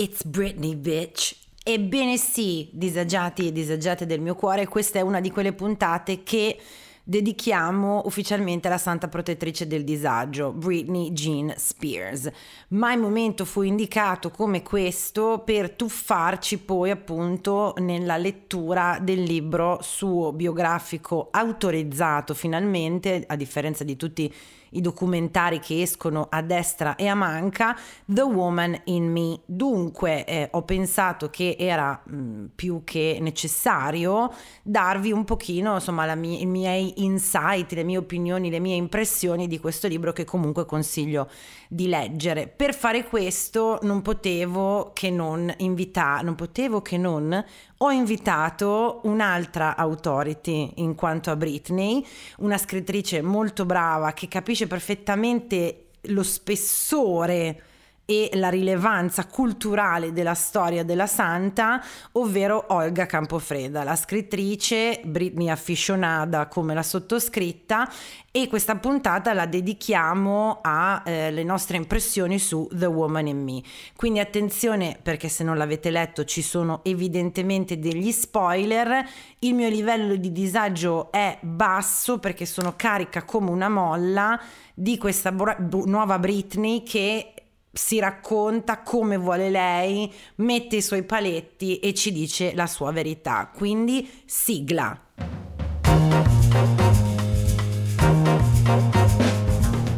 It's 0.00 0.22
Britney, 0.22 0.76
bitch. 0.76 1.34
Ebbene 1.64 2.16
sì, 2.18 2.68
disagiati 2.70 3.48
e 3.48 3.52
disagiate 3.52 4.06
del 4.06 4.20
mio 4.20 4.36
cuore, 4.36 4.68
questa 4.68 5.00
è 5.00 5.02
una 5.02 5.18
di 5.18 5.32
quelle 5.32 5.52
puntate 5.52 6.22
che 6.22 6.56
dedichiamo 7.02 8.02
ufficialmente 8.04 8.68
alla 8.68 8.78
santa 8.78 9.08
protettrice 9.08 9.66
del 9.66 9.82
disagio, 9.82 10.52
Britney 10.52 11.10
Jean 11.10 11.52
Spears. 11.56 12.30
Mai 12.68 12.96
momento 12.96 13.44
fu 13.44 13.62
indicato 13.62 14.30
come 14.30 14.62
questo 14.62 15.42
per 15.44 15.70
tuffarci 15.70 16.58
poi 16.58 16.90
appunto 16.90 17.74
nella 17.78 18.18
lettura 18.18 19.00
del 19.02 19.24
libro 19.24 19.80
suo 19.82 20.32
biografico 20.32 21.26
autorizzato 21.32 22.34
finalmente, 22.34 23.24
a 23.26 23.34
differenza 23.34 23.82
di 23.82 23.96
tutti 23.96 24.22
i 24.22 24.32
i 24.70 24.80
documentari 24.80 25.60
che 25.60 25.82
escono 25.82 26.26
a 26.30 26.42
destra 26.42 26.96
e 26.96 27.06
a 27.06 27.14
manca, 27.14 27.76
The 28.04 28.22
Woman 28.22 28.80
in 28.84 29.10
Me. 29.10 29.40
Dunque 29.46 30.24
eh, 30.24 30.48
ho 30.52 30.62
pensato 30.62 31.30
che 31.30 31.56
era 31.58 32.00
mh, 32.04 32.16
mm, 32.16 32.44
più 32.54 32.82
che 32.84 33.18
necessario 33.20 34.32
darvi 34.62 35.12
un 35.12 35.24
pochino 35.24 35.74
insomma 35.74 36.14
mia, 36.14 36.38
i 36.38 36.46
miei 36.46 37.02
insight, 37.02 37.72
le 37.72 37.84
mie 37.84 37.98
opinioni, 37.98 38.50
le 38.50 38.60
mie 38.60 38.76
impressioni 38.76 39.46
di 39.46 39.58
questo 39.58 39.88
libro 39.88 40.12
che 40.12 40.24
comunque 40.24 40.66
consiglio 40.66 41.28
di 41.68 41.88
leggere. 41.88 42.48
Per 42.48 42.74
fare 42.74 43.04
questo 43.04 43.78
non 43.82 44.02
potevo 44.02 44.90
che 44.94 45.10
non 45.10 45.52
invitare, 45.58 46.24
non 46.24 46.34
potevo 46.34 46.82
che 46.82 46.96
non 46.96 47.44
ho 47.78 47.90
invitato 47.90 49.00
un'altra 49.04 49.76
authority 49.76 50.72
in 50.76 50.94
quanto 50.94 51.30
a 51.30 51.36
Britney, 51.36 52.04
una 52.38 52.58
scrittrice 52.58 53.22
molto 53.22 53.64
brava 53.64 54.12
che 54.12 54.26
capisce 54.26 54.66
perfettamente 54.66 55.90
lo 56.02 56.22
spessore 56.22 57.62
e 58.10 58.30
la 58.36 58.48
rilevanza 58.48 59.26
culturale 59.26 60.14
della 60.14 60.32
storia 60.32 60.82
della 60.82 61.06
santa, 61.06 61.84
ovvero 62.12 62.64
Olga 62.68 63.04
Campofreda, 63.04 63.82
la 63.82 63.96
scrittrice 63.96 65.02
Britney 65.04 65.50
Afficionada 65.50 66.46
come 66.46 66.72
la 66.72 66.82
sottoscritta 66.82 67.86
e 68.30 68.48
questa 68.48 68.76
puntata 68.76 69.34
la 69.34 69.44
dedichiamo 69.44 70.60
alle 70.62 71.40
eh, 71.40 71.44
nostre 71.44 71.76
impressioni 71.76 72.38
su 72.38 72.66
The 72.72 72.86
Woman 72.86 73.26
in 73.26 73.42
Me. 73.44 73.60
Quindi 73.94 74.20
attenzione 74.20 74.98
perché 75.02 75.28
se 75.28 75.44
non 75.44 75.58
l'avete 75.58 75.90
letto 75.90 76.24
ci 76.24 76.40
sono 76.40 76.80
evidentemente 76.84 77.78
degli 77.78 78.10
spoiler, 78.10 79.06
il 79.40 79.52
mio 79.52 79.68
livello 79.68 80.16
di 80.16 80.32
disagio 80.32 81.12
è 81.12 81.36
basso 81.42 82.18
perché 82.18 82.46
sono 82.46 82.72
carica 82.74 83.24
come 83.24 83.50
una 83.50 83.68
molla 83.68 84.40
di 84.72 84.96
questa 84.96 85.30
bu- 85.30 85.84
nuova 85.84 86.18
Britney 86.18 86.82
che 86.84 87.34
si 87.72 87.98
racconta 87.98 88.82
come 88.82 89.16
vuole 89.16 89.50
lei, 89.50 90.12
mette 90.36 90.76
i 90.76 90.82
suoi 90.82 91.02
paletti 91.04 91.78
e 91.78 91.94
ci 91.94 92.12
dice 92.12 92.54
la 92.54 92.66
sua 92.66 92.92
verità. 92.92 93.50
Quindi 93.54 94.08
sigla. 94.24 95.00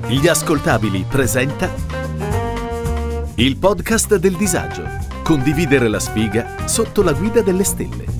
Gli 0.06 0.26
ascoltabili 0.26 1.04
presenta 1.08 1.72
il 3.36 3.56
podcast 3.56 4.16
del 4.16 4.36
disagio. 4.36 4.82
Condividere 5.22 5.88
la 5.88 6.00
sfiga 6.00 6.66
sotto 6.66 7.02
la 7.02 7.12
guida 7.12 7.42
delle 7.42 7.64
stelle. 7.64 8.19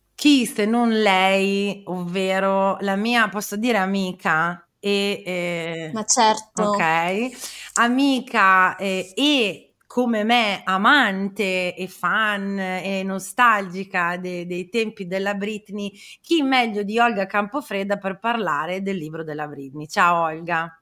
chi 0.21 0.45
se 0.45 0.65
non 0.65 0.89
lei, 1.01 1.81
ovvero 1.87 2.77
la 2.81 2.95
mia, 2.95 3.27
posso 3.29 3.55
dire 3.57 3.77
amica? 3.79 4.67
E, 4.79 5.23
eh, 5.25 5.93
Ma 5.93 6.03
certo. 6.03 6.63
Ok, 6.63 7.29
amica 7.75 8.75
eh, 8.75 9.13
e 9.15 9.77
come 9.87 10.23
me 10.23 10.61
amante 10.63 11.73
e 11.75 11.87
fan 11.87 12.59
e 12.59 13.01
nostalgica 13.03 14.17
de- 14.17 14.45
dei 14.45 14.69
tempi 14.69 15.07
della 15.07 15.33
Britney, 15.33 15.91
chi 16.21 16.43
meglio 16.43 16.83
di 16.83 16.99
Olga 16.99 17.25
Campofredda 17.25 17.97
per 17.97 18.19
parlare 18.19 18.81
del 18.83 18.97
libro 18.97 19.23
della 19.23 19.47
Britney? 19.47 19.87
Ciao 19.87 20.21
Olga. 20.25 20.80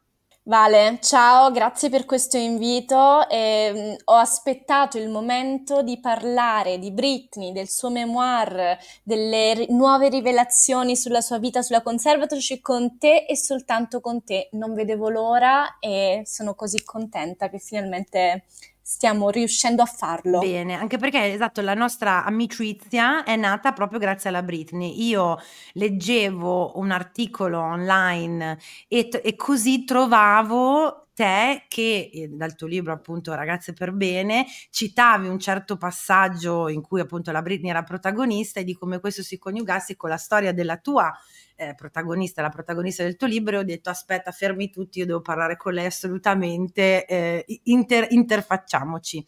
Vale, 0.50 0.98
ciao, 1.00 1.52
grazie 1.52 1.92
per 1.92 2.06
questo 2.06 2.36
invito. 2.36 3.30
Eh, 3.30 3.96
ho 4.06 4.16
aspettato 4.16 4.98
il 4.98 5.08
momento 5.08 5.84
di 5.84 6.00
parlare 6.00 6.80
di 6.80 6.92
Britney, 6.92 7.52
del 7.52 7.70
suo 7.70 7.92
memoir, 7.92 8.76
delle 9.04 9.54
ri- 9.54 9.68
nuove 9.70 10.10
rivelazioni 10.10 10.96
sulla 10.96 11.22
sua 11.22 11.38
vita 11.38 11.62
sulla 11.62 11.84
conservatorship 11.84 12.62
con 12.62 12.98
te 12.98 13.28
e 13.30 13.38
soltanto 13.38 14.02
con 14.02 14.24
te. 14.24 14.50
Non 14.54 14.74
vedevo 14.74 15.10
l'ora 15.10 15.78
e 15.78 16.24
sono 16.26 16.56
così 16.56 16.84
contenta 16.84 17.48
che 17.48 17.60
finalmente 17.60 18.46
stiamo 18.90 19.30
riuscendo 19.30 19.84
a 19.84 19.86
farlo. 19.86 20.40
Bene, 20.40 20.74
anche 20.74 20.98
perché 20.98 21.32
esatto, 21.32 21.62
la 21.62 21.76
nostra 21.76 22.26
amicizia 22.26 23.24
è 23.24 23.36
nata 23.36 23.72
proprio 23.72 24.00
grazie 24.00 24.30
alla 24.30 24.42
Britney. 24.42 25.06
Io 25.06 25.38
leggevo 25.74 26.80
un 26.80 26.90
articolo 26.90 27.60
online 27.60 28.58
e, 28.88 29.08
e 29.12 29.36
così 29.36 29.84
trovavo 29.84 31.10
te 31.14 31.66
che 31.68 32.10
eh, 32.12 32.30
dal 32.30 32.56
tuo 32.56 32.66
libro 32.66 32.92
appunto 32.92 33.36
Ragazze 33.36 33.74
per 33.74 33.92
bene 33.92 34.48
citavi 34.72 35.28
un 35.28 35.38
certo 35.38 35.78
passaggio 35.78 36.68
in 36.68 36.82
cui 36.82 37.00
appunto 37.00 37.32
la 37.32 37.44
Britney 37.44 37.70
era 37.70 37.84
protagonista 37.84 38.60
e 38.60 38.64
di 38.64 38.74
come 38.74 39.00
questo 39.00 39.22
si 39.22 39.38
coniugasse 39.38 39.98
con 39.98 40.10
la 40.10 40.18
storia 40.18 40.52
della 40.52 40.78
tua 40.78 41.14
eh, 41.60 41.76
protagonista, 41.76 42.42
la 42.42 42.50
protagonista 42.50 43.04
del 43.04 43.18
tuo 43.18 43.28
libro, 43.28 43.58
e 43.58 43.60
ho 43.60 43.64
detto 43.64 43.90
aspetta, 43.90 44.32
fermi 44.32 44.70
tutti, 44.70 45.00
io 45.00 45.06
devo 45.06 45.22
parlare 45.22 45.58
con 45.58 45.74
lei 45.74 45.88
assolutamente, 45.88 47.06
eh, 47.06 47.46
inter- 47.64 48.12
interfacciamoci. 48.12 49.26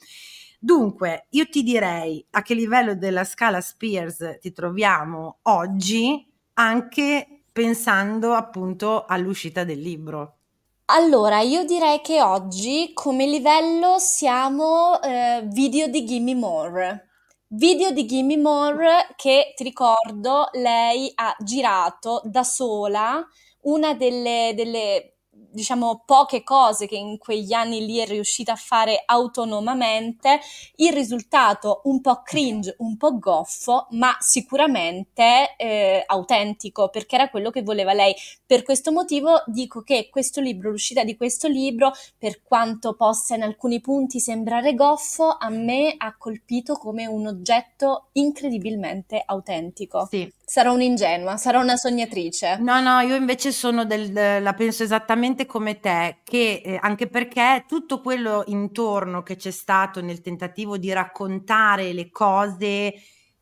Dunque, 0.58 1.26
io 1.32 1.50
ti 1.50 1.62
direi 1.62 2.26
a 2.32 2.42
che 2.42 2.54
livello 2.54 2.96
della 2.96 3.26
scala 3.26 3.60
Spears 3.60 4.38
ti 4.40 4.52
troviamo 4.52 5.40
oggi, 5.44 6.32
anche 6.54 7.44
pensando 7.52 8.34
appunto 8.34 9.06
all'uscita 9.06 9.64
del 9.64 9.80
libro. 9.80 10.38
Allora, 10.86 11.40
io 11.40 11.64
direi 11.64 12.02
che 12.02 12.22
oggi 12.22 12.92
come 12.94 13.26
livello 13.26 13.98
siamo 13.98 15.02
eh, 15.02 15.42
video 15.46 15.88
di 15.88 16.06
Gimme 16.06 16.36
More. 16.36 17.11
Video 17.54 17.92
di 17.92 18.06
Gimme 18.06 18.38
More 18.38 19.14
che 19.18 19.52
ti 19.58 19.64
ricordo 19.64 20.48
lei 20.54 21.12
ha 21.16 21.36
girato 21.44 22.22
da 22.24 22.44
sola 22.44 23.28
una 23.64 23.94
delle, 23.94 24.54
delle 24.56 25.11
diciamo 25.52 26.04
poche 26.06 26.44
cose 26.44 26.88
che 26.88 26.96
in 26.96 27.18
quegli 27.18 27.54
anni 27.54 27.86
lì 27.86 27.98
è 27.98 28.06
riuscita 28.06 28.54
a 28.54 28.56
fare 28.56 29.04
autonomamente, 29.06 30.40
il 30.78 30.94
risultato 30.94 31.82
un 31.86 32.02
po' 32.02 32.22
cringe, 32.24 32.76
un 32.80 32.98
po' 32.98 33.18
goffo, 33.18 33.88
ma 33.92 34.16
sicuramente 34.20 35.56
eh, 35.58 36.04
autentico, 36.06 36.90
perché 36.90 37.16
era 37.16 37.30
quello 37.30 37.50
che 37.50 37.62
voleva 37.62 37.94
lei. 37.94 38.14
Per 38.46 38.64
questo 38.64 38.92
motivo 38.92 39.44
dico 39.46 39.82
che 39.82 40.10
questo 40.10 40.42
libro, 40.42 40.72
l'uscita 40.72 41.04
di 41.04 41.16
questo 41.16 41.48
libro, 41.48 41.92
per 42.18 42.42
quanto 42.44 42.94
possa 42.94 43.36
in 43.36 43.44
alcuni 43.44 43.80
punti 43.82 44.20
sembrare 44.20 44.74
goffo, 44.74 45.38
a 45.40 45.50
me 45.50 45.94
ha 45.98 46.16
colpito 46.18 46.76
come 46.76 47.06
un 47.06 47.28
oggetto 47.28 48.10
incredibilmente 48.14 49.22
autentico. 49.26 50.08
Sì. 50.10 50.32
Sarò 50.52 50.74
un'ingenua, 50.74 51.38
sarò 51.38 51.62
una 51.62 51.78
sognatrice. 51.78 52.58
No, 52.58 52.82
no, 52.82 53.00
io 53.00 53.16
invece 53.16 53.54
sono 53.54 53.86
del, 53.86 54.12
la 54.12 54.54
penso 54.54 54.84
esattamente 54.84 55.46
come 55.46 55.80
te, 55.80 56.18
che 56.26 56.62
eh, 56.62 56.78
anche 56.82 57.08
perché 57.08 57.64
tutto 57.66 58.02
quello 58.02 58.44
intorno 58.48 59.24
che 59.24 59.38
c'è 59.38 59.50
stato 59.50 60.02
nel 60.02 60.20
tentativo 60.20 60.78
di 60.78 60.92
raccontare 60.92 61.94
le 61.94 62.10
cose 62.10 62.96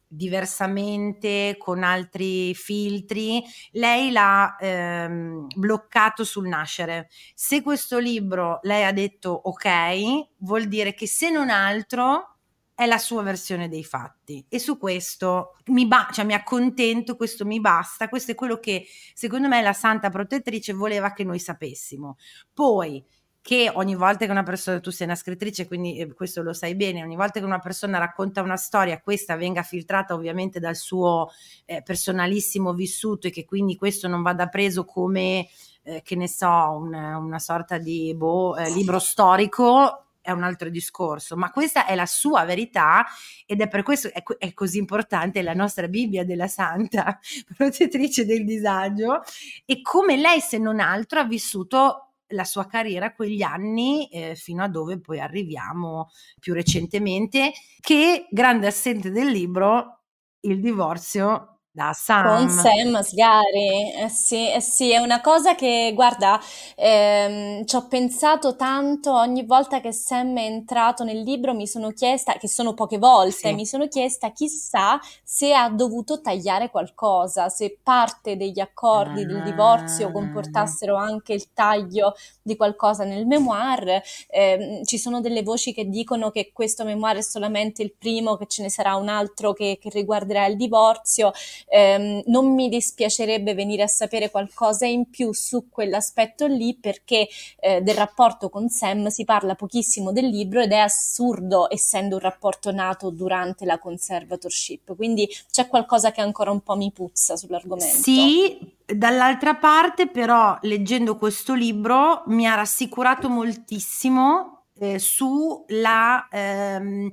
diversamente, 0.05 1.55
con 1.57 1.81
altri 1.81 2.53
filtri, 2.53 3.43
lei 3.71 4.11
l'ha 4.11 4.55
ehm, 4.59 5.47
bloccato 5.55 6.23
sul 6.23 6.47
nascere. 6.47 7.09
Se 7.33 7.63
questo 7.63 7.97
libro 7.97 8.59
lei 8.61 8.83
ha 8.83 8.93
detto 8.93 9.31
ok, 9.31 10.35
vuol 10.41 10.65
dire 10.67 10.93
che 10.93 11.07
se 11.07 11.31
non 11.31 11.49
altro 11.49 12.38
è 12.79 12.85
la 12.85 12.97
sua 12.97 13.23
versione 13.23 13.67
dei 13.67 13.83
fatti 13.83 14.45
e 14.47 14.57
su 14.57 14.77
questo 14.77 15.57
mi, 15.65 15.85
ba- 15.85 16.07
cioè, 16.13 16.23
mi 16.23 16.31
accontento, 16.31 17.17
questo 17.17 17.45
mi 17.45 17.59
basta, 17.59 18.07
questo 18.07 18.31
è 18.31 18.35
quello 18.35 18.57
che 18.57 18.85
secondo 19.13 19.49
me 19.49 19.61
la 19.61 19.73
santa 19.73 20.09
protettrice 20.09 20.71
voleva 20.71 21.11
che 21.11 21.25
noi 21.25 21.39
sapessimo. 21.39 22.15
Poi 22.53 23.03
che 23.41 23.69
ogni 23.73 23.95
volta 23.95 24.23
che 24.23 24.31
una 24.31 24.43
persona, 24.43 24.79
tu 24.79 24.91
sei 24.91 25.07
una 25.07 25.17
scrittrice, 25.17 25.67
quindi 25.67 25.97
eh, 25.97 26.13
questo 26.13 26.41
lo 26.41 26.53
sai 26.53 26.73
bene, 26.75 27.03
ogni 27.03 27.17
volta 27.17 27.41
che 27.41 27.45
una 27.45 27.59
persona 27.59 27.97
racconta 27.97 28.41
una 28.41 28.55
storia, 28.55 29.01
questa 29.01 29.35
venga 29.35 29.61
filtrata 29.61 30.13
ovviamente 30.13 30.61
dal 30.61 30.77
suo 30.77 31.29
eh, 31.65 31.81
personalissimo 31.81 32.73
vissuto 32.73 33.27
e 33.27 33.31
che 33.31 33.43
quindi 33.43 33.75
questo 33.75 34.07
non 34.07 34.21
vada 34.21 34.47
preso 34.47 34.85
come, 34.85 35.49
eh, 35.83 36.01
che 36.01 36.15
ne 36.15 36.29
so, 36.29 36.47
una, 36.47 37.17
una 37.17 37.39
sorta 37.39 37.77
di 37.77 38.15
boh, 38.15 38.55
eh, 38.55 38.71
libro 38.71 38.99
storico, 38.99 40.05
è 40.21 40.31
un 40.31 40.43
altro 40.43 40.69
discorso, 40.69 41.35
ma 41.35 41.51
questa 41.51 41.85
è 41.85 41.95
la 41.95 42.05
sua 42.05 42.43
verità 42.45 43.05
ed 43.45 43.61
è 43.61 43.67
per 43.67 43.83
questo 43.83 44.11
è, 44.11 44.23
è 44.37 44.53
così 44.53 44.77
importante 44.77 45.41
la 45.41 45.53
nostra 45.53 45.87
Bibbia 45.87 46.25
della 46.25 46.47
Santa, 46.47 47.19
protettrice 47.55 48.25
del 48.25 48.45
disagio, 48.45 49.21
e 49.65 49.81
come 49.81 50.17
lei 50.17 50.39
se 50.39 50.57
non 50.57 50.79
altro 50.79 51.19
ha 51.19 51.25
vissuto 51.25 52.13
la 52.33 52.43
sua 52.43 52.67
carriera 52.67 53.13
quegli 53.13 53.41
anni 53.41 54.07
eh, 54.09 54.35
fino 54.35 54.63
a 54.63 54.67
dove 54.67 54.99
poi 54.99 55.19
arriviamo 55.19 56.09
più 56.39 56.53
recentemente, 56.53 57.53
che 57.79 58.27
grande 58.29 58.67
assente 58.67 59.11
del 59.11 59.27
libro, 59.29 60.01
il 60.41 60.59
divorzio 60.59 61.58
da 61.79 61.93
Sam. 61.93 62.25
Con 62.25 62.49
Sam 62.49 62.99
Sgari, 63.01 63.93
eh 63.93 64.09
sì, 64.09 64.51
eh 64.51 64.59
sì, 64.59 64.91
è 64.91 64.97
una 64.97 65.21
cosa 65.21 65.55
che, 65.55 65.93
guarda, 65.95 66.37
ehm, 66.75 67.65
ci 67.65 67.75
ho 67.77 67.87
pensato 67.87 68.57
tanto 68.57 69.13
ogni 69.15 69.45
volta 69.45 69.79
che 69.79 69.93
Sam 69.93 70.37
è 70.37 70.43
entrato 70.43 71.05
nel 71.05 71.21
libro, 71.21 71.53
mi 71.53 71.65
sono 71.65 71.91
chiesta, 71.91 72.33
che 72.33 72.49
sono 72.49 72.73
poche 72.73 72.97
volte, 72.97 73.49
Sì. 73.49 73.53
mi 73.53 73.65
sono 73.65 73.87
chiesta 73.87 74.33
chissà 74.33 74.99
se 75.23 75.53
ha 75.53 75.69
dovuto 75.69 76.19
tagliare 76.19 76.69
qualcosa, 76.69 77.47
se 77.47 77.79
parte 77.81 78.35
degli 78.35 78.59
accordi 78.59 79.25
del 79.25 79.41
divorzio 79.41 80.09
Ah. 80.09 80.11
comportassero 80.11 80.95
anche 80.97 81.31
il 81.31 81.53
taglio 81.53 82.15
di 82.41 82.57
qualcosa 82.57 83.05
nel 83.05 83.25
memoir. 83.25 84.01
Ehm, 84.27 84.83
ci 84.83 84.97
sono 84.97 85.21
delle 85.21 85.41
voci 85.41 85.73
che 85.73 85.85
dicono 85.87 86.31
che 86.31 86.51
questo 86.51 86.83
memoir 86.83 87.15
è 87.15 87.21
solamente 87.21 87.81
il 87.81 87.93
primo, 87.97 88.35
che 88.35 88.45
ce 88.47 88.61
ne 88.63 88.69
sarà 88.69 88.95
un 88.95 89.07
altro 89.07 89.53
che, 89.53 89.77
che 89.79 89.89
riguarderà 89.89 90.45
il 90.47 90.57
divorzio. 90.57 91.31
Ehm, 91.71 92.23
non 92.25 92.53
mi 92.53 92.67
dispiacerebbe 92.67 93.53
venire 93.53 93.83
a 93.83 93.87
sapere 93.87 94.31
qualcosa 94.31 94.85
in 94.85 95.09
più 95.09 95.31
su 95.33 95.69
quell'aspetto 95.69 96.47
lì 96.47 96.75
perché 96.75 97.27
eh, 97.59 97.81
del 97.81 97.95
rapporto 97.95 98.49
con 98.49 98.69
Sam 98.69 99.07
si 99.07 99.23
parla 99.23 99.55
pochissimo 99.55 100.11
del 100.11 100.27
libro 100.27 100.61
ed 100.61 100.71
è 100.71 100.77
assurdo 100.77 101.71
essendo 101.71 102.15
un 102.15 102.21
rapporto 102.21 102.71
nato 102.71 103.11
durante 103.11 103.65
la 103.65 103.77
conservatorship, 103.77 104.95
quindi 104.95 105.29
c'è 105.51 105.67
qualcosa 105.67 106.11
che 106.11 106.21
ancora 106.21 106.51
un 106.51 106.61
po' 106.61 106.75
mi 106.75 106.91
puzza 106.91 107.35
sull'argomento. 107.35 108.01
Sì, 108.01 108.57
dall'altra 108.85 109.55
parte 109.55 110.07
però 110.07 110.57
leggendo 110.61 111.17
questo 111.17 111.53
libro 111.53 112.23
mi 112.27 112.47
ha 112.47 112.55
rassicurato 112.55 113.29
moltissimo 113.29 114.63
eh, 114.79 114.97
su 114.97 115.65
la, 115.67 116.27
ehm, 116.31 117.09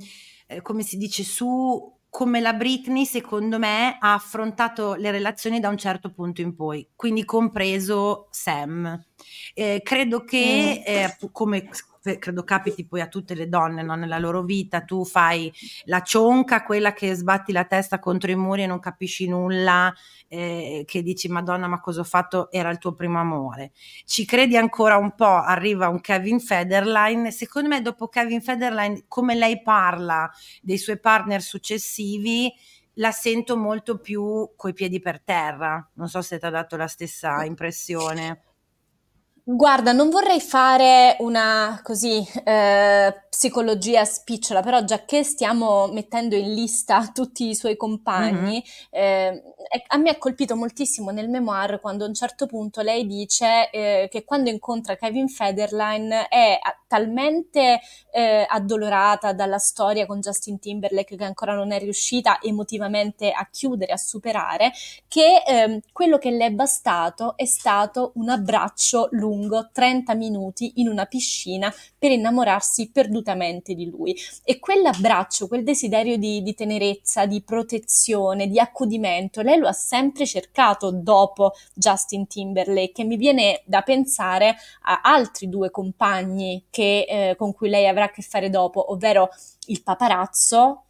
eh, 0.47 0.63
come 0.63 0.83
si 0.83 0.97
dice, 0.97 1.25
su 1.25 1.95
come 2.17 2.41
la 2.41 2.55
Britney 2.55 3.05
secondo 3.05 3.59
me 3.59 3.99
ha 4.01 4.15
affrontato 4.15 4.95
le 4.95 5.11
relazioni 5.11 5.61
da 5.61 5.69
un 5.69 5.77
certo 5.77 6.11
punto 6.11 6.41
in 6.41 6.55
poi, 6.55 6.89
quindi 6.97 7.27
compreso 7.27 8.29
Sam. 8.31 9.05
Eh, 9.53 9.83
credo 9.85 10.25
che, 10.25 10.83
eh, 10.83 11.15
come 11.31 11.69
credo 12.19 12.45
capiti 12.45 12.87
poi 12.87 13.01
a 13.01 13.09
tutte 13.09 13.35
le 13.35 13.49
donne 13.49 13.83
no? 13.83 13.95
nella 13.95 14.19
loro 14.19 14.43
vita, 14.43 14.83
tu 14.83 15.05
fai 15.05 15.53
la 15.85 16.01
cionca, 16.01 16.63
quella 16.63 16.93
che 16.93 17.15
sbatti 17.15 17.53
la 17.53 17.65
testa 17.65 17.99
contro 17.99 18.31
i 18.31 18.37
muri 18.37 18.63
e 18.63 18.67
non 18.67 18.79
capisci 18.79 19.29
nulla, 19.29 19.93
eh, 20.29 20.85
che 20.87 21.03
dici 21.03 21.29
Madonna 21.29 21.67
ma 21.67 21.81
cosa 21.81 22.01
ho 22.01 22.05
fatto, 22.05 22.51
era 22.51 22.71
il 22.71 22.79
tuo 22.79 22.95
primo 22.95 23.19
amore. 23.19 23.73
Ci 24.05 24.25
credi 24.25 24.57
ancora 24.57 24.97
un 24.97 25.15
po', 25.15 25.25
arriva 25.25 25.89
un 25.89 26.01
Kevin 26.01 26.41
Federline, 26.41 27.31
secondo 27.31 27.69
me 27.69 27.83
dopo 27.83 28.09
Kevin 28.09 28.41
Federline 28.41 29.05
come 29.09 29.35
lei 29.35 29.63
parla 29.63 30.31
dei 30.63 30.79
suoi 30.79 30.99
partner 30.99 31.43
successivi, 31.43 32.53
la 32.99 33.11
sento 33.11 33.57
molto 33.57 33.99
più 33.99 34.53
coi 34.57 34.73
piedi 34.73 35.01
per 35.01 35.21
terra, 35.23 35.87
non 35.95 36.09
so 36.09 36.23
se 36.23 36.39
ti 36.39 36.47
ha 36.47 36.51
dato 36.51 36.77
la 36.77 36.87
stessa 36.87 37.45
impressione. 37.45 38.46
Guarda, 39.49 39.93
non 39.93 40.11
vorrei 40.11 40.41
fare 40.41 41.15
una 41.21 41.79
così 41.85 42.21
eh, 42.43 43.15
psicologia 43.31 44.05
spicciola, 44.05 44.61
però 44.61 44.83
già 44.83 45.05
che 45.05 45.23
stiamo 45.23 45.87
mettendo 45.87 46.35
in 46.35 46.53
lista 46.53 47.13
tutti 47.15 47.51
i 47.51 47.55
suoi 47.55 47.77
compagni, 47.77 48.61
eh, 48.91 49.41
e- 49.71 49.85
a 49.87 49.99
me 49.99 50.11
ha 50.11 50.19
colpito 50.19 50.57
moltissimo 50.57 51.13
nel 51.13 51.29
memoir 51.29 51.79
quando 51.81 52.05
a 52.05 52.09
un 52.09 52.15
certo 52.15 52.47
punto 52.47 52.81
lei 52.81 53.07
dice 53.07 53.71
eh, 53.71 54.09
che 54.11 54.25
quando 54.25 54.51
incontra 54.51 54.97
Kevin 54.97 55.29
Federline 55.29 56.27
è 56.27 56.59
talmente 56.89 57.81
eh, 58.11 58.45
addolorata 58.49 59.33
dalla 59.33 59.59
storia 59.59 60.07
con 60.07 60.19
Justin 60.19 60.59
Timberlake 60.59 61.15
che 61.17 61.25
ancora 61.25 61.55
non 61.55 61.71
è 61.71 61.79
riuscita 61.79 62.41
emotivamente 62.43 63.31
a 63.31 63.49
chiudere, 63.49 63.93
a 63.93 63.97
superare, 63.97 64.73
che 65.07 65.45
ehm, 65.47 65.79
quello 65.93 66.19
che 66.19 66.31
le 66.31 66.47
è 66.47 66.51
bastato 66.51 67.37
è 67.37 67.45
stato 67.45 68.11
un 68.17 68.29
abbraccio 68.29 69.09
lungo 69.13 69.35
30 69.73 70.15
minuti 70.15 70.73
in 70.77 70.89
una 70.89 71.07
piscina 71.07 71.73
per 71.99 72.11
innamorarsi 72.11 72.91
perdutamente 72.91 73.75
di 73.75 73.89
lui. 73.89 74.17
E 74.45 74.59
quell'abbraccio, 74.59 75.49
quel 75.49 75.65
desiderio 75.65 76.17
di, 76.17 76.43
di 76.43 76.55
tenerezza, 76.55 77.27
di 77.27 77.43
protezione, 77.43 78.49
di 78.49 78.59
accudimento, 78.59 79.43
lei 79.43 79.59
lo 79.59 79.69
ha 79.69 79.73
sempre 79.73 80.27
cercato 80.27 80.91
dopo 80.91 81.53
Justin 81.75 82.27
Timberlake 82.27 83.03
e 83.03 83.05
mi 83.05 83.17
viene 83.17 83.63
da 83.67 83.83
pensare 83.83 84.57
a 84.83 85.01
altri 85.03 85.49
due 85.49 85.71
compagni 85.71 86.67
che, 86.71 87.07
eh, 87.09 87.37
con 87.37 87.53
cui 87.53 87.69
lei 87.69 87.87
avrà 87.87 88.05
a 88.05 88.11
che 88.11 88.23
fare 88.23 88.51
dopo, 88.51 88.93
ovvero 88.93 89.29
il 89.67 89.83
paparazzo 89.83 90.86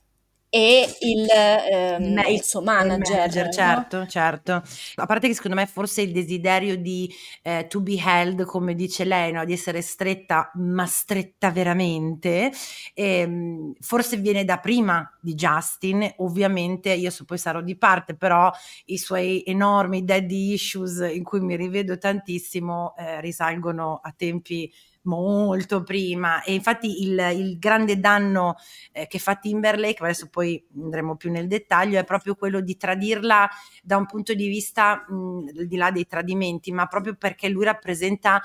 e 0.57 0.97
il, 1.01 1.27
ehm, 1.29 2.23
il 2.29 2.43
suo 2.43 2.63
manager. 2.63 3.45
no? 3.45 3.53
certo, 3.53 4.07
certo. 4.07 4.63
A 4.95 5.05
parte 5.05 5.29
che 5.29 5.35
secondo 5.35 5.55
me 5.55 5.67
forse 5.67 6.01
il 6.01 6.13
desiderio 6.13 6.79
di 6.79 7.13
eh, 7.43 7.67
to 7.69 7.83
be 7.83 7.97
held, 8.03 8.45
come 8.45 8.75
dice 8.75 9.05
lei, 9.05 9.33
no? 9.33 9.45
di 9.45 9.53
essere 9.53 9.83
stretta, 9.83 10.51
ma 10.55 10.87
stretta 10.87 11.51
veramente, 11.51 12.51
ehm, 12.95 13.75
forse 13.81 14.17
viene 14.17 14.47
da 14.47 14.57
prima 14.57 15.07
di 15.21 15.35
Justin. 15.35 16.11
Ovviamente 16.19 16.91
io 16.91 17.11
so, 17.11 17.27
poi 17.27 17.37
sarò 17.37 17.61
di 17.61 17.77
parte, 17.77 18.17
però 18.17 18.51
i 18.87 18.97
suoi 18.97 19.43
enormi 19.45 20.07
daddy 20.07 20.55
issues 20.55 21.07
in 21.13 21.23
cui 21.23 21.41
mi 21.41 21.57
rivedo 21.57 21.99
tantissimo 21.99 22.95
eh, 22.97 23.21
risalgono 23.21 24.01
a 24.03 24.15
tempi 24.17 24.73
molto 25.07 25.83
prima. 25.83 26.43
E 26.43 26.55
infatti 26.55 27.03
il, 27.03 27.19
il 27.35 27.59
grande 27.59 27.99
danno 27.99 28.57
eh, 28.93 29.07
che 29.07 29.19
fa 29.19 29.37
Timberlake, 29.37 30.03
adesso 30.03 30.29
poi 30.29 30.65
andremo 30.75 31.17
più 31.17 31.31
nel 31.31 31.49
dettaglio, 31.49 31.99
è 31.99 32.05
proprio 32.05 32.35
quello 32.35 32.61
di 32.61 32.77
tradirla 32.77 33.49
da 33.83 33.97
un 33.97 34.07
punto 34.07 34.35
di 34.35 34.49
vista 34.49 35.05
mh, 35.09 35.53
al 35.59 35.67
di 35.67 35.77
là 35.77 35.91
dei 35.91 36.07
tradimenti, 36.07 36.73
ma 36.73 36.87
proprio 36.87 37.15
perché 37.17 37.49
lui 37.49 37.65
rappresenta 37.65 38.43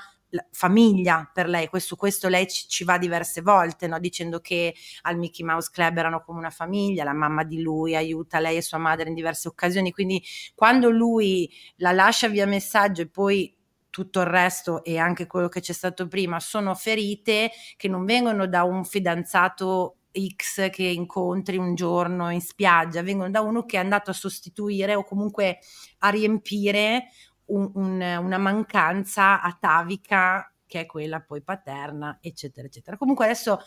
famiglia 0.50 1.30
per 1.32 1.48
lei, 1.48 1.68
questo, 1.68 1.96
questo 1.96 2.28
lei 2.28 2.48
ci, 2.48 2.66
ci 2.68 2.84
va 2.84 2.98
diverse 2.98 3.42
volte, 3.42 3.86
no? 3.86 3.98
dicendo 3.98 4.40
che 4.40 4.74
al 5.02 5.18
Mickey 5.18 5.44
Mouse 5.44 5.70
Club 5.70 5.98
erano 5.98 6.22
come 6.22 6.38
una 6.38 6.50
famiglia, 6.50 7.04
la 7.04 7.12
mamma 7.12 7.44
di 7.44 7.60
lui 7.60 7.94
aiuta 7.94 8.38
lei 8.38 8.56
e 8.56 8.62
sua 8.62 8.78
madre 8.78 9.08
in 9.08 9.14
diverse 9.14 9.48
occasioni, 9.48 9.92
quindi 9.92 10.22
quando 10.54 10.90
lui 10.90 11.50
la 11.76 11.92
lascia 11.92 12.28
via 12.28 12.46
messaggio 12.46 13.02
e 13.02 13.08
poi 13.08 13.54
tutto 13.92 14.20
il 14.20 14.26
resto 14.26 14.82
e 14.82 14.98
anche 14.98 15.26
quello 15.28 15.48
che 15.48 15.60
c'è 15.60 15.74
stato 15.74 16.08
prima 16.08 16.40
sono 16.40 16.74
ferite 16.74 17.50
che 17.76 17.88
non 17.88 18.04
vengono 18.06 18.46
da 18.48 18.64
un 18.64 18.84
fidanzato 18.84 19.98
X 20.34 20.70
che 20.70 20.84
incontri 20.84 21.56
un 21.58 21.74
giorno 21.74 22.30
in 22.30 22.40
spiaggia, 22.40 23.02
vengono 23.02 23.30
da 23.30 23.42
uno 23.42 23.64
che 23.64 23.76
è 23.76 23.80
andato 23.80 24.10
a 24.10 24.14
sostituire 24.14 24.94
o 24.94 25.04
comunque 25.04 25.58
a 25.98 26.08
riempire 26.08 27.08
un- 27.46 27.70
un- 27.74 28.00
una 28.20 28.38
mancanza 28.38 29.42
atavica 29.42 30.52
che 30.66 30.80
è 30.80 30.86
quella 30.86 31.20
poi 31.20 31.42
paterna, 31.42 32.18
eccetera, 32.22 32.66
eccetera. 32.66 32.96
Comunque 32.96 33.26
adesso 33.26 33.60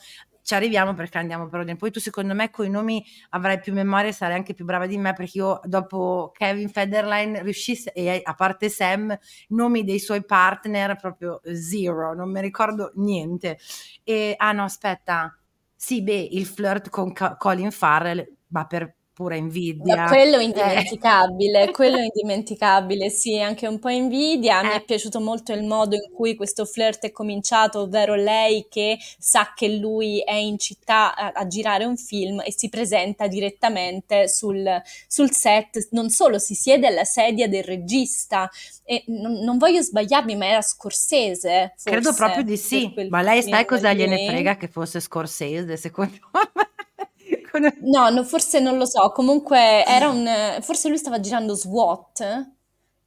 ci 0.46 0.54
arriviamo 0.54 0.94
perché 0.94 1.18
andiamo 1.18 1.48
per 1.48 1.62
ordine. 1.62 1.76
Poi 1.76 1.90
tu 1.90 2.00
secondo 2.00 2.36
me 2.36 2.52
con 2.52 2.68
i 2.68 2.70
nomi 2.70 3.04
avrai 3.32 3.60
più 3.60 3.74
memoria 3.74 4.10
e 4.10 4.14
sarai 4.14 4.36
anche 4.36 4.54
più 4.54 4.64
brava 4.64 4.86
di 4.86 4.96
me 4.96 5.14
perché 5.14 5.40
io 5.40 5.60
dopo 5.64 6.32
Kevin 6.38 6.70
Federline 6.70 7.42
riuscissi, 7.42 7.90
e 7.90 8.22
a 8.24 8.34
parte 8.36 8.70
Sam, 8.70 9.18
nomi 9.50 9.84
dei 9.84 9.98
suoi 9.98 10.24
partner 10.24 10.98
proprio 10.98 11.42
zero, 11.52 12.14
non 12.14 12.32
mi 12.32 12.42
ricordo 12.42 12.92
niente. 12.96 13.58
E, 14.04 14.36
ah 14.38 14.52
no, 14.52 14.64
aspetta, 14.66 15.36
sì, 15.76 16.04
beh, 16.04 16.28
il 16.32 16.46
flirt 16.46 16.90
con 16.90 17.12
Co- 17.12 17.36
Colin 17.40 17.72
Farrell, 17.72 18.24
ma 18.50 18.68
per 18.68 18.94
pura 19.16 19.38
invidia. 19.38 20.08
Quello 20.08 20.38
è 20.38 20.44
indimenticabile, 20.44 21.64
eh. 21.64 21.72
quello 21.72 21.96
è 21.96 22.04
indimenticabile, 22.04 23.10
sì, 23.10 23.40
anche 23.40 23.66
un 23.66 23.80
po' 23.80 23.88
invidia. 23.88 24.62
Mi 24.62 24.72
è 24.72 24.76
eh. 24.76 24.84
piaciuto 24.84 25.22
molto 25.22 25.54
il 25.54 25.64
modo 25.64 25.96
in 25.96 26.12
cui 26.14 26.36
questo 26.36 26.66
flirt 26.66 27.06
è 27.06 27.12
cominciato, 27.14 27.80
ovvero 27.80 28.14
lei 28.16 28.68
che 28.70 28.98
sa 29.18 29.54
che 29.56 29.70
lui 29.70 30.20
è 30.20 30.34
in 30.34 30.60
città 30.60 31.16
a, 31.16 31.32
a 31.34 31.48
girare 31.48 31.86
un 31.86 31.96
film 31.96 32.42
e 32.46 32.52
si 32.52 32.68
presenta 32.68 33.28
direttamente 33.28 34.28
sul, 34.28 34.70
sul, 35.08 35.32
set, 35.32 35.88
non 35.92 36.10
solo 36.10 36.38
si 36.38 36.54
siede 36.54 36.88
alla 36.88 37.06
sedia 37.06 37.48
del 37.48 37.64
regista 37.64 38.50
e 38.84 39.02
non, 39.08 39.40
non 39.46 39.58
voglio 39.58 39.82
sbagliarmi, 39.82 40.36
ma 40.36 40.48
era 40.48 40.62
Scorsese. 40.62 41.72
Forse, 41.76 41.90
Credo 41.90 42.14
proprio 42.14 42.44
di 42.44 42.58
sì, 42.58 42.94
ma 43.08 43.22
lei 43.22 43.42
sai 43.42 43.64
cosa 43.64 43.94
gliene 43.94 44.28
frega 44.28 44.58
che 44.58 44.68
fosse 44.68 45.00
Scorsese, 45.00 45.78
secondo 45.78 46.18
me? 46.54 46.74
No, 47.82 48.10
no, 48.10 48.24
forse 48.24 48.60
non 48.60 48.78
lo 48.78 48.86
so. 48.86 49.12
Comunque 49.12 49.86
era 49.86 50.10
un. 50.10 50.28
Forse 50.62 50.90
lui 50.90 50.98
stava 50.98 51.20
girando 51.20 51.56
SWAT. 51.56 52.54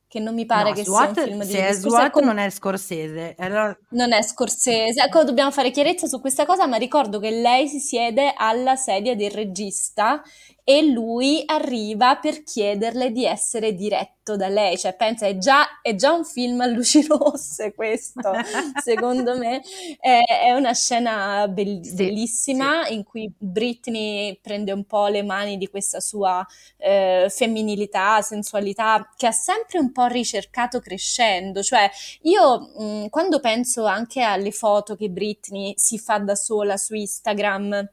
Che 0.09 0.21
non 0.21 0.33
mi 0.33 0.47
pare 0.47 0.71
no, 0.71 0.75
che 0.75 0.85
SWAT, 0.85 1.13
sia 1.13 1.23
un 1.23 1.29
film 1.29 1.45
di 1.45 1.51
Se 1.51 1.69
è 1.69 1.73
SWAT 1.73 2.11
con... 2.11 2.25
non 2.25 2.39
è 2.39 2.49
Scorsese. 2.49 3.35
Allora... 3.39 3.79
Non 3.91 4.13
è 4.15 4.23
Scorsese. 4.23 5.03
Ecco, 5.03 5.23
dobbiamo 5.23 5.51
fare 5.51 5.71
chiarezza 5.71 6.07
su 6.07 6.19
questa 6.23 6.47
cosa, 6.47 6.67
ma 6.67 6.79
ricordo 6.79 7.19
che 7.19 7.31
lei 7.31 7.69
si 7.69 7.79
siede 7.79 8.33
alla 8.35 8.75
sedia 8.75 9.15
del 9.15 9.31
regista 9.31 10.23
e 10.71 10.83
lui 10.83 11.43
arriva 11.47 12.17
per 12.17 12.43
chiederle 12.43 13.11
di 13.11 13.25
essere 13.25 13.73
diretto 13.73 14.37
da 14.37 14.49
lei, 14.49 14.77
cioè 14.77 14.95
pensa 14.95 15.25
è 15.25 15.39
già, 15.39 15.81
è 15.81 15.95
già 15.95 16.13
un 16.13 16.27
film 16.27 16.61
a 16.61 16.67
luci 16.67 17.07
rosse 17.09 17.73
questo, 17.73 18.31
secondo 18.85 19.35
me. 19.39 19.63
È, 19.99 20.21
è 20.45 20.53
una 20.53 20.75
scena 20.75 21.49
be- 21.49 21.81
sì, 21.83 21.95
bellissima 21.95 22.85
sì. 22.85 22.93
in 22.93 23.05
cui 23.05 23.33
Britney 23.39 24.39
prende 24.43 24.73
un 24.73 24.85
po' 24.85 25.07
le 25.07 25.23
mani 25.23 25.57
di 25.57 25.69
questa 25.69 26.01
sua 26.01 26.47
eh, 26.77 27.29
femminilità, 27.31 28.21
sensualità 28.21 29.09
che 29.17 29.27
ha 29.27 29.33
sempre 29.33 29.79
un 29.79 29.91
po' 29.91 30.05
ricercato 30.05 30.81
crescendo, 30.81 31.63
cioè 31.63 31.91
io 32.25 32.73
mh, 32.77 33.09
quando 33.09 33.41
penso 33.41 33.87
anche 33.87 34.21
alle 34.21 34.51
foto 34.51 34.97
che 34.97 35.09
Britney 35.09 35.73
si 35.79 35.99
fa 35.99 36.19
da 36.19 36.35
sola 36.35 36.77
su 36.77 36.95
Instagram, 36.95 37.89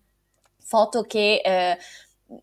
foto 0.66 1.04
che 1.04 1.42
eh, 1.44 1.78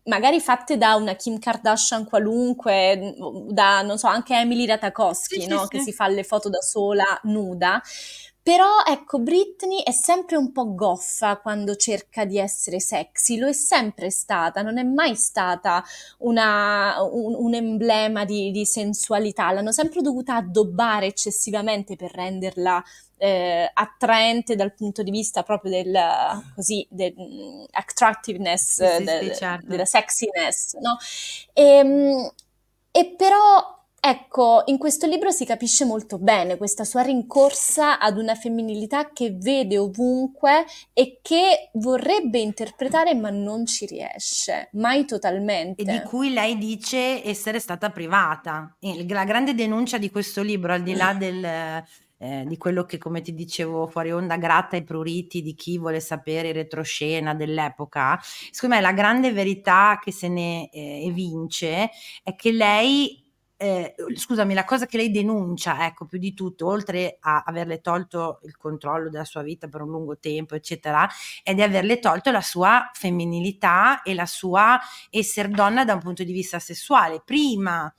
magari 0.05 0.39
fatte 0.39 0.77
da 0.77 0.95
una 0.95 1.15
Kim 1.15 1.39
Kardashian 1.39 2.05
qualunque, 2.05 3.15
da 3.47 3.81
non 3.81 3.97
so, 3.97 4.07
anche 4.07 4.35
Emily 4.35 4.65
Ratakowski, 4.65 5.41
sì, 5.41 5.47
no? 5.47 5.63
sì, 5.63 5.67
che 5.67 5.77
sì. 5.79 5.83
si 5.85 5.93
fa 5.93 6.07
le 6.07 6.23
foto 6.23 6.49
da 6.49 6.61
sola, 6.61 7.19
nuda. 7.23 7.81
Però 8.43 8.83
ecco, 8.85 9.19
Britney 9.19 9.81
è 9.83 9.93
sempre 9.93 10.35
un 10.35 10.51
po' 10.51 10.75
goffa 10.75 11.37
quando 11.37 11.77
cerca 11.77 12.25
di 12.25 12.37
essere 12.37 12.81
sexy, 12.81 13.37
lo 13.37 13.47
è 13.47 13.53
sempre 13.53 14.09
stata, 14.09 14.61
non 14.61 14.77
è 14.77 14.83
mai 14.83 15.15
stata 15.15 15.81
una, 16.19 17.01
un, 17.03 17.35
un, 17.37 17.53
emblema 17.53 18.25
di, 18.25 18.51
di, 18.51 18.65
sensualità, 18.65 19.49
l'hanno 19.53 19.71
sempre 19.71 20.01
dovuta 20.01 20.35
addobbare 20.35 21.05
eccessivamente 21.05 21.95
per 21.95 22.11
renderla 22.11 22.83
eh, 23.23 23.71
attraente 23.73 24.57
dal 24.57 24.73
punto 24.73 25.01
di 25.01 25.09
vista 25.09 25.43
proprio 25.43 25.71
del, 25.71 25.97
così, 26.55 26.85
del 26.89 27.13
mm, 27.17 27.63
attractiveness, 27.71 28.83
sì, 28.83 29.03
del, 29.05 29.31
sì, 29.31 29.35
certo. 29.37 29.65
della 29.65 29.85
sexiness, 29.85 30.73
no? 30.81 30.97
E, 31.53 31.63
ehm, 31.63 32.31
e 32.91 33.15
però 33.17 33.81
Ecco, 34.05 34.63
in 34.65 34.77
questo 34.77 35.07
libro 35.07 35.31
si 35.31 35.45
capisce 35.45 35.85
molto 35.85 36.17
bene 36.17 36.57
questa 36.57 36.83
sua 36.83 37.03
rincorsa 37.03 37.99
ad 37.99 38.17
una 38.17 38.35
femminilità 38.35 39.13
che 39.13 39.31
vede 39.31 39.77
ovunque 39.77 40.65
e 40.91 41.19
che 41.21 41.69
vorrebbe 41.75 42.37
interpretare 42.39 43.15
ma 43.15 43.29
non 43.29 43.65
ci 43.65 43.85
riesce, 43.85 44.67
mai 44.73 45.05
totalmente. 45.05 45.83
E 45.83 45.85
di 45.85 46.01
cui 46.01 46.33
lei 46.33 46.57
dice 46.57 47.23
essere 47.23 47.61
stata 47.61 47.91
privata. 47.91 48.75
La 49.07 49.23
grande 49.23 49.55
denuncia 49.55 49.97
di 49.97 50.11
questo 50.11 50.41
libro, 50.41 50.73
al 50.73 50.83
di 50.83 50.95
là 50.95 51.13
del, 51.17 51.81
eh, 52.23 52.45
di 52.47 52.57
quello 52.57 52.85
che, 52.85 52.97
come 52.97 53.19
ti 53.19 53.33
dicevo, 53.33 53.85
fuori 53.87 54.13
onda 54.13 54.37
gratta 54.37 54.77
i 54.77 54.83
pruriti 54.83 55.41
di 55.41 55.53
chi 55.55 55.77
vuole 55.77 55.99
sapere 55.99 56.53
retroscena 56.53 57.33
dell'epoca, 57.33 58.17
secondo 58.21 58.75
me 58.75 58.81
la 58.81 58.93
grande 58.93 59.33
verità 59.33 59.99
che 60.01 60.13
se 60.13 60.29
ne 60.29 60.69
eh, 60.69 61.05
evince 61.05 61.89
è 62.23 62.33
che 62.35 62.53
lei 62.53 63.21
eh, 63.57 63.93
scusami, 64.15 64.53
la 64.53 64.63
cosa 64.63 64.85
che 64.85 64.97
lei 64.97 65.11
denuncia, 65.11 65.85
ecco, 65.85 66.05
più 66.05 66.17
di 66.17 66.33
tutto, 66.33 66.67
oltre 66.67 67.17
a 67.19 67.43
averle 67.45 67.81
tolto 67.81 68.39
il 68.43 68.55
controllo 68.57 69.09
della 69.09 69.25
sua 69.25 69.41
vita 69.41 69.67
per 69.67 69.81
un 69.81 69.89
lungo 69.89 70.17
tempo, 70.17 70.55
eccetera, 70.55 71.07
è 71.43 71.53
di 71.53 71.61
averle 71.61 71.99
tolto 71.99 72.31
la 72.31 72.41
sua 72.41 72.89
femminilità 72.93 74.01
e 74.01 74.13
la 74.13 74.25
sua 74.25 74.79
essere 75.09 75.49
donna 75.49 75.85
da 75.85 75.93
un 75.93 75.99
punto 75.99 76.23
di 76.23 76.31
vista 76.33 76.59
sessuale. 76.59 77.21
Prima 77.23 77.93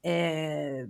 eh, 0.00 0.86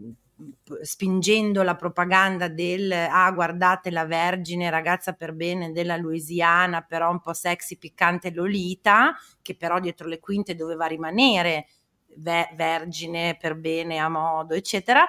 spingendo 0.83 1.62
la 1.62 1.75
propaganda 1.75 2.47
del 2.49 2.92
ah 2.92 3.30
guardate 3.33 3.90
la 3.90 4.04
vergine 4.07 4.71
ragazza 4.71 5.12
per 5.12 5.33
bene 5.33 5.73
della 5.73 5.97
Louisiana 5.97 6.83
però 6.83 7.11
un 7.11 7.21
po' 7.21 7.33
sexy 7.33 7.76
piccante 7.76 8.30
Lolita 8.30 9.16
che 9.42 9.57
però 9.57 9.80
dietro 9.80 10.07
le 10.07 10.21
quinte 10.21 10.54
doveva 10.54 10.87
rimanere 10.87 11.66
ve- 12.18 12.50
vergine 12.54 13.37
per 13.38 13.54
bene, 13.57 13.99
a 13.99 14.09
modo, 14.09 14.54
eccetera. 14.54 15.07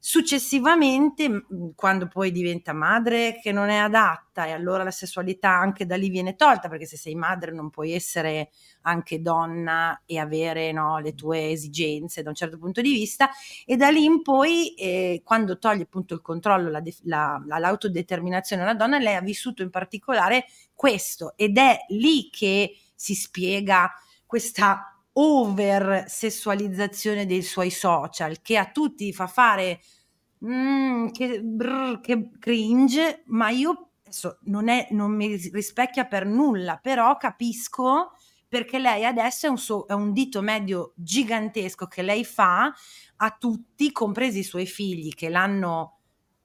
Successivamente, 0.00 1.44
quando 1.74 2.06
poi 2.06 2.30
diventa 2.30 2.72
madre 2.72 3.40
che 3.42 3.50
non 3.50 3.68
è 3.68 3.78
adatta 3.78 4.46
e 4.46 4.52
allora 4.52 4.84
la 4.84 4.92
sessualità 4.92 5.50
anche 5.50 5.86
da 5.86 5.96
lì 5.96 6.08
viene 6.08 6.36
tolta, 6.36 6.68
perché 6.68 6.86
se 6.86 6.96
sei 6.96 7.16
madre 7.16 7.50
non 7.50 7.68
puoi 7.68 7.92
essere 7.92 8.50
anche 8.82 9.20
donna 9.20 10.02
e 10.06 10.18
avere 10.18 10.70
no, 10.70 11.00
le 11.00 11.14
tue 11.14 11.50
esigenze 11.50 12.22
da 12.22 12.28
un 12.28 12.36
certo 12.36 12.58
punto 12.58 12.80
di 12.80 12.92
vista, 12.92 13.28
e 13.66 13.76
da 13.76 13.88
lì 13.88 14.04
in 14.04 14.22
poi, 14.22 14.72
eh, 14.74 15.20
quando 15.24 15.58
toglie 15.58 15.82
appunto 15.82 16.14
il 16.14 16.22
controllo, 16.22 16.70
la, 16.70 16.82
la, 17.02 17.42
la, 17.44 17.58
l'autodeterminazione 17.58 18.62
alla 18.62 18.74
donna, 18.74 18.98
lei 18.98 19.16
ha 19.16 19.20
vissuto 19.20 19.62
in 19.62 19.70
particolare 19.70 20.46
questo 20.74 21.32
ed 21.36 21.58
è 21.58 21.76
lì 21.88 22.30
che 22.30 22.78
si 22.94 23.16
spiega 23.16 23.92
questa 24.24 24.97
over 25.20 26.04
sessualizzazione 26.06 27.26
dei 27.26 27.42
suoi 27.42 27.70
social 27.70 28.40
che 28.40 28.56
a 28.56 28.70
tutti 28.70 29.12
fa 29.12 29.26
fare 29.26 29.80
mm, 30.44 31.08
che, 31.08 31.40
brr, 31.42 32.00
che 32.00 32.30
cringe, 32.38 33.24
ma 33.26 33.50
io 33.50 33.90
adesso 34.04 34.38
non, 34.44 34.68
è, 34.68 34.88
non 34.90 35.14
mi 35.14 35.36
rispecchia 35.36 36.06
per 36.06 36.24
nulla, 36.24 36.78
però 36.80 37.16
capisco 37.16 38.12
perché 38.48 38.78
lei 38.78 39.04
adesso 39.04 39.46
è 39.46 39.50
un, 39.50 39.58
suo, 39.58 39.86
è 39.86 39.92
un 39.92 40.12
dito 40.12 40.40
medio 40.40 40.92
gigantesco 40.96 41.86
che 41.86 42.02
lei 42.02 42.24
fa 42.24 42.72
a 43.16 43.36
tutti, 43.38 43.92
compresi 43.92 44.38
i 44.38 44.44
suoi 44.44 44.66
figli 44.66 45.12
che 45.12 45.28
l'hanno 45.28 45.97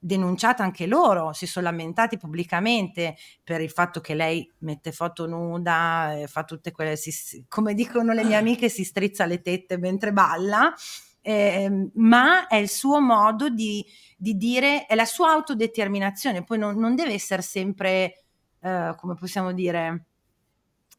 denunciata 0.04 0.64
anche 0.64 0.86
loro, 0.86 1.32
si 1.32 1.48
sono 1.48 1.66
lamentati 1.66 2.18
pubblicamente 2.18 3.16
per 3.42 3.62
il 3.62 3.70
fatto 3.70 4.02
che 4.02 4.14
lei 4.14 4.50
mette 4.60 4.92
foto 4.92 5.26
nuda, 5.26 6.24
fa 6.28 6.44
tutte 6.44 6.72
quelle, 6.72 6.98
si, 6.98 7.46
come 7.48 7.74
dicono 7.74 8.12
le 8.12 8.26
mie 8.26 8.36
amiche, 8.36 8.68
si 8.68 8.84
strizza 8.84 9.26
le 9.26 9.42
tette 9.42 9.78
mentre 9.78 10.12
balla, 10.12 10.74
eh, 11.22 11.90
ma 11.94 12.48
è 12.48 12.56
il 12.58 12.68
suo 12.68 13.00
modo 13.00 13.48
di, 13.48 13.86
di, 14.18 14.36
dire, 14.36 14.86
è 14.88 14.96
la 14.96 15.06
sua 15.06 15.32
autodeterminazione, 15.32 16.44
poi 16.44 16.58
non, 16.58 16.78
non 16.78 16.96
deve 16.96 17.14
essere 17.14 17.42
sempre, 17.42 18.26
eh, 18.60 18.94
come 18.98 19.16
possiamo 19.16 19.54
dire, 19.54 20.08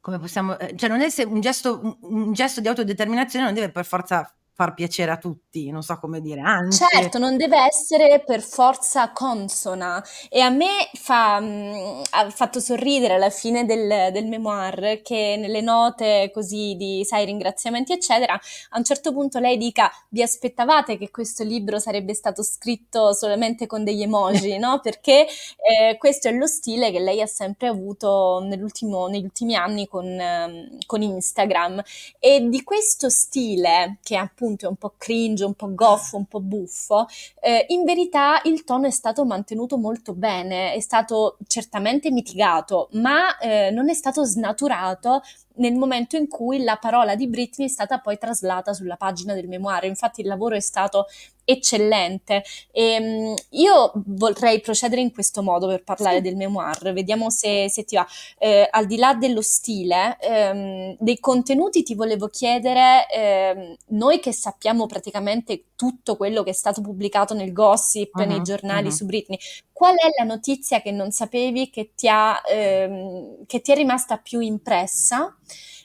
come 0.00 0.18
possiamo, 0.18 0.58
eh, 0.58 0.75
cioè 0.76 0.88
non 0.88 1.02
è 1.02 1.08
un 1.26 1.40
gesto, 1.40 1.78
un, 1.82 1.96
un 2.00 2.32
gesto 2.32 2.62
di 2.62 2.68
autodeterminazione, 2.68 3.44
non 3.44 3.54
deve 3.54 3.70
per 3.70 3.84
forza 3.84 4.34
far 4.54 4.73
piacere 4.73 5.11
a 5.11 5.16
tutti, 5.16 5.70
non 5.73 5.82
so 5.82 5.99
come 5.99 6.20
dire, 6.20 6.40
anzi. 6.40 6.84
Certo, 6.88 7.18
non 7.18 7.37
deve 7.37 7.56
essere 7.66 8.23
per 8.25 8.40
forza 8.40 9.11
consona 9.11 10.02
e 10.28 10.40
a 10.40 10.49
me 10.49 10.88
fa, 10.92 11.40
mh, 11.40 11.46
mm, 11.46 12.02
ha 12.11 12.30
fatto 12.30 12.61
sorridere 12.61 13.14
alla 13.14 13.30
fine 13.30 13.64
del, 13.66 14.12
del, 14.12 14.26
memoir 14.26 15.02
che 15.02 15.37
nelle 15.37 15.61
note 15.61 16.30
così 16.32 16.76
di, 16.76 17.04
sai, 17.04 17.25
ringraziamenti 17.25 17.92
eccetera, 17.92 18.34
a 18.34 18.78
un 18.78 18.84
certo 18.84 19.12
punto 19.12 19.40
lei 19.40 19.56
dica 19.56 19.90
vi 20.11 20.23
aspettavate 20.23 20.99
che 20.99 21.11
questo 21.11 21.42
libro 21.42 21.80
sarebbe 21.80 22.14
stato 22.14 22.44
scritto 22.44 23.12
solamente 23.12 23.66
con 23.66 23.82
degli 23.82 24.02
emoji, 24.02 24.58
no? 24.58 24.78
Perché 24.84 25.26
eh, 25.26 25.96
questo 25.99 26.28
è 26.28 26.32
lo 26.32 26.46
stile 26.46 26.92
che 26.92 27.00
lei 27.00 27.20
ha 27.20 27.26
sempre 27.26 27.66
avuto 27.66 28.38
negli 28.40 28.62
ultimi 28.62 29.56
anni 29.56 29.88
con, 29.88 30.06
um, 30.06 30.78
con 30.87 31.02
Instagram 31.02 31.82
e 32.20 32.46
di 32.49 32.62
questo 32.62 33.08
stile 33.11 33.99
che 34.02 34.16
appunto 34.16 34.42
appunto 34.44 34.66
è 34.66 34.68
un 34.68 34.76
po' 34.76 34.94
cringe, 34.98 35.44
un 35.44 35.54
po' 35.54 35.74
goffo, 35.74 36.16
un 36.18 36.26
po' 36.26 36.40
buffo, 36.40 37.06
eh, 37.40 37.64
in 37.68 37.84
verità 37.84 38.40
il 38.44 38.64
tono 38.64 38.86
è 38.86 38.90
stato 38.90 39.24
mantenuto 39.24 39.78
molto 39.78 40.14
bene, 40.14 40.74
è 40.74 40.80
stato 40.80 41.38
certamente 41.46 42.10
mitigato, 42.10 42.88
ma 42.92 43.38
eh, 43.38 43.70
non 43.70 43.88
è 43.88 43.94
stato 43.94 44.24
snaturato 44.24 45.22
nel 45.56 45.75
momento 45.75 46.16
in 46.16 46.28
cui 46.28 46.62
la 46.62 46.76
parola 46.76 47.14
di 47.14 47.28
Britney 47.28 47.68
è 47.68 47.70
stata 47.70 47.99
poi 47.99 48.18
traslata 48.18 48.73
sulla 48.73 48.96
pagina 48.96 49.34
del 49.34 49.49
memoir. 49.49 49.84
Infatti 49.84 50.20
il 50.20 50.26
lavoro 50.26 50.54
è 50.54 50.61
stato 50.61 51.06
eccellente. 51.44 52.42
E, 52.73 52.82
ehm, 52.82 53.34
io 53.50 53.92
vorrei 54.06 54.61
procedere 54.61 55.00
in 55.00 55.12
questo 55.12 55.42
modo 55.42 55.66
per 55.66 55.84
parlare 55.84 56.16
sì. 56.16 56.23
del 56.23 56.37
memoir, 56.37 56.92
vediamo 56.92 57.30
se, 57.30 57.68
se 57.70 57.84
ti 57.84 57.96
va. 57.96 58.06
Eh, 58.38 58.66
al 58.70 58.87
di 58.87 58.96
là 58.96 59.14
dello 59.14 59.42
stile, 59.42 60.16
ehm, 60.20 60.96
dei 60.99 61.18
contenuti 61.20 61.82
ti 61.82 61.94
volevo 61.94 62.28
chiedere, 62.28 63.06
ehm, 63.08 63.76
noi 63.88 64.20
che 64.20 64.32
sappiamo 64.32 64.87
praticamente 64.87 65.64
tutto 65.76 66.16
quello 66.16 66.42
che 66.42 66.50
è 66.50 66.54
stato 66.54 66.80
pubblicato 66.80 67.34
nel 67.34 67.52
gossip, 67.52 68.14
uh-huh, 68.14 68.26
nei 68.26 68.42
giornali 68.42 68.87
uh-huh. 68.87 68.92
su 68.92 69.06
Britney, 69.06 69.38
qual 69.73 69.94
è 69.96 70.08
la 70.18 70.25
notizia 70.25 70.80
che 70.80 70.92
non 70.92 71.11
sapevi 71.11 71.68
che 71.68 71.90
ti, 71.94 72.08
ha, 72.08 72.40
ehm, 72.49 73.44
che 73.46 73.61
ti 73.61 73.73
è 73.73 73.75
rimasta 73.75 74.16
più 74.18 74.40
impressa? 74.40 75.37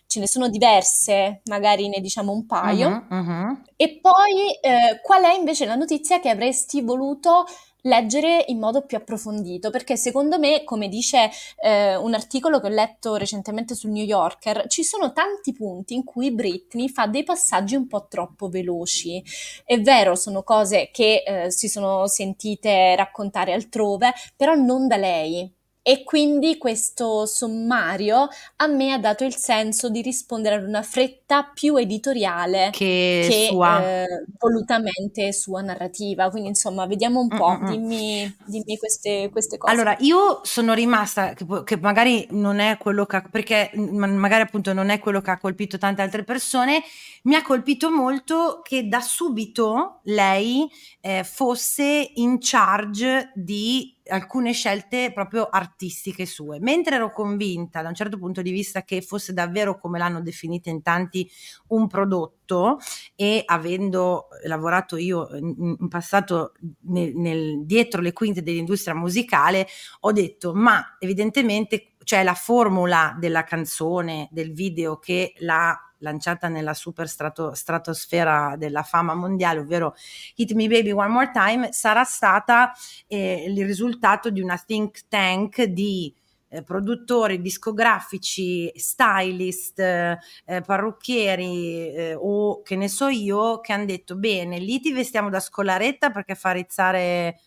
Ce 0.07 0.19
ne 0.19 0.27
sono 0.27 0.49
diverse, 0.49 1.41
magari 1.45 1.87
ne 1.87 1.99
diciamo 1.99 2.31
un 2.31 2.45
paio. 2.45 3.05
Uh-huh, 3.09 3.17
uh-huh. 3.17 3.61
E 3.75 3.99
poi 4.01 4.51
eh, 4.59 4.99
qual 5.01 5.23
è 5.23 5.35
invece 5.35 5.65
la 5.65 5.75
notizia 5.75 6.19
che 6.19 6.29
avresti 6.29 6.81
voluto 6.81 7.45
leggere 7.83 8.43
in 8.47 8.59
modo 8.59 8.81
più 8.81 8.97
approfondito, 8.97 9.69
perché 9.69 9.95
secondo 9.95 10.39
me, 10.39 10.63
come 10.63 10.89
dice 10.89 11.29
eh, 11.61 11.95
un 11.95 12.13
articolo 12.13 12.59
che 12.59 12.67
ho 12.67 12.71
letto 12.71 13.15
recentemente 13.15 13.75
sul 13.75 13.91
New 13.91 14.03
Yorker, 14.03 14.65
ci 14.67 14.83
sono 14.83 15.13
tanti 15.13 15.53
punti 15.53 15.93
in 15.93 16.03
cui 16.03 16.31
Britney 16.31 16.89
fa 16.89 17.07
dei 17.07 17.23
passaggi 17.23 17.75
un 17.75 17.87
po' 17.87 18.07
troppo 18.07 18.49
veloci. 18.49 19.23
È 19.63 19.79
vero, 19.79 20.15
sono 20.15 20.43
cose 20.43 20.89
che 20.91 21.23
eh, 21.25 21.51
si 21.51 21.69
sono 21.69 22.07
sentite 22.07 22.95
raccontare 22.95 23.53
altrove, 23.53 24.11
però 24.35 24.55
non 24.55 24.87
da 24.87 24.97
lei. 24.97 25.49
E 25.89 26.03
quindi 26.03 26.59
questo 26.59 27.25
sommario 27.25 28.27
a 28.57 28.67
me 28.67 28.93
ha 28.93 28.99
dato 28.99 29.23
il 29.23 29.35
senso 29.35 29.89
di 29.89 30.03
rispondere 30.03 30.53
ad 30.53 30.63
una 30.63 30.83
fretta 30.83 31.49
più 31.51 31.77
editoriale 31.77 32.69
che, 32.71 33.25
che 33.27 33.47
sua. 33.49 34.03
Eh, 34.03 34.05
volutamente 34.37 35.33
sua 35.33 35.61
narrativa. 35.61 36.29
Quindi 36.29 36.49
insomma, 36.49 36.85
vediamo 36.85 37.19
un 37.19 37.27
po', 37.27 37.57
dimmi, 37.65 38.31
dimmi 38.45 38.77
queste, 38.77 39.29
queste, 39.31 39.57
cose. 39.57 39.73
Allora, 39.73 39.95
io 40.01 40.41
sono 40.43 40.75
rimasta, 40.75 41.33
che, 41.33 41.43
che, 41.63 41.77
magari 41.77 42.27
non 42.29 42.59
è 42.59 42.77
quello 42.77 43.07
che, 43.07 43.23
perché 43.31 43.71
magari 43.73 44.43
appunto 44.43 44.73
non 44.73 44.89
è 44.89 44.99
quello 44.99 45.21
che 45.21 45.31
ha 45.31 45.39
colpito 45.39 45.79
tante 45.79 46.03
altre 46.03 46.23
persone, 46.23 46.83
mi 47.23 47.33
ha 47.33 47.41
colpito 47.41 47.89
molto 47.89 48.61
che 48.63 48.87
da 48.87 49.01
subito 49.01 50.01
lei 50.03 50.69
eh, 51.01 51.23
fosse 51.23 52.11
in 52.13 52.37
charge 52.39 53.31
di 53.33 53.97
alcune 54.09 54.53
scelte 54.53 55.11
proprio 55.13 55.47
artistiche 55.49 56.25
sue, 56.25 56.59
mentre 56.59 56.95
ero 56.95 57.11
convinta 57.11 57.81
da 57.81 57.89
un 57.89 57.95
certo 57.95 58.17
punto 58.17 58.41
di 58.41 58.51
vista 58.51 58.83
che 58.83 59.01
fosse 59.01 59.33
davvero 59.33 59.77
come 59.77 59.97
l'hanno 59.99 60.21
definita 60.21 60.69
in 60.69 60.81
tanti 60.81 61.29
un 61.67 61.87
prodotto 61.87 62.79
e 63.15 63.43
avendo 63.45 64.27
lavorato 64.45 64.97
io 64.97 65.29
in, 65.35 65.87
passato 65.87 66.53
nel, 66.81 67.15
nel, 67.15 67.65
dietro 67.65 68.01
le 68.01 68.13
quinte 68.13 68.41
dell'industria 68.41 68.95
musicale 68.95 69.67
ho 70.01 70.11
detto 70.11 70.53
ma 70.53 70.97
evidentemente 70.99 71.93
c'è 72.03 72.23
la 72.23 72.33
formula 72.33 73.15
della 73.19 73.43
canzone, 73.43 74.29
del 74.31 74.51
video 74.51 74.97
che 74.97 75.33
la 75.39 75.88
lanciata 75.99 76.47
nella 76.47 76.73
super 76.73 77.07
strato, 77.07 77.53
stratosfera 77.53 78.55
della 78.57 78.83
fama 78.83 79.13
mondiale, 79.13 79.59
ovvero 79.59 79.95
Hit 80.35 80.53
Me 80.53 80.67
Baby 80.67 80.91
One 80.91 81.07
More 81.09 81.31
Time, 81.31 81.71
sarà 81.71 82.03
stata 82.03 82.71
eh, 83.07 83.45
il 83.47 83.65
risultato 83.65 84.29
di 84.29 84.41
una 84.41 84.57
think 84.57 85.07
tank 85.07 85.63
di 85.63 86.13
eh, 86.49 86.63
produttori 86.63 87.41
discografici, 87.41 88.71
stylist, 88.75 89.79
eh, 89.79 90.17
parrucchieri 90.65 91.93
eh, 91.93 92.15
o 92.15 92.61
che 92.61 92.75
ne 92.75 92.87
so 92.87 93.07
io, 93.07 93.59
che 93.59 93.73
hanno 93.73 93.85
detto 93.85 94.15
bene, 94.15 94.57
lì 94.57 94.79
ti 94.79 94.91
vestiamo 94.91 95.29
da 95.29 95.39
scolaretta 95.39 96.09
perché 96.09 96.35
fa 96.35 96.51
rizzare 96.51 97.39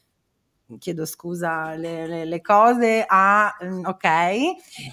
chiedo 0.79 1.05
scusa, 1.05 1.75
le, 1.75 2.07
le, 2.07 2.25
le 2.25 2.41
cose 2.41 3.05
a 3.07 3.55
mm, 3.65 3.85
ok, 3.85 4.05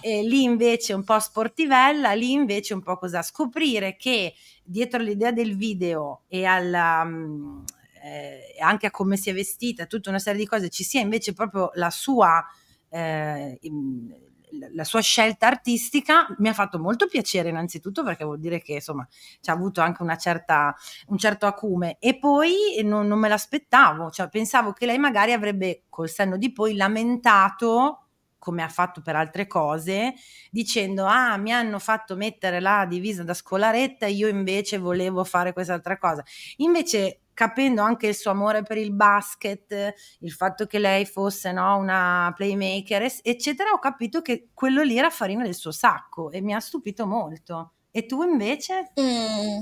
e 0.01 0.24
lì 0.24 0.43
invece 0.43 0.93
un 0.93 1.03
po' 1.03 1.19
sportivella, 1.19 2.13
lì 2.13 2.31
invece 2.31 2.74
un 2.74 2.81
po' 2.81 2.98
cosa? 2.98 3.21
Scoprire 3.21 3.95
che 3.98 4.33
dietro 4.63 5.01
l'idea 5.01 5.31
del 5.31 5.55
video 5.55 6.21
e 6.27 6.45
alla, 6.45 7.01
um, 7.03 7.63
eh, 8.03 8.55
anche 8.59 8.88
a 8.88 8.91
come 8.91 9.17
si 9.17 9.29
è 9.29 9.33
vestita, 9.33 9.86
tutta 9.86 10.09
una 10.09 10.19
serie 10.19 10.39
di 10.39 10.48
cose, 10.48 10.69
ci 10.69 10.83
sia 10.83 11.01
invece 11.01 11.33
proprio 11.33 11.71
la 11.75 11.89
sua 11.89 12.45
eh, 12.89 13.59
la 14.71 14.83
sua 14.83 15.01
scelta 15.01 15.47
artistica 15.47 16.27
mi 16.39 16.47
ha 16.47 16.53
fatto 16.53 16.79
molto 16.79 17.07
piacere 17.07 17.49
innanzitutto 17.49 18.03
perché 18.03 18.23
vuol 18.23 18.39
dire 18.39 18.61
che 18.61 18.73
insomma 18.73 19.07
ci 19.09 19.49
ha 19.49 19.53
avuto 19.53 19.81
anche 19.81 20.01
una 20.01 20.17
certa, 20.17 20.75
un 21.07 21.17
certo 21.17 21.45
acume 21.45 21.97
e 21.99 22.17
poi 22.17 22.81
non, 22.83 23.07
non 23.07 23.19
me 23.19 23.29
l'aspettavo, 23.29 24.09
cioè 24.09 24.29
pensavo 24.29 24.73
che 24.73 24.85
lei 24.85 24.97
magari 24.97 25.33
avrebbe 25.33 25.83
col 25.89 26.09
senno 26.09 26.37
di 26.37 26.51
poi 26.51 26.75
lamentato 26.75 28.05
come 28.39 28.63
ha 28.63 28.69
fatto 28.69 29.01
per 29.01 29.15
altre 29.15 29.47
cose, 29.47 30.13
dicendo 30.49 31.05
ah 31.05 31.35
mi 31.37 31.51
hanno 31.51 31.77
fatto 31.77 32.15
mettere 32.15 32.61
la 32.61 32.85
divisa 32.88 33.23
da 33.23 33.33
scolaretta, 33.33 34.07
io 34.07 34.29
invece 34.29 34.77
volevo 34.77 35.23
fare 35.25 35.51
quest'altra 35.53 35.97
cosa. 35.97 36.23
Invece 36.57 37.23
capendo 37.39 37.82
anche 37.82 38.08
il 38.08 38.15
suo 38.15 38.32
amore 38.32 38.63
per 38.63 38.75
il 38.75 38.91
basket, 38.91 39.93
il 40.19 40.32
fatto 40.34 40.65
che 40.65 40.78
lei 40.78 41.06
fosse 41.06 41.54
no, 41.54 41.78
una 41.78 42.34
playmaker, 42.36 43.10
eccetera, 43.21 43.71
ho 43.71 43.80
capito 43.80 44.21
che 44.21 44.49
quello 44.54 44.82
lì 44.82 44.97
era 44.97 45.10
farina 45.10 45.45
del 45.45 45.56
suo 45.56 45.71
sacco 45.71 46.32
e 46.32 46.41
mi 46.41 46.54
ha 46.54 46.60
stupito 46.60 47.08
molto. 47.08 47.75
E 47.91 48.06
tu 48.06 48.23
invece? 48.23 48.91
Mm. 48.99 49.62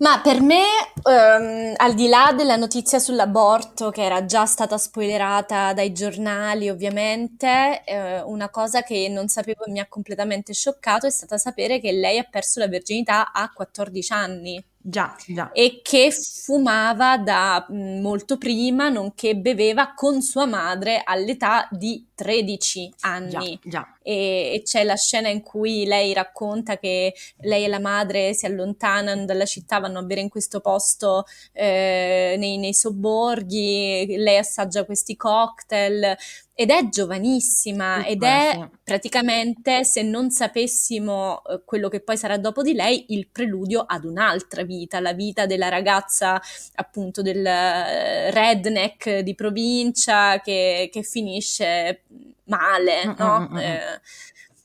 Ma 0.00 0.20
per 0.20 0.42
me, 0.42 0.62
ehm, 1.02 1.72
al 1.78 1.94
di 1.94 2.06
là 2.06 2.34
della 2.36 2.56
notizia 2.56 2.98
sull'aborto, 2.98 3.88
che 3.88 4.02
era 4.02 4.26
già 4.26 4.44
stata 4.44 4.76
spoilerata 4.76 5.72
dai 5.72 5.92
giornali, 5.92 6.68
ovviamente, 6.68 7.82
eh, 7.82 8.20
una 8.20 8.50
cosa 8.50 8.82
che 8.82 9.08
non 9.08 9.28
sapevo 9.28 9.64
e 9.64 9.70
mi 9.70 9.80
ha 9.80 9.88
completamente 9.88 10.52
scioccato 10.52 11.06
è 11.06 11.10
stata 11.10 11.38
sapere 11.38 11.80
che 11.80 11.92
lei 11.92 12.18
ha 12.18 12.26
perso 12.28 12.60
la 12.60 12.68
verginità 12.68 13.32
a 13.32 13.50
14 13.50 14.12
anni. 14.12 14.69
Già, 14.82 15.14
già. 15.26 15.52
E 15.52 15.80
che 15.82 16.10
fumava 16.10 17.18
da 17.18 17.66
mm, 17.70 18.00
molto 18.00 18.38
prima, 18.38 18.88
nonché 18.88 19.36
beveva 19.36 19.92
con 19.94 20.22
sua 20.22 20.46
madre 20.46 21.02
all'età 21.04 21.68
di 21.70 22.06
13 22.14 22.94
anni. 23.00 23.58
Già, 23.62 23.68
già. 23.68 23.98
E, 24.02 24.54
e, 24.54 24.62
c'è 24.64 24.82
la 24.84 24.96
scena 24.96 25.28
in 25.28 25.42
cui 25.42 25.84
lei 25.84 26.14
racconta 26.14 26.78
che 26.78 27.14
lei 27.40 27.64
e 27.64 27.68
la 27.68 27.78
madre 27.78 28.32
si 28.32 28.46
allontanano 28.46 29.26
dalla 29.26 29.44
città, 29.44 29.80
vanno 29.80 29.98
a 29.98 30.02
bere 30.02 30.22
in 30.22 30.30
questo 30.30 30.60
posto 30.60 31.24
eh, 31.52 32.36
nei, 32.38 32.56
nei 32.56 32.72
sobborghi, 32.72 34.16
lei 34.16 34.38
assaggia 34.38 34.86
questi 34.86 35.14
cocktail 35.14 36.16
ed 36.60 36.68
è 36.68 36.90
giovanissima 36.90 38.04
ed 38.04 38.22
è 38.22 38.68
praticamente, 38.84 39.82
se 39.82 40.02
non 40.02 40.30
sapessimo 40.30 41.42
eh, 41.42 41.62
quello 41.64 41.88
che 41.88 42.00
poi 42.00 42.18
sarà 42.18 42.36
dopo 42.36 42.60
di 42.60 42.74
lei, 42.74 43.06
il 43.14 43.28
preludio 43.28 43.80
ad 43.80 44.04
un'altra 44.04 44.62
vita, 44.62 45.00
la 45.00 45.14
vita 45.14 45.46
della 45.46 45.70
ragazza 45.70 46.38
appunto 46.74 47.22
del 47.22 47.46
eh, 47.46 48.30
redneck 48.30 49.20
di 49.20 49.34
provincia 49.34 50.38
che, 50.42 50.90
che 50.92 51.02
finisce 51.02 52.02
male, 52.44 53.06
mm, 53.06 53.12
no? 53.16 53.40
Mm, 53.40 53.54
mm, 53.54 53.56
eh, 53.56 54.00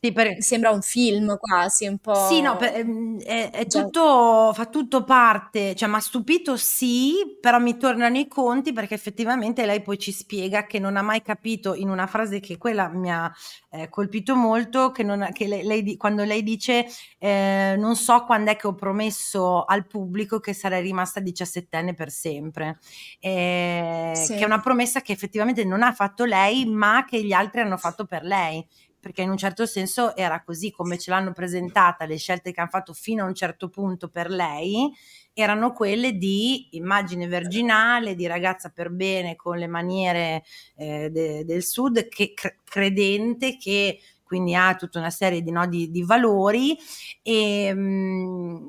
sì, 0.06 0.12
per... 0.12 0.44
Sembra 0.44 0.72
un 0.72 0.82
film 0.82 1.38
quasi, 1.38 1.88
un 1.88 1.98
po'. 1.98 2.28
Sì, 2.28 2.42
no, 2.42 2.56
per, 2.58 2.76
ehm, 2.76 3.22
è, 3.22 3.50
è 3.52 3.66
tutto, 3.66 4.52
fa 4.54 4.66
tutto 4.66 5.04
parte, 5.04 5.76
cioè 5.76 5.90
mi 5.90 5.96
ha 5.96 6.00
stupito 6.00 6.58
sì, 6.58 7.38
però 7.40 7.60
mi 7.60 7.78
tornano 7.78 8.18
i 8.18 8.28
conti 8.28 8.74
perché 8.74 8.94
effettivamente 8.94 9.66
lei 9.66 9.82
poi 9.82 9.98
ci 9.98 10.12
spiega 10.12 10.66
che 10.66 10.80
non 10.80 10.98
ha 10.98 11.02
mai 11.02 11.22
capito 11.22 11.74
in 11.74 11.90
una 11.90 12.08
frase 12.08 12.40
che 12.40 12.58
quella 12.58 12.88
mi 12.90 13.12
ha 13.12 13.32
eh, 13.72 13.90
colpito 13.90 14.36
molto, 14.36 14.92
che, 14.92 15.04
non, 15.04 15.28
che 15.32 15.48
lei, 15.48 15.64
lei, 15.64 15.98
quando 15.98 16.24
lei 16.24 16.44
dice 16.44 16.86
eh, 17.18 17.76
non 17.78 17.96
so 17.96 18.24
quando 18.26 18.52
è 18.52 18.56
che 18.56 18.68
ho 18.68 18.76
promesso 18.76 19.64
al 19.64 19.88
pubblico 19.88 20.40
che 20.40 20.54
sarei 20.54 20.82
rimasta 20.82 21.20
diciassettenne 21.20 21.94
per 21.94 22.12
sempre, 22.12 22.80
eh, 23.20 24.12
sì. 24.16 24.36
che 24.36 24.42
è 24.42 24.46
una 24.46 24.60
promessa 24.60 25.02
che 25.02 25.12
effettivamente 25.12 25.64
non 25.64 25.84
ha 25.84 25.94
fatto 25.94 26.26
lei 26.26 26.66
ma 26.66 27.06
che 27.08 27.24
gli 27.24 27.34
altri 27.34 27.62
hanno 27.62 27.78
fatto 27.78 28.06
per 28.06 28.24
lei 28.24 28.66
perché 29.06 29.22
in 29.22 29.30
un 29.30 29.38
certo 29.38 29.68
senso 29.68 30.16
era 30.16 30.42
così 30.42 30.72
come 30.72 30.98
ce 30.98 31.12
l'hanno 31.12 31.32
presentata, 31.32 32.06
le 32.06 32.18
scelte 32.18 32.52
che 32.52 32.60
hanno 32.60 32.72
fatto 32.72 32.92
fino 32.92 33.24
a 33.24 33.28
un 33.28 33.36
certo 33.36 33.70
punto 33.70 34.10
per 34.10 34.32
lei 34.32 34.92
erano 35.32 35.74
quelle 35.74 36.14
di 36.14 36.70
immagine 36.72 37.28
virginale, 37.28 38.16
di 38.16 38.26
ragazza 38.26 38.70
per 38.70 38.90
bene 38.90 39.36
con 39.36 39.60
le 39.60 39.68
maniere 39.68 40.44
eh, 40.76 41.12
de, 41.12 41.46
del 41.46 41.62
sud, 41.62 42.08
che 42.08 42.34
cre- 42.34 42.58
credente 42.64 43.58
che 43.58 44.00
quindi 44.24 44.56
ha 44.56 44.74
tutta 44.74 44.98
una 44.98 45.12
serie 45.12 45.44
di, 45.44 45.52
no, 45.52 45.68
di, 45.68 46.04
valori. 46.04 46.76
E... 47.22 47.72
Mh, 47.76 47.80
mm, 47.80 48.68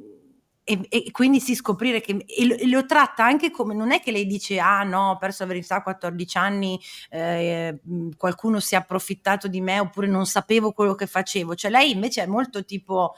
e, 0.68 0.80
e, 0.88 1.10
quindi 1.12 1.38
si 1.38 1.54
scoprire 1.54 2.00
che 2.00 2.24
e 2.26 2.66
lo, 2.66 2.84
tratta 2.86 3.24
anche 3.24 3.52
come 3.52 3.72
non 3.72 3.92
è 3.92 4.00
che 4.00 4.10
lei 4.10 4.26
dice 4.26 4.58
ah 4.58 4.82
no 4.82 5.10
ho 5.10 5.16
perso 5.16 5.44
la 5.44 5.50
verità 5.50 5.76
a 5.76 5.82
14 5.82 6.38
anni 6.38 6.80
eh, 7.08 7.78
qualcuno 8.16 8.58
si 8.58 8.74
è 8.74 8.78
approfittato 8.78 9.46
di 9.46 9.60
me 9.60 9.78
oppure 9.78 10.08
non 10.08 10.26
sapevo 10.26 10.72
quello 10.72 10.96
che 10.96 11.06
facevo 11.06 11.54
cioè 11.54 11.70
lei 11.70 11.92
invece 11.92 12.24
è 12.24 12.26
molto 12.26 12.64
tipo 12.64 13.14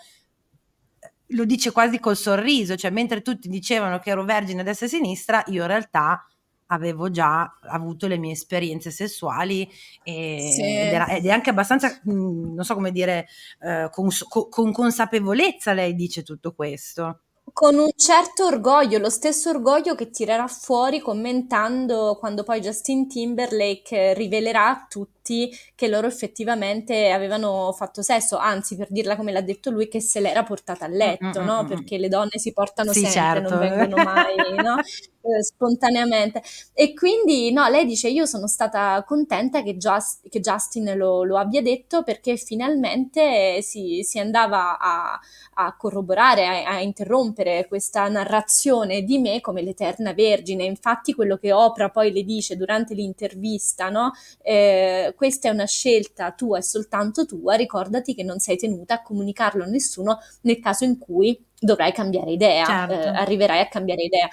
lo 1.32 1.44
dice 1.44 1.72
quasi 1.72 1.98
col 1.98 2.16
sorriso, 2.16 2.74
cioè 2.74 2.90
mentre 2.90 3.20
tutti 3.20 3.48
dicevano 3.48 3.98
che 3.98 4.10
ero 4.10 4.24
vergine 4.24 4.62
a 4.62 4.64
destra 4.64 4.86
e 4.86 4.88
a 4.88 4.92
sinistra, 4.92 5.44
io 5.48 5.60
in 5.62 5.68
realtà 5.68 6.26
avevo 6.68 7.10
già 7.10 7.58
avuto 7.62 8.06
le 8.06 8.18
mie 8.18 8.32
esperienze 8.32 8.90
sessuali 8.90 9.68
e, 10.02 10.50
sì. 10.52 10.62
ed, 10.62 10.92
era, 10.92 11.06
ed, 11.08 11.26
è 11.26 11.30
anche 11.30 11.50
abbastanza, 11.50 12.00
mhmm, 12.02 12.54
non 12.54 12.64
so 12.64 12.74
come 12.74 12.92
dire, 12.92 13.26
eh, 13.60 13.88
con, 13.90 14.08
con 14.48 14.72
consapevolezza 14.72 15.72
lei 15.72 15.94
dice 15.94 16.22
tutto 16.22 16.52
questo. 16.52 17.22
Con 17.52 17.78
un 17.78 17.90
certo 17.94 18.46
orgoglio, 18.46 18.98
lo 18.98 19.10
stesso 19.10 19.50
orgoglio 19.50 19.94
che 19.94 20.10
tirerà 20.10 20.46
fuori 20.46 21.00
commentando 21.00 22.16
quando 22.18 22.42
poi 22.42 22.60
Justin 22.60 23.08
Timberlake 23.08 24.14
rivelerà 24.14 24.68
a 24.68 24.86
tutti 25.28 25.50
che 25.74 25.88
loro 25.88 26.06
effettivamente 26.06 27.10
avevano 27.10 27.72
fatto 27.72 28.00
sesso, 28.02 28.38
anzi 28.38 28.76
per 28.76 28.88
dirla 28.90 29.16
come 29.16 29.32
l'ha 29.32 29.42
detto 29.42 29.70
lui 29.70 29.88
che 29.88 30.00
se 30.00 30.20
l'era 30.20 30.42
portata 30.42 30.86
a 30.86 30.88
letto, 30.88 31.42
no? 31.42 31.64
Perché 31.66 31.98
le 31.98 32.08
donne 32.08 32.38
si 32.38 32.52
portano 32.52 32.92
sì, 32.92 33.00
sempre, 33.00 33.12
certo. 33.12 33.50
non 33.50 33.58
vengono 33.58 34.02
mai, 34.02 34.34
no? 34.62 34.76
Eh, 35.20 35.42
spontaneamente. 35.42 36.42
E 36.72 36.94
quindi, 36.94 37.52
no, 37.52 37.68
lei 37.68 37.84
dice: 37.84 38.08
Io 38.08 38.24
sono 38.24 38.46
stata 38.46 39.02
contenta 39.04 39.62
che, 39.62 39.76
Just, 39.76 40.26
che 40.28 40.40
Justin 40.40 40.96
lo, 40.96 41.22
lo, 41.22 41.36
abbia 41.36 41.60
detto 41.60 42.02
perché 42.02 42.36
finalmente 42.36 43.60
si, 43.60 44.00
si 44.04 44.18
andava 44.18 44.78
a, 44.78 45.20
a 45.54 45.76
corroborare, 45.76 46.64
a, 46.64 46.76
a, 46.76 46.80
interrompere 46.80 47.66
questa 47.68 48.08
narrazione 48.08 49.02
di 49.02 49.18
me 49.18 49.40
come 49.40 49.60
l'eterna 49.62 50.14
vergine. 50.14 50.64
Infatti, 50.64 51.12
quello 51.12 51.36
che 51.36 51.52
Oprah 51.52 51.90
poi 51.90 52.12
le 52.12 52.22
dice 52.22 52.56
durante 52.56 52.94
l'intervista, 52.94 53.90
no? 53.90 54.12
Eh, 54.40 55.12
questa 55.18 55.48
è 55.48 55.50
una 55.50 55.66
scelta 55.66 56.30
tua 56.30 56.58
e 56.58 56.62
soltanto 56.62 57.26
tua, 57.26 57.56
ricordati 57.56 58.14
che 58.14 58.22
non 58.22 58.38
sei 58.38 58.56
tenuta 58.56 58.94
a 58.94 59.02
comunicarlo 59.02 59.64
a 59.64 59.66
nessuno 59.66 60.20
nel 60.42 60.60
caso 60.60 60.84
in 60.84 60.96
cui 60.96 61.36
dovrai 61.58 61.92
cambiare 61.92 62.30
idea, 62.30 62.64
certo. 62.64 62.94
eh, 62.94 63.08
arriverai 63.08 63.58
a 63.58 63.66
cambiare 63.66 64.02
idea. 64.04 64.28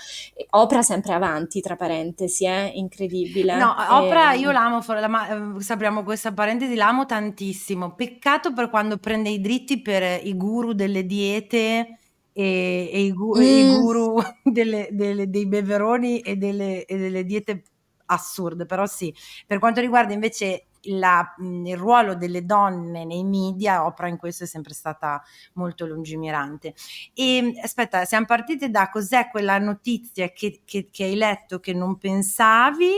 Oprah 0.52 0.84
sempre 0.84 1.14
avanti, 1.14 1.60
tra 1.60 1.76
parentesi, 1.76 2.46
è 2.46 2.66
eh? 2.66 2.78
incredibile. 2.78 3.58
No, 3.58 3.72
Oprah 3.72 4.34
e... 4.34 4.38
io 4.38 4.52
l'amo, 4.52 4.84
la, 4.88 5.56
sappiamo 5.58 6.04
questa 6.04 6.32
parentesi, 6.34 6.76
l'amo 6.76 7.08
tantissimo. 7.08 7.96
Peccato 7.96 8.54
per 8.54 8.70
quando 8.70 8.98
prende 8.98 9.30
i 9.30 9.42
dritti 9.42 9.82
per 9.82 10.24
i 10.24 10.38
guru 10.38 10.74
delle 10.74 11.04
diete 11.04 11.98
e, 12.32 12.90
e, 12.94 13.02
i, 13.02 13.12
gu- 13.12 13.40
mm. 13.40 13.42
i, 13.42 13.76
guru 13.80 14.22
delle, 14.44 14.90
delle, 14.92 15.28
dei 15.28 15.48
beveroni 15.48 16.20
e 16.20 16.36
delle, 16.36 16.86
e 16.86 16.96
delle 16.96 17.26
diete 17.26 17.64
assurde, 18.06 18.66
però 18.66 18.86
sì. 18.86 19.14
Per 19.48 19.60
quanto 19.60 19.82
riguarda 19.82 20.14
invece 20.14 20.66
la, 20.86 21.36
il 21.40 21.78
ruolo 21.78 22.16
delle 22.16 22.46
donne 22.46 23.06
nei 23.06 23.24
media, 23.24 23.86
Oprah 23.86 24.08
in 24.08 24.18
questo 24.18 24.44
è 24.44 24.48
sempre 24.48 24.74
stata 24.74 25.22
molto 25.54 25.86
lungimirante. 25.86 26.74
E 27.14 27.54
aspetta, 27.62 28.06
siamo 28.06 28.26
partite 28.26 28.70
da 28.70 28.90
cos'è 28.90 29.30
quella 29.30 29.58
notizia 29.58 30.30
che, 30.30 30.62
che, 30.66 30.90
che 30.92 31.04
hai 31.04 31.16
letto 31.16 31.60
che 31.60 31.74
non 31.74 31.98
pensavi? 31.98 32.92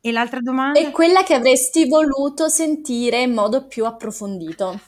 E 0.00 0.12
l'altra 0.12 0.40
domanda? 0.40 0.78
È 0.78 0.90
quella 0.90 1.22
che 1.22 1.34
avresti 1.34 1.88
voluto 1.88 2.48
sentire 2.48 3.22
in 3.22 3.32
modo 3.32 3.66
più 3.66 3.84
approfondito. 3.84 4.80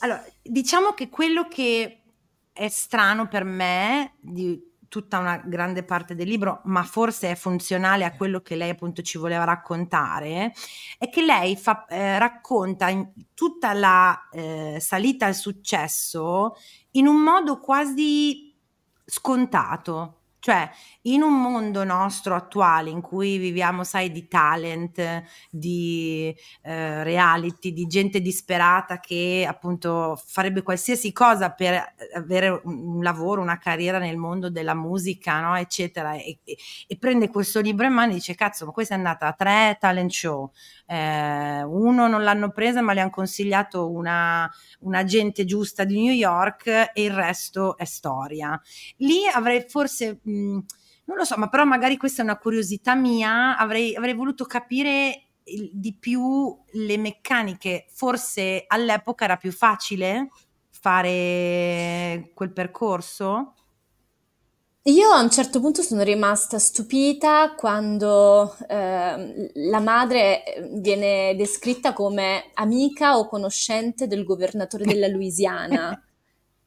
Allora, 0.00 0.24
diciamo 0.42 0.92
che 0.92 1.08
quello 1.08 1.46
che 1.46 2.02
è 2.52 2.68
strano 2.68 3.28
per 3.28 3.44
me 3.44 4.14
di 4.20 4.60
tutta 4.94 5.18
una 5.18 5.38
grande 5.38 5.82
parte 5.82 6.14
del 6.14 6.28
libro, 6.28 6.60
ma 6.66 6.84
forse 6.84 7.32
è 7.32 7.34
funzionale 7.34 8.04
a 8.04 8.14
quello 8.14 8.42
che 8.42 8.54
lei 8.54 8.70
appunto 8.70 9.02
ci 9.02 9.18
voleva 9.18 9.42
raccontare, 9.42 10.52
è 10.96 11.08
che 11.08 11.20
lei 11.20 11.56
fa, 11.56 11.84
eh, 11.86 12.16
racconta 12.16 12.86
tutta 13.34 13.72
la 13.72 14.28
eh, 14.30 14.78
salita 14.78 15.26
al 15.26 15.34
successo 15.34 16.54
in 16.92 17.08
un 17.08 17.16
modo 17.16 17.58
quasi 17.58 18.56
scontato. 19.04 20.20
Cioè, 20.38 20.70
in 21.06 21.22
un 21.22 21.40
mondo 21.40 21.84
nostro 21.84 22.34
attuale 22.34 22.90
in 22.90 23.00
cui 23.00 23.36
viviamo, 23.38 23.84
sai, 23.84 24.10
di 24.10 24.26
talent, 24.26 25.22
di 25.50 26.34
eh, 26.62 27.02
reality, 27.02 27.72
di 27.72 27.86
gente 27.86 28.20
disperata 28.20 29.00
che 29.00 29.44
appunto 29.46 30.20
farebbe 30.24 30.62
qualsiasi 30.62 31.12
cosa 31.12 31.50
per 31.50 31.94
avere 32.14 32.60
un, 32.64 33.02
lavoro, 33.02 33.42
una 33.42 33.58
carriera 33.58 33.98
nel 33.98 34.16
mondo 34.16 34.48
della 34.48 34.74
musica, 34.74 35.40
no? 35.40 35.56
eccetera, 35.56 36.14
e, 36.14 36.38
e, 36.44 36.56
e, 36.86 36.96
prende 36.96 37.28
questo 37.28 37.60
libro 37.60 37.86
in 37.86 37.92
mano 37.92 38.12
e 38.12 38.14
dice, 38.14 38.34
cazzo, 38.34 38.64
ma 38.66 38.72
questa 38.72 38.94
è 38.94 38.96
andata 38.96 39.26
a 39.26 39.32
tre 39.32 39.76
talent 39.78 40.10
show, 40.10 40.52
eh, 40.86 41.62
uno 41.62 42.08
non 42.08 42.22
l'hanno 42.22 42.50
presa 42.50 42.80
ma 42.80 42.92
le 42.94 43.00
hanno 43.00 43.10
consigliato 43.10 43.90
una, 43.90 44.50
gente 45.04 45.44
giusta 45.44 45.84
di 45.84 46.00
New 46.00 46.12
York 46.12 46.66
e 46.94 47.02
il 47.02 47.12
resto 47.12 47.76
è 47.76 47.84
storia. 47.84 48.58
Lì 48.98 49.26
avrei 49.30 49.64
forse... 49.68 50.20
Mh, 50.22 50.58
non 51.06 51.16
lo 51.16 51.24
so, 51.24 51.36
ma 51.36 51.48
però 51.48 51.64
magari 51.64 51.96
questa 51.96 52.22
è 52.22 52.24
una 52.24 52.38
curiosità 52.38 52.94
mia, 52.94 53.56
avrei, 53.56 53.94
avrei 53.94 54.14
voluto 54.14 54.44
capire 54.44 55.28
il, 55.44 55.70
di 55.72 55.94
più 55.94 56.56
le 56.72 56.98
meccaniche, 56.98 57.86
forse 57.90 58.64
all'epoca 58.66 59.24
era 59.24 59.36
più 59.36 59.52
facile 59.52 60.30
fare 60.70 62.30
quel 62.34 62.52
percorso? 62.52 63.54
Io 64.86 65.08
a 65.08 65.22
un 65.22 65.30
certo 65.30 65.60
punto 65.60 65.80
sono 65.80 66.02
rimasta 66.02 66.58
stupita 66.58 67.54
quando 67.56 68.54
eh, 68.68 69.50
la 69.54 69.80
madre 69.80 70.42
viene 70.72 71.34
descritta 71.36 71.94
come 71.94 72.50
amica 72.52 73.16
o 73.16 73.26
conoscente 73.26 74.06
del 74.06 74.24
governatore 74.24 74.84
della 74.84 75.08
Louisiana. 75.08 75.98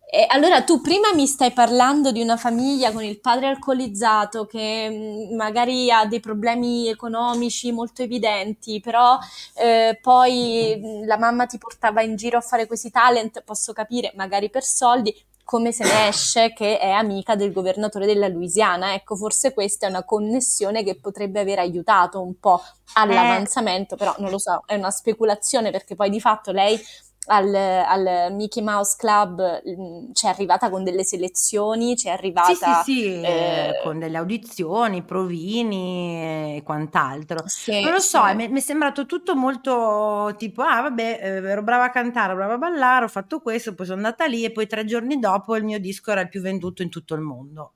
E 0.10 0.26
allora 0.30 0.64
tu 0.64 0.80
prima 0.80 1.12
mi 1.14 1.28
stai 1.28 1.52
parlando 1.52 2.14
di 2.14 2.22
una 2.22 2.38
famiglia 2.38 2.94
con 2.94 3.04
il 3.04 3.20
padre 3.20 3.48
alcolizzato 3.48 4.46
che 4.46 4.90
mm, 4.90 5.36
magari 5.36 5.92
ha 5.92 6.06
dei 6.06 6.22
problemi 6.22 6.88
economici 6.88 7.74
molto 7.74 8.04
evidenti, 8.04 8.80
però 8.80 9.20
eh, 9.56 10.00
poi 10.02 10.82
mm, 10.82 11.06
la 11.06 11.18
mamma 11.18 11.46
ti 11.46 11.58
portava 11.58 12.02
in 12.02 12.16
giro 12.16 12.38
a 12.38 12.42
fare 12.42 12.68
questi 12.68 12.90
talent, 12.90 13.42
posso 13.44 13.74
capire, 13.74 14.14
magari 14.16 14.50
per 14.50 14.64
soldi, 14.64 15.14
come 15.44 15.74
se 15.74 15.84
ne 15.84 16.08
esce 16.08 16.54
che 16.54 16.78
è 16.78 16.90
amica 16.90 17.36
del 17.36 17.52
governatore 17.52 18.06
della 18.06 18.30
Louisiana. 18.30 18.94
Ecco, 18.94 19.18
forse 19.18 19.54
questa 19.54 19.88
è 19.88 19.90
una 19.90 20.04
connessione 20.06 20.84
che 20.84 20.96
potrebbe 20.96 21.42
aver 21.42 21.60
aiutato 21.60 22.22
un 22.22 22.40
po' 22.40 22.62
all'avanzamento, 22.94 23.96
eh. 23.96 23.98
però 23.98 24.16
non 24.20 24.30
lo 24.30 24.40
so, 24.40 24.64
è 24.66 24.76
una 24.76 24.92
speculazione 24.92 25.70
perché 25.70 25.96
poi 25.96 26.10
di 26.10 26.22
fatto 26.22 26.52
lei 26.52 26.80
al, 27.28 27.54
al, 27.54 28.34
Mickey 28.34 28.64
Mouse 28.64 28.96
Club 28.98 29.62
mm, 29.68 30.12
c'è 30.12 30.30
arrivata 30.30 30.70
con 30.70 30.84
delle 30.84 31.04
selezioni, 31.04 31.96
c'è 31.96 32.10
arrivata... 32.10 32.54
Sì, 32.84 32.92
sì, 32.92 32.94
sì 32.94 33.22
eh, 33.22 33.80
con 33.84 34.00
delle 34.00 34.18
audizioni, 34.18 35.04
provini 35.04 36.56
e 36.58 36.62
quant'altro. 36.64 37.44
Sì, 37.48 37.82
non 37.82 37.92
lo 37.92 38.00
so, 38.00 38.26
sì. 38.28 38.36
mi, 38.36 38.48
mi, 38.50 38.60
è 38.60 38.62
sembrato 38.62 39.06
tutto 39.06 39.36
molto 39.36 40.34
tipo, 40.38 40.62
ah 40.62 40.82
vabbè, 40.82 41.20
eh, 41.22 41.50
ero 41.50 41.64
brava 41.64 41.86
a 41.86 41.90
cantare, 41.90 42.34
brava 42.34 42.54
a 42.54 42.58
ballare, 42.58 43.06
ho 43.06 43.10
fatto 43.10 43.40
questo, 43.40 43.74
poi 43.74 43.86
sono 43.86 43.98
andata 43.98 44.26
lì 44.26 44.44
e 44.44 44.52
poi 44.52 44.68
tre 44.68 44.86
giorni 44.86 45.20
dopo 45.20 45.56
il 45.56 45.64
mio 45.64 45.80
disco 45.80 46.12
era 46.12 46.22
il 46.22 46.30
più 46.30 46.42
venduto 46.42 46.82
in 46.82 46.90
tutto 46.90 47.14
il 47.14 47.22
mondo. 47.22 47.74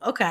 Ok, 0.00 0.24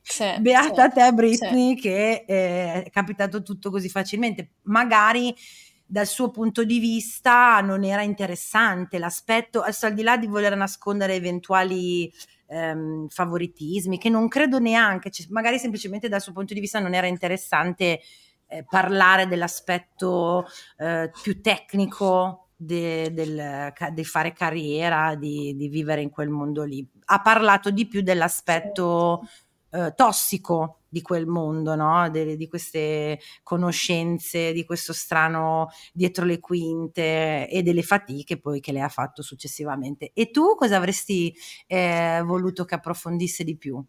sì, 0.00 0.24
beata 0.40 0.88
sì, 0.88 0.94
te 0.94 1.12
Britney 1.12 1.74
che 1.74 2.24
eh, 2.26 2.82
è 2.84 2.90
capitato 2.90 3.42
tutto 3.42 3.70
così 3.70 3.88
facilmente. 3.88 4.52
Magari 4.62 5.34
dal 5.90 6.06
suo 6.06 6.30
punto 6.30 6.62
di 6.62 6.78
vista 6.78 7.60
non 7.60 7.82
era 7.82 8.02
interessante. 8.02 8.98
L'aspetto, 8.98 9.60
adesso 9.62 9.86
al 9.86 9.94
di 9.94 10.02
là 10.02 10.16
di 10.16 10.28
voler 10.28 10.56
nascondere 10.56 11.16
eventuali 11.16 12.12
ehm, 12.46 13.08
favoritismi, 13.08 13.98
che 13.98 14.08
non 14.08 14.28
credo 14.28 14.60
neanche, 14.60 15.10
cioè, 15.10 15.26
magari 15.30 15.58
semplicemente 15.58 16.08
dal 16.08 16.20
suo 16.20 16.32
punto 16.32 16.54
di 16.54 16.60
vista 16.60 16.78
non 16.78 16.94
era 16.94 17.08
interessante 17.08 18.00
eh, 18.46 18.64
parlare 18.68 19.26
dell'aspetto 19.26 20.46
eh, 20.78 21.10
più 21.22 21.40
tecnico 21.40 22.50
di 22.54 23.12
de, 23.12 23.72
de 23.92 24.04
fare 24.04 24.32
carriera, 24.32 25.16
di, 25.16 25.56
di, 25.56 25.68
vivere 25.68 26.02
in 26.02 26.10
quel 26.10 26.28
mondo 26.28 26.62
lì. 26.62 26.86
Ha 27.06 27.20
parlato 27.20 27.70
di 27.70 27.88
più 27.88 28.02
dell'aspetto 28.02 29.22
eh, 29.70 29.92
tossico 29.96 30.79
di 30.90 31.02
quel 31.02 31.26
mondo, 31.26 31.74
no? 31.74 32.10
De, 32.10 32.36
di 32.36 32.48
queste 32.48 33.18
conoscenze, 33.42 34.52
di 34.52 34.64
questo 34.64 34.92
strano 34.92 35.68
dietro 35.92 36.24
le 36.24 36.40
quinte 36.40 37.48
e 37.48 37.62
delle 37.62 37.82
fatiche 37.82 38.38
poi 38.38 38.60
che 38.60 38.72
lei 38.72 38.82
ha 38.82 38.88
fatto 38.88 39.22
successivamente. 39.22 40.10
E 40.14 40.30
tu 40.30 40.54
cosa 40.56 40.76
avresti 40.76 41.34
eh, 41.66 42.22
voluto 42.24 42.64
che 42.64 42.74
approfondisse 42.74 43.44
di 43.44 43.56
più? 43.56 43.82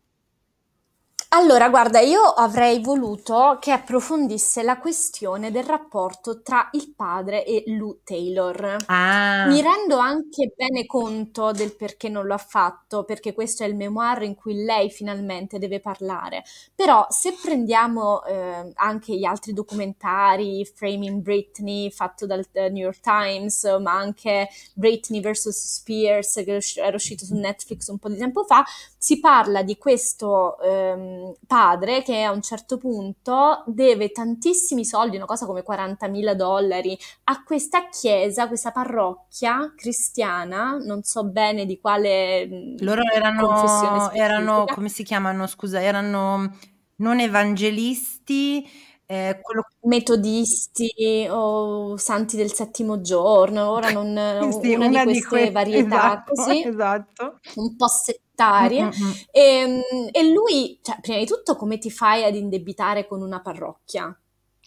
Allora, 1.33 1.69
guarda, 1.69 2.01
io 2.01 2.21
avrei 2.23 2.81
voluto 2.81 3.57
che 3.61 3.71
approfondisse 3.71 4.63
la 4.63 4.77
questione 4.79 5.49
del 5.49 5.63
rapporto 5.63 6.41
tra 6.41 6.67
il 6.73 6.93
padre 6.93 7.45
e 7.45 7.63
Lou 7.67 8.01
Taylor. 8.03 8.75
Ah, 8.87 9.45
Mi 9.45 9.61
rendo 9.61 9.97
anche 9.97 10.53
bene 10.55 10.85
conto 10.85 11.51
del 11.51 11.73
perché 11.75 12.09
non 12.09 12.25
lo 12.25 12.33
ha 12.33 12.37
fatto, 12.37 13.05
perché 13.05 13.33
questo 13.33 13.63
è 13.63 13.67
il 13.67 13.75
memoir 13.75 14.23
in 14.23 14.35
cui 14.35 14.55
lei 14.65 14.89
finalmente 14.89 15.57
deve 15.57 15.79
parlare. 15.79 16.43
Però 16.75 17.07
se 17.09 17.37
prendiamo 17.41 18.23
eh, 18.25 18.71
anche 18.75 19.15
gli 19.17 19.23
altri 19.23 19.53
documentari, 19.53 20.65
Framing 20.65 21.21
Britney, 21.21 21.89
fatto 21.91 22.25
dal 22.25 22.45
eh, 22.51 22.69
New 22.69 22.83
York 22.83 22.99
Times, 22.99 23.63
ma 23.79 23.93
anche 23.93 24.49
Britney 24.75 25.21
vs. 25.21 25.49
Spears, 25.49 26.33
che 26.45 26.59
era 26.75 26.95
uscito 26.95 27.23
su 27.25 27.35
Netflix 27.35 27.87
un 27.87 27.99
po' 27.99 28.09
di 28.09 28.17
tempo 28.17 28.43
fa, 28.43 28.63
si 28.97 29.19
parla 29.19 29.63
di 29.63 29.77
questo 29.77 30.59
ehm, 30.59 31.20
padre 31.45 32.01
che 32.03 32.23
a 32.23 32.31
un 32.31 32.41
certo 32.41 32.77
punto 32.77 33.63
deve 33.67 34.11
tantissimi 34.11 34.85
soldi, 34.85 35.15
una 35.15 35.25
cosa 35.25 35.45
come 35.45 35.63
40.000 35.67 36.33
dollari, 36.33 36.97
a 37.25 37.43
questa 37.43 37.87
chiesa, 37.89 38.47
questa 38.47 38.71
parrocchia 38.71 39.73
cristiana, 39.75 40.77
non 40.77 41.03
so 41.03 41.23
bene 41.25 41.65
di 41.65 41.79
quale 41.79 42.47
mm, 42.47 42.75
loro 42.79 43.01
erano, 43.03 44.11
erano, 44.11 44.65
come 44.65 44.89
si 44.89 45.03
chiamano, 45.03 45.47
scusa, 45.47 45.81
erano 45.81 46.57
non 46.97 47.19
evangelisti, 47.19 48.69
eh, 49.11 49.39
quello... 49.41 49.65
metodisti 49.81 51.27
o 51.29 51.97
santi 51.97 52.37
del 52.37 52.53
settimo 52.53 53.01
giorno, 53.01 53.69
ora 53.69 53.91
non 53.91 54.07
sì, 54.61 54.73
una, 54.73 54.87
una, 54.87 55.05
di 55.05 55.21
queste 55.21 55.35
di 55.35 55.41
que- 55.43 55.51
varietà 55.51 56.23
esatto, 56.23 56.33
così, 56.33 56.65
esatto. 56.65 57.39
un 57.55 57.75
po' 57.75 57.87
settarie. 57.87 58.83
Mm-mm. 58.83 59.13
E, 59.31 59.81
e 60.13 60.31
lui, 60.31 60.79
cioè, 60.81 60.99
prima 61.01 61.17
di 61.17 61.25
tutto, 61.25 61.57
come 61.57 61.77
ti 61.77 61.91
fai 61.91 62.23
ad 62.23 62.35
indebitare 62.35 63.05
con 63.05 63.21
una 63.21 63.41
parrocchia? 63.41 64.15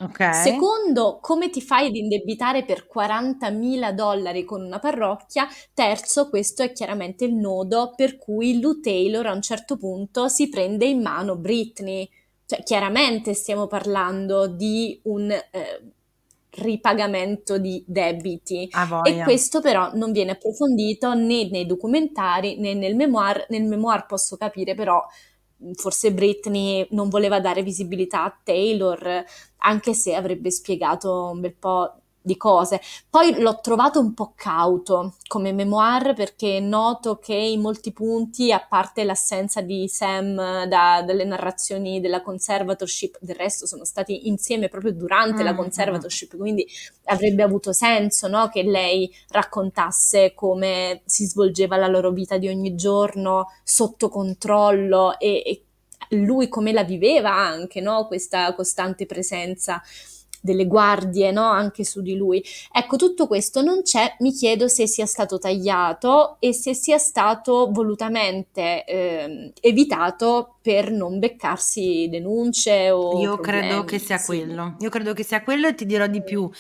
Ok. 0.01 0.35
Secondo, 0.35 1.21
come 1.23 1.49
ti 1.49 1.63
fai 1.63 1.87
ad 1.87 1.95
indebitare 1.95 2.65
per 2.65 2.87
40.000 2.93 3.93
dollari 3.93 4.45
con 4.45 4.63
una 4.63 4.79
parrocchia? 4.79 5.47
Terzo, 5.73 6.29
questo 6.29 6.63
è 6.63 6.73
chiaramente 6.73 7.25
il 7.25 7.35
nodo 7.35 7.95
per 7.97 8.19
cui 8.19 8.61
Lou 8.61 8.81
Taylor 8.81 9.27
a 9.27 9.33
un 9.33 9.41
certo 9.41 9.79
punto 9.79 10.29
si 10.29 10.51
prende 10.51 10.85
in 10.85 11.01
mano 11.01 11.37
Britney. 11.37 12.11
Cioè, 12.47 12.63
chiaramente 12.63 13.35
stiamo 13.35 13.67
parlando 13.67 14.47
di 14.47 15.01
un 15.05 15.31
eh, 15.31 15.93
ripagamento 16.51 17.59
di 17.59 17.83
debiti 17.87 18.69
e 19.03 19.23
questo 19.25 19.61
però 19.61 19.91
non 19.95 20.13
viene 20.13 20.33
approfondito 20.33 21.15
né 21.15 21.49
nei 21.49 21.67
documentari 21.67 22.59
né 22.59 22.75
nel 22.75 22.95
memoir. 22.95 23.47
Nel 23.49 23.65
memoir 23.65 24.07
posso 24.07 24.37
capire 24.37 24.75
però 24.75 25.05
forse 25.73 26.13
Britney 26.13 26.87
non 26.91 27.09
voleva 27.09 27.41
dare 27.41 27.63
visibilità 27.63 28.25
a 28.25 28.41
Taylor, 28.43 29.25
anche 29.59 29.95
se 29.95 30.15
avrebbe 30.15 30.51
spiegato 30.51 31.31
un 31.33 31.41
bel 31.41 31.55
po' 31.55 32.01
di 32.25 32.37
cose. 32.39 32.81
Poi 33.11 33.39
l'ho 33.41 33.61
trovato 33.61 34.01
un 34.01 34.15
po' 34.15 34.33
cauto 34.35 35.17
come 35.27 35.53
memoir 35.53 36.15
perché 36.15 36.59
noto 36.59 37.19
che 37.19 37.35
in 37.35 37.61
molti 37.61 37.93
punti, 37.93 38.51
a 38.51 38.65
parte 38.67 39.05
l'assenza 39.05 39.61
di 39.61 39.87
Sam 39.89 40.65
da, 40.67 41.03
dalle 41.03 41.25
narrazioni 41.25 42.01
della 42.01 42.23
conservatorship, 42.23 43.19
del 43.21 43.37
resto 43.37 43.67
sono 43.67 43.85
stati 43.85 44.27
insieme 44.29 44.69
proprio 44.69 44.93
durante 44.93 45.43
la 45.43 45.53
Mm, 45.53 45.57
conservatorship, 45.57 46.37
quindi 46.37 46.67
avrebbe 47.05 47.43
avuto 47.43 47.73
senso, 47.73 48.27
no, 48.29 48.49
che 48.49 48.63
lei 48.63 49.13
raccontasse 49.29 50.33
come 50.35 51.03
si 51.05 51.27
svolgeva 51.27 51.77
la 51.77 51.87
loro 51.89 52.11
vita 52.11 52.39
di 52.39 52.49
ogni 52.49 52.75
giorno 52.75 53.49
sotto 53.63 54.09
controllo 54.09 55.19
e, 55.19 55.43
e 55.45 55.63
lui 56.17 56.49
come 56.49 56.73
la 56.73 56.85
viveva 56.85 57.33
anche, 57.35 57.81
no, 57.81 58.07
questa 58.07 58.55
costante 58.55 59.07
presenza 59.07 59.83
delle 60.45 60.67
guardie, 60.67 61.31
no? 61.31 61.45
Anche 61.45 61.85
su 61.85 62.03
di 62.03 62.15
lui. 62.15 62.45
Ecco, 62.71 62.97
tutto 62.97 63.27
questo 63.27 63.63
non 63.63 63.81
c'è, 63.81 64.17
mi 64.19 64.31
chiedo 64.31 64.69
se 64.69 64.87
sia 64.87 65.07
stato 65.07 65.39
tagliato 65.39 66.37
e 66.39 66.53
se 66.53 66.75
sia 66.75 66.99
stato 66.99 67.71
volutamente 67.73 68.85
ehm, 68.85 69.53
evitato 69.61 70.57
per 70.61 70.91
non 70.91 71.19
beccarsi 71.19 72.09
denunce 72.11 72.91
o 72.91 73.19
Io 73.21 73.39
credo 73.39 73.67
problemi, 73.67 73.85
che 73.87 73.99
sia 73.99 74.21
quello. 74.21 74.77
Io 74.81 74.91
credo 74.91 75.15
che 75.15 75.25
sia 75.25 75.43
quello 75.43 75.69
e 75.69 75.75
ti 75.75 75.87
dirò 75.87 76.07
di 76.07 76.23
più. 76.23 76.51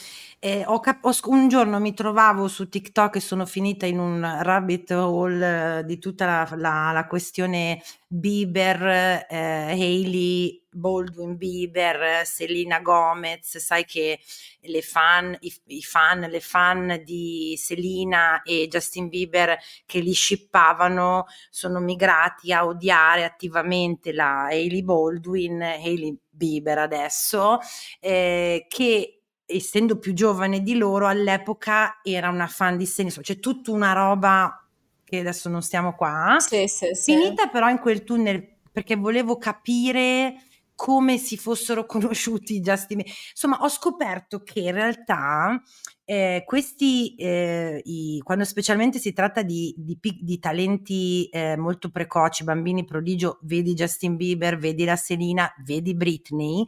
Eh, 0.44 0.62
ho 0.66 0.78
cap- 0.80 1.02
ho 1.06 1.12
un 1.30 1.48
giorno 1.48 1.80
mi 1.80 1.94
trovavo 1.94 2.48
su 2.48 2.68
TikTok 2.68 3.16
e 3.16 3.20
sono 3.20 3.46
finita 3.46 3.86
in 3.86 3.98
un 3.98 4.40
rabbit 4.42 4.90
hole 4.90 5.78
eh, 5.78 5.84
di 5.84 5.98
tutta 5.98 6.26
la, 6.26 6.48
la- 6.58 6.92
la 6.92 7.06
questione 7.06 7.80
Bieber, 8.06 9.24
eh, 9.26 9.70
Hailey, 9.70 10.62
Baldwin 10.70 11.36
Bieber, 11.38 12.26
Selena 12.26 12.80
Gomez. 12.80 13.56
Sai 13.56 13.86
che 13.86 14.18
le 14.60 14.82
fan, 14.82 15.34
i, 15.40 15.52
i 15.68 15.82
fan, 15.82 16.20
le 16.20 16.40
fan 16.40 17.00
di 17.04 17.54
Selena 17.56 18.42
e 18.42 18.68
Justin 18.68 19.08
Bieber 19.08 19.56
che 19.86 20.00
li 20.00 20.12
shippavano 20.12 21.24
sono 21.48 21.80
migrati 21.80 22.52
a 22.52 22.66
odiare 22.66 23.24
attivamente 23.24 24.12
la 24.12 24.44
Hailey 24.48 24.82
Baldwin, 24.82 25.62
Hailey 25.62 26.14
Bieber 26.28 26.76
adesso, 26.78 27.58
eh, 28.00 28.66
che 28.68 29.20
essendo 29.46 29.98
più 29.98 30.12
giovane 30.14 30.62
di 30.62 30.76
loro 30.76 31.06
all'epoca 31.06 32.00
era 32.02 32.28
una 32.28 32.46
fan 32.46 32.76
di 32.76 32.86
Selena, 32.86 33.20
c'è 33.20 33.38
tutta 33.38 33.70
una 33.70 33.92
roba 33.92 34.66
che 35.04 35.18
adesso 35.18 35.48
non 35.48 35.62
stiamo 35.62 35.94
qua. 35.94 36.36
Sì, 36.38 36.66
sì, 36.66 36.88
sì. 36.94 37.12
Finita 37.12 37.48
però 37.48 37.68
in 37.68 37.78
quel 37.78 38.04
tunnel 38.04 38.56
perché 38.72 38.96
volevo 38.96 39.36
capire 39.36 40.34
come 40.74 41.18
si 41.18 41.36
fossero 41.36 41.86
conosciuti 41.86 42.60
Justin 42.60 42.98
Bieber. 42.98 43.14
Insomma, 43.30 43.58
ho 43.60 43.68
scoperto 43.68 44.42
che 44.42 44.60
in 44.60 44.72
realtà 44.72 45.62
eh, 46.04 46.42
questi, 46.46 47.14
eh, 47.16 47.80
i- 47.84 48.20
quando 48.22 48.44
specialmente 48.44 48.98
si 48.98 49.12
tratta 49.12 49.42
di, 49.42 49.74
di 49.76 49.98
di 50.20 50.38
talenti 50.38 51.26
eh, 51.30 51.56
molto 51.56 51.90
precoci, 51.90 52.44
bambini 52.44 52.84
prodigio, 52.84 53.38
vedi 53.42 53.74
Justin 53.74 54.16
Bieber, 54.16 54.56
vedi 54.58 54.84
la 54.84 54.96
Selena, 54.96 55.50
vedi 55.64 55.94
Britney, 55.94 56.64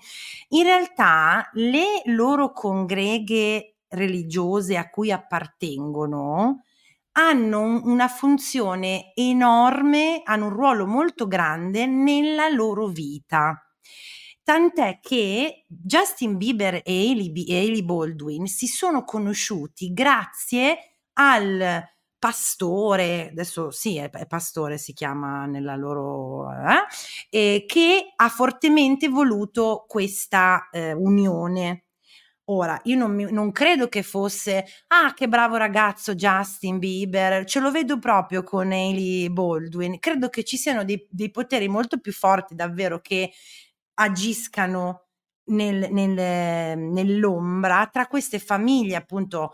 in 0.51 0.63
realtà 0.65 1.49
le 1.55 2.03
loro 2.07 2.53
congreghe 2.53 3.77
religiose 3.89 4.77
a 4.77 4.89
cui 4.91 5.11
appartengono 5.13 6.63
hanno 7.13 7.61
un- 7.61 7.81
una 7.85 8.09
funzione 8.09 9.13
enorme, 9.15 10.21
hanno 10.25 10.47
un 10.47 10.53
ruolo 10.53 10.87
molto 10.87 11.27
grande 11.27 11.87
nella 11.87 12.49
loro 12.49 12.87
vita. 12.89 13.61
Tant'è 14.47 15.01
che 15.01 15.65
Justin 15.67 16.37
Bieber 16.37 16.75
e 16.75 16.83
Hailey, 16.85 17.83
Baldwin 17.83 18.47
si 18.47 18.69
sono 18.69 19.03
conosciuti 19.03 19.93
grazie 19.93 21.01
al 21.15 21.83
pastore, 22.17 23.31
adesso 23.33 23.73
sì, 23.73 23.97
è, 23.97 24.09
è 24.09 24.25
pastore, 24.29 24.79
si 24.79 24.93
chiama 24.93 25.47
nella 25.47 25.75
loro, 25.75 26.49
eh, 26.53 26.87
eh, 27.29 27.65
che 27.67 28.13
ha 28.15 28.29
fortemente 28.29 29.09
voluto 29.09 29.85
questa 29.89 30.69
eh, 30.71 30.93
unione. 30.93 31.87
Ora, 32.49 32.81
io 32.85 32.97
non, 32.97 33.13
mi- 33.13 33.33
non 33.33 33.51
credo 33.51 33.89
che 33.89 34.05
fosse, 34.05 34.65
ah, 34.89 35.13
che 35.13 35.27
bravo 35.27 35.57
ragazzo 35.57 36.15
Justin 36.15 36.79
Bieber, 36.79 37.45
ce 37.45 37.59
lo 37.59 37.73
vedo 37.73 37.99
proprio 37.99 38.45
con 38.45 38.71
Hailey 38.71 39.29
Baldwin. 39.29 39.99
Credo 39.99 40.29
che 40.29 40.45
ci 40.45 40.57
siano 40.57 40.85
dei, 40.85 41.05
dei 41.11 41.33
poteri 41.33 41.67
molto 41.67 41.99
più 41.99 42.13
forti 42.13 42.55
davvero 42.55 43.01
che 43.01 43.33
agiscano 43.97 45.03
nel- 45.49 45.89
nel- 45.93 46.79
nell'ombra 46.79 47.89
tra 47.93 48.07
queste 48.07 48.39
famiglie 48.39 48.97
appunto 48.97 49.53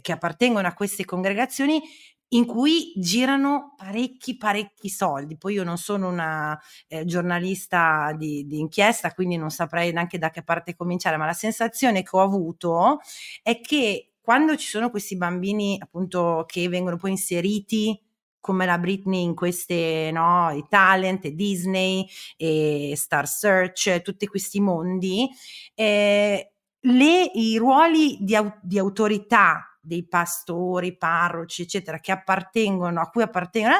che 0.00 0.12
appartengono 0.12 0.66
a 0.68 0.74
queste 0.74 1.04
congregazioni 1.04 1.80
in 2.28 2.46
cui 2.46 2.92
girano 2.96 3.74
parecchi 3.76 4.36
parecchi 4.36 4.88
soldi. 4.88 5.36
Poi 5.36 5.54
io 5.54 5.64
non 5.64 5.78
sono 5.78 6.08
una 6.08 6.58
eh, 6.88 7.04
giornalista 7.04 8.12
di, 8.16 8.44
di 8.46 8.58
inchiesta, 8.58 9.12
quindi 9.12 9.36
non 9.36 9.50
saprei 9.50 9.92
neanche 9.92 10.18
da 10.18 10.30
che 10.30 10.42
parte 10.42 10.74
cominciare, 10.74 11.16
ma 11.16 11.26
la 11.26 11.32
sensazione 11.32 12.02
che 12.02 12.16
ho 12.16 12.22
avuto 12.22 12.98
è 13.42 13.60
che 13.60 14.14
quando 14.20 14.56
ci 14.56 14.66
sono 14.68 14.90
questi 14.90 15.16
bambini 15.16 15.76
appunto 15.80 16.44
che 16.46 16.68
vengono 16.68 16.96
poi 16.96 17.10
inseriti 17.12 18.00
come 18.44 18.66
la 18.66 18.76
Britney 18.76 19.22
in 19.22 19.34
queste, 19.34 20.10
no, 20.12 20.50
i 20.50 20.66
talent, 20.68 21.24
e 21.24 21.34
Disney, 21.34 22.06
e 22.36 22.92
Star 22.94 23.26
Search, 23.26 24.02
tutti 24.02 24.26
questi 24.26 24.60
mondi, 24.60 25.26
eh, 25.72 26.52
le- 26.80 27.30
i 27.32 27.56
ruoli 27.56 28.18
di, 28.20 28.36
di 28.60 28.78
autorità 28.78 29.78
dei 29.80 30.06
pastori, 30.06 30.94
parroci, 30.94 31.62
eccetera, 31.62 31.98
che 32.00 32.12
appartengono, 32.12 33.00
a 33.00 33.08
cui 33.08 33.22
appartengono, 33.22 33.76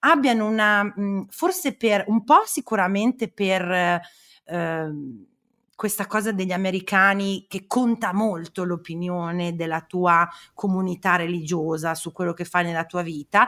abbiano 0.00 0.48
una, 0.48 0.92
forse 1.28 1.76
per 1.76 2.02
un 2.08 2.24
po' 2.24 2.42
sicuramente 2.44 3.30
per 3.30 3.70
eh, 3.70 4.92
questa 5.76 6.08
cosa 6.08 6.32
degli 6.32 6.50
americani 6.50 7.46
che 7.48 7.68
conta 7.68 8.12
molto 8.12 8.64
l'opinione 8.64 9.54
della 9.54 9.82
tua 9.82 10.28
comunità 10.52 11.14
religiosa 11.14 11.94
su 11.94 12.10
quello 12.10 12.32
che 12.32 12.44
fai 12.44 12.64
nella 12.64 12.84
tua 12.84 13.02
vita, 13.02 13.46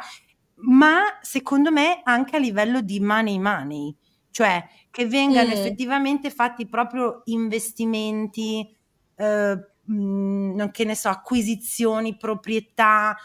ma 0.62 1.02
secondo 1.20 1.70
me 1.72 2.00
anche 2.04 2.36
a 2.36 2.38
livello 2.38 2.80
di 2.82 3.00
money 3.00 3.38
money 3.38 3.94
cioè 4.30 4.64
che 4.90 5.06
vengano 5.06 5.50
Mm. 5.50 5.52
effettivamente 5.52 6.30
fatti 6.30 6.68
proprio 6.68 7.22
investimenti, 7.26 8.76
eh, 9.16 9.54
mh, 9.84 10.54
non- 10.54 10.70
che 10.70 10.84
ne 10.84 10.94
so, 10.94 11.08
acquisizioni, 11.08 12.16
proprietà, 12.16 13.16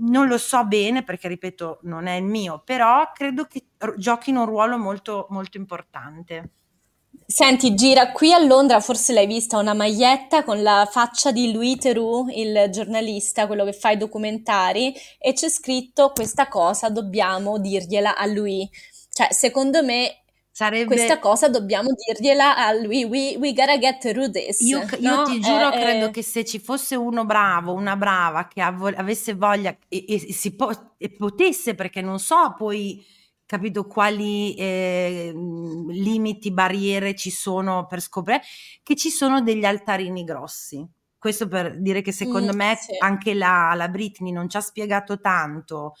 non 0.00 0.26
lo 0.26 0.38
so 0.38 0.64
bene 0.66 1.04
perché 1.04 1.28
ripeto 1.28 1.80
non 1.82 2.06
è 2.06 2.14
il 2.14 2.24
mio, 2.24 2.62
però 2.64 3.10
credo 3.12 3.44
che 3.44 3.68
giochino 3.96 4.40
un 4.40 4.46
ruolo 4.46 4.78
molto, 4.78 5.26
molto 5.30 5.56
importante. 5.58 6.52
Senti, 7.30 7.74
gira 7.74 8.10
qui 8.10 8.32
a 8.32 8.38
Londra, 8.38 8.80
forse 8.80 9.12
l'hai 9.12 9.26
vista, 9.26 9.58
una 9.58 9.74
maglietta 9.74 10.44
con 10.44 10.62
la 10.62 10.88
faccia 10.90 11.30
di 11.30 11.52
Louis 11.52 11.76
Theroux, 11.76 12.26
il 12.34 12.68
giornalista, 12.70 13.46
quello 13.46 13.66
che 13.66 13.74
fa 13.74 13.90
i 13.90 13.98
documentari, 13.98 14.94
e 15.18 15.34
c'è 15.34 15.50
scritto 15.50 16.10
questa 16.14 16.48
cosa 16.48 16.88
dobbiamo 16.88 17.58
dirgliela 17.58 18.16
a 18.16 18.24
lui. 18.24 18.66
Cioè, 19.12 19.30
secondo 19.30 19.84
me, 19.84 20.22
Sarebbe... 20.50 20.86
questa 20.86 21.18
cosa 21.18 21.50
dobbiamo 21.50 21.90
dirgliela 21.92 22.56
a 22.56 22.72
lui. 22.72 23.04
We, 23.04 23.36
we 23.36 23.52
gotta 23.52 23.78
get 23.78 23.98
through 24.00 24.30
this. 24.30 24.60
Io, 24.60 24.78
io 24.98 25.14
no? 25.14 25.24
ti 25.24 25.38
giuro, 25.38 25.70
Eh, 25.70 25.80
credo 25.80 26.06
eh, 26.06 26.10
che 26.10 26.22
se 26.22 26.46
ci 26.46 26.58
fosse 26.58 26.96
uno 26.96 27.26
bravo, 27.26 27.74
una 27.74 27.94
brava 27.94 28.48
che 28.48 28.62
av- 28.62 28.94
avesse 28.96 29.34
voglia 29.34 29.76
e, 29.86 30.04
e 30.08 30.52
po- 30.56 30.94
e 30.96 31.10
potesse, 31.10 31.74
perché 31.74 32.00
non 32.00 32.18
so 32.18 32.54
poi, 32.56 33.04
capito, 33.48 33.86
quali 33.86 34.54
eh, 34.54 35.32
limiti, 35.34 36.52
barriere 36.52 37.14
ci 37.14 37.30
sono 37.30 37.86
per 37.86 38.00
scoprire, 38.00 38.42
che 38.82 38.94
ci 38.94 39.08
sono 39.10 39.40
degli 39.40 39.64
altarini 39.64 40.22
grossi. 40.24 40.86
Questo 41.16 41.48
per 41.48 41.80
dire 41.80 42.02
che 42.02 42.12
secondo 42.12 42.52
Mm, 42.52 42.56
me 42.56 42.76
sì. 42.80 42.92
anche 42.98 43.32
la, 43.34 43.72
la 43.74 43.88
Britney 43.88 44.32
non 44.32 44.48
ci 44.48 44.56
ha 44.58 44.60
spiegato 44.60 45.18
tanto 45.20 45.94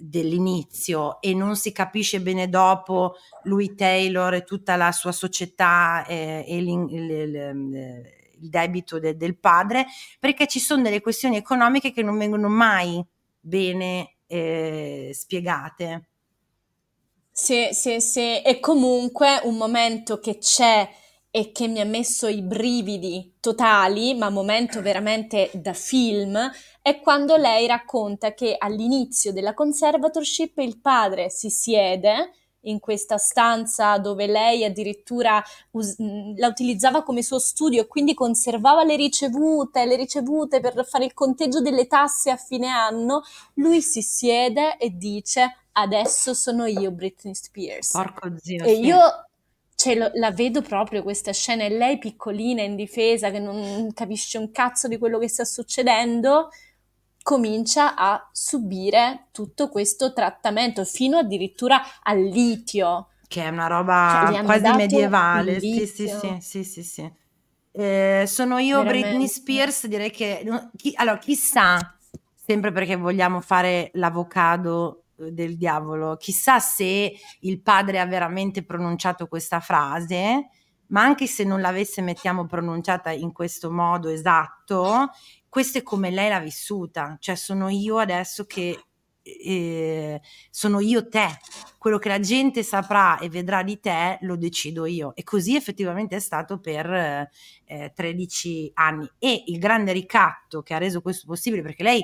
dell'inizio 0.00 1.20
e 1.20 1.34
non 1.34 1.56
si 1.56 1.72
capisce 1.72 2.20
bene 2.20 2.48
dopo 2.48 3.16
lui 3.44 3.74
Taylor 3.74 4.34
e 4.34 4.44
tutta 4.44 4.76
la 4.76 4.92
sua 4.92 5.12
società 5.12 6.04
eh, 6.06 6.44
e 6.46 6.56
il- 6.56 6.86
il 6.90 8.48
debito 8.48 8.98
de- 9.00 9.16
del 9.16 9.36
padre, 9.38 9.86
perché 10.20 10.46
ci 10.46 10.60
sono 10.60 10.82
delle 10.82 11.00
questioni 11.00 11.36
economiche 11.36 11.92
che 11.92 12.02
non 12.02 12.16
vengono 12.18 12.48
mai 12.48 13.04
bene 13.40 14.14
eh, 14.26 15.10
spiegate. 15.12 16.08
Sì, 17.40 17.68
sì, 17.70 18.00
sì, 18.00 18.42
e 18.42 18.58
comunque 18.58 19.40
un 19.44 19.56
momento 19.56 20.18
che 20.18 20.38
c'è 20.38 20.88
e 21.30 21.52
che 21.52 21.68
mi 21.68 21.80
ha 21.80 21.84
messo 21.84 22.26
i 22.26 22.42
brividi 22.42 23.36
totali, 23.38 24.14
ma 24.14 24.28
momento 24.28 24.82
veramente 24.82 25.48
da 25.54 25.72
film, 25.72 26.36
è 26.82 26.98
quando 27.00 27.36
lei 27.36 27.66
racconta 27.68 28.34
che 28.34 28.56
all'inizio 28.58 29.32
della 29.32 29.54
conservatorship 29.54 30.58
il 30.58 30.80
padre 30.80 31.30
si 31.30 31.48
siede 31.48 32.32
in 32.62 32.80
questa 32.80 33.18
stanza 33.18 33.96
dove 33.98 34.26
lei 34.26 34.64
addirittura 34.64 35.40
us- 35.72 35.96
mh, 35.96 36.38
la 36.38 36.48
utilizzava 36.48 37.02
come 37.04 37.22
suo 37.22 37.38
studio 37.38 37.82
e 37.82 37.86
quindi 37.86 38.14
conservava 38.14 38.82
le 38.82 38.96
ricevute, 38.96 39.84
le 39.86 39.94
ricevute 39.96 40.58
per 40.60 40.84
fare 40.86 41.04
il 41.04 41.14
conteggio 41.14 41.60
delle 41.60 41.86
tasse 41.86 42.30
a 42.30 42.36
fine 42.36 42.66
anno. 42.68 43.22
Lui 43.54 43.80
si 43.80 44.02
siede 44.02 44.76
e 44.76 44.90
dice: 44.96 45.67
Adesso 45.80 46.34
sono 46.34 46.66
io 46.66 46.90
Britney 46.90 47.34
Spears. 47.34 47.92
Porco 47.92 48.32
zio. 48.36 48.64
E 48.64 48.74
sì. 48.74 48.84
io 48.84 48.98
cioè, 49.76 49.94
lo- 49.94 50.10
la 50.14 50.32
vedo 50.32 50.60
proprio 50.60 51.04
questa 51.04 51.32
scena, 51.32 51.62
e 51.62 51.68
lei 51.68 51.98
piccolina, 51.98 52.62
indifesa, 52.62 53.30
che 53.30 53.38
non 53.38 53.92
capisce 53.94 54.36
un 54.36 54.50
cazzo 54.50 54.88
di 54.88 54.98
quello 54.98 55.18
che 55.20 55.28
sta 55.28 55.44
succedendo, 55.44 56.48
comincia 57.22 57.94
a 57.94 58.28
subire 58.32 59.26
tutto 59.30 59.68
questo 59.68 60.12
trattamento, 60.12 60.84
fino 60.84 61.18
addirittura 61.18 61.80
al 62.02 62.20
litio. 62.24 63.10
Che 63.28 63.42
è 63.42 63.48
una 63.48 63.68
Cioè, 63.68 63.68
roba 63.68 63.94
hanno 64.22 64.42
quasi 64.42 64.72
medievale. 64.72 65.60
Sì, 65.60 65.86
sì, 65.86 66.08
sì, 66.08 66.38
sì, 66.40 66.64
sì, 66.64 66.82
sì. 66.82 67.12
Eh, 67.70 68.24
sono 68.26 68.58
io 68.58 68.80
Britney 68.80 69.02
Veramente. 69.02 69.32
Spears, 69.32 69.86
direi 69.86 70.10
che 70.10 70.44
chi- 70.76 70.94
allora 70.96 71.18
chissà, 71.18 71.96
sempre 72.34 72.72
perché 72.72 72.96
vogliamo 72.96 73.40
fare 73.40 73.90
l'avocado 73.92 75.04
del 75.18 75.56
diavolo, 75.56 76.16
chissà 76.16 76.58
se 76.58 77.12
il 77.40 77.60
padre 77.60 78.00
ha 78.00 78.06
veramente 78.06 78.64
pronunciato 78.64 79.26
questa 79.26 79.60
frase, 79.60 80.50
ma 80.88 81.02
anche 81.02 81.26
se 81.26 81.44
non 81.44 81.60
l'avesse 81.60 82.00
mettiamo 82.02 82.46
pronunciata 82.46 83.10
in 83.10 83.32
questo 83.32 83.70
modo 83.70 84.08
esatto, 84.08 85.10
questo 85.48 85.78
è 85.78 85.82
come 85.82 86.10
lei 86.10 86.28
l'ha 86.28 86.40
vissuta, 86.40 87.16
cioè 87.18 87.34
sono 87.34 87.68
io 87.68 87.98
adesso 87.98 88.44
che 88.44 88.82
eh, 89.22 90.20
sono 90.50 90.80
io 90.80 91.08
te, 91.08 91.26
quello 91.78 91.98
che 91.98 92.08
la 92.08 92.20
gente 92.20 92.62
saprà 92.62 93.18
e 93.18 93.28
vedrà 93.28 93.62
di 93.62 93.78
te 93.78 94.18
lo 94.22 94.36
decido 94.36 94.86
io. 94.86 95.14
E 95.14 95.22
così 95.22 95.54
effettivamente 95.54 96.16
è 96.16 96.20
stato 96.20 96.58
per 96.58 96.90
eh, 96.90 97.92
13 97.94 98.70
anni. 98.74 99.08
E 99.18 99.44
il 99.46 99.58
grande 99.58 99.92
ricatto 99.92 100.62
che 100.62 100.74
ha 100.74 100.78
reso 100.78 101.02
questo 101.02 101.26
possibile 101.26 101.62
perché 101.62 101.82
lei 101.82 102.02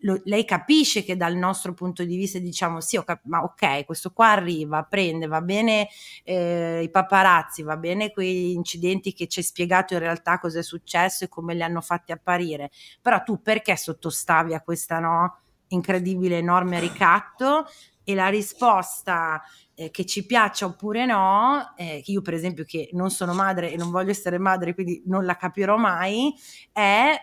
lo- 0.00 0.20
lei 0.24 0.44
capisce 0.44 1.04
che 1.04 1.16
dal 1.16 1.34
nostro 1.36 1.74
punto 1.74 2.04
di 2.04 2.16
vista 2.16 2.38
diciamo 2.38 2.80
sì, 2.80 3.00
cap- 3.04 3.24
ma 3.24 3.42
ok, 3.42 3.84
questo 3.84 4.10
qua 4.12 4.30
arriva, 4.30 4.82
prende, 4.82 5.26
va 5.26 5.40
bene 5.40 5.88
eh, 6.24 6.80
i 6.82 6.90
paparazzi, 6.90 7.62
va 7.62 7.76
bene 7.76 8.10
quei 8.10 8.52
incidenti 8.54 9.12
che 9.12 9.26
ci 9.28 9.40
hai 9.40 9.44
spiegato 9.44 9.94
in 9.94 10.00
realtà 10.00 10.38
cosa 10.38 10.58
è 10.58 10.62
successo 10.62 11.24
e 11.24 11.28
come 11.28 11.54
li 11.54 11.62
hanno 11.62 11.80
fatti 11.80 12.12
apparire, 12.12 12.70
però 13.00 13.22
tu 13.22 13.40
perché 13.42 13.76
sottostavi 13.76 14.54
a 14.54 14.60
questa 14.60 14.98
no, 14.98 15.38
incredibile, 15.68 16.38
enorme 16.38 16.80
ricatto? 16.80 17.66
E 18.04 18.14
la 18.16 18.28
risposta 18.28 19.40
eh, 19.74 19.90
che 19.90 20.04
ci 20.04 20.26
piaccia 20.26 20.66
oppure 20.66 21.06
no, 21.06 21.72
eh, 21.76 22.02
io 22.06 22.20
per 22.20 22.34
esempio 22.34 22.64
che 22.64 22.90
non 22.92 23.10
sono 23.10 23.32
madre 23.32 23.70
e 23.70 23.76
non 23.76 23.90
voglio 23.90 24.10
essere 24.10 24.38
madre, 24.38 24.74
quindi 24.74 25.02
non 25.06 25.24
la 25.24 25.36
capirò 25.36 25.76
mai, 25.76 26.34
è 26.72 27.14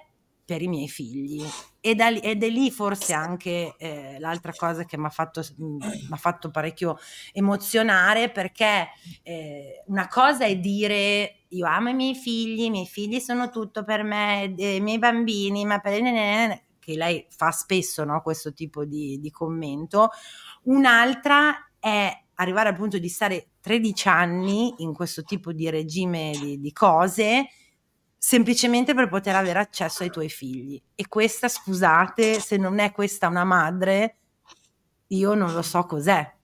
per 0.46 0.62
i 0.62 0.68
miei 0.68 0.88
figli. 0.88 1.46
E 1.82 1.92
ed 1.92 2.44
è 2.44 2.50
lì 2.50 2.72
forse 2.72 3.14
anche 3.14 3.76
eh, 3.78 4.18
l'altra 4.20 4.52
cosa 4.54 4.84
che 4.84 4.98
mi 4.98 5.06
ha 5.06 5.10
fatto, 5.10 5.42
m'ha 5.58 6.18
fatto 6.18 6.52
parecchio 6.52 6.98
emozionare 7.32 8.30
perché 8.30 8.90
eh, 9.24 9.84
una 9.88 10.08
cosa 10.08 10.46
è 10.46 10.58
dire 10.58 11.46
io 11.50 11.66
amo 11.66 11.90
i 11.90 11.94
miei 11.94 12.16
figli, 12.16 12.64
i 12.64 12.70
miei 12.70 12.86
figli 12.86 13.20
sono 13.20 13.50
tutto 13.50 13.84
per 13.84 14.04
me, 14.04 14.54
i 14.58 14.82
miei 14.82 15.00
bambini, 15.00 15.66
ma 15.66 15.80
per 15.80 15.94
che 16.80 16.96
lei 16.96 17.26
fa 17.30 17.52
spesso 17.52 18.04
no, 18.04 18.22
questo 18.22 18.54
tipo 18.54 18.84
di, 18.86 19.20
di 19.20 19.32
commento. 19.32 20.10
Un'altra 20.64 21.72
è 21.80 22.12
arrivare 22.36 22.70
al 22.70 22.76
punto 22.76 22.98
di 22.98 23.10
stare 23.10 23.52
13 23.62 24.08
anni 24.08 24.74
in 24.78 24.94
questo 24.94 25.24
tipo 25.24 25.54
di 25.54 25.70
regime 25.70 26.32
di, 26.40 26.60
di 26.60 26.72
cose 26.72 27.48
semplicemente 28.20 28.94
per 28.94 29.08
poter 29.08 29.36
avere 29.36 29.60
accesso 29.60 30.04
ai 30.04 30.12
tuoi 30.12 30.30
figli. 30.30 30.80
E 30.94 31.08
questa, 31.08 31.48
scusate, 31.48 32.40
se 32.40 32.58
non 32.58 32.80
è 32.80 32.92
questa 32.92 33.28
una 33.28 33.46
madre, 33.46 34.18
io 35.08 35.34
non 35.34 35.54
lo 35.54 35.62
so 35.62 35.86
cos'è. 35.86 36.36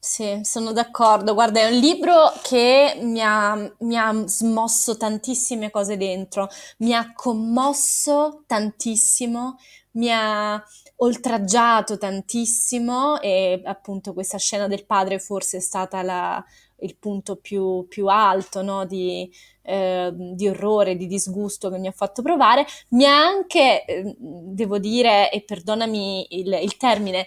Sì, 0.00 0.40
sono 0.44 0.72
d'accordo. 0.72 1.34
Guarda, 1.34 1.60
è 1.60 1.70
un 1.70 1.78
libro 1.78 2.32
che 2.42 2.98
mi 3.02 3.20
ha, 3.20 3.54
mi 3.80 3.96
ha 3.96 4.12
smosso 4.26 4.96
tantissime 4.96 5.70
cose 5.70 5.96
dentro, 5.96 6.48
mi 6.78 6.94
ha 6.94 7.12
commosso 7.12 8.44
tantissimo, 8.46 9.56
mi 9.92 10.10
ha 10.12 10.62
oltraggiato 10.96 11.98
tantissimo 11.98 13.20
e 13.20 13.60
appunto 13.64 14.14
questa 14.14 14.38
scena 14.38 14.68
del 14.68 14.86
padre 14.86 15.18
forse 15.18 15.58
è 15.58 15.60
stata 15.60 16.02
la- 16.02 16.44
il 16.80 16.96
punto 16.96 17.36
più, 17.36 17.86
più 17.88 18.06
alto, 18.06 18.62
no, 18.62 18.84
di, 18.86 19.30
eh, 19.68 20.10
di 20.14 20.48
orrore, 20.48 20.96
di 20.96 21.06
disgusto 21.06 21.70
che 21.70 21.78
mi 21.78 21.86
ha 21.88 21.92
fatto 21.92 22.22
provare. 22.22 22.66
Mi 22.90 23.04
ha 23.04 23.16
anche, 23.24 23.84
eh, 23.84 24.14
devo 24.18 24.78
dire, 24.78 25.30
e 25.30 25.42
perdonami 25.42 26.38
il, 26.40 26.52
il 26.62 26.76
termine, 26.76 27.26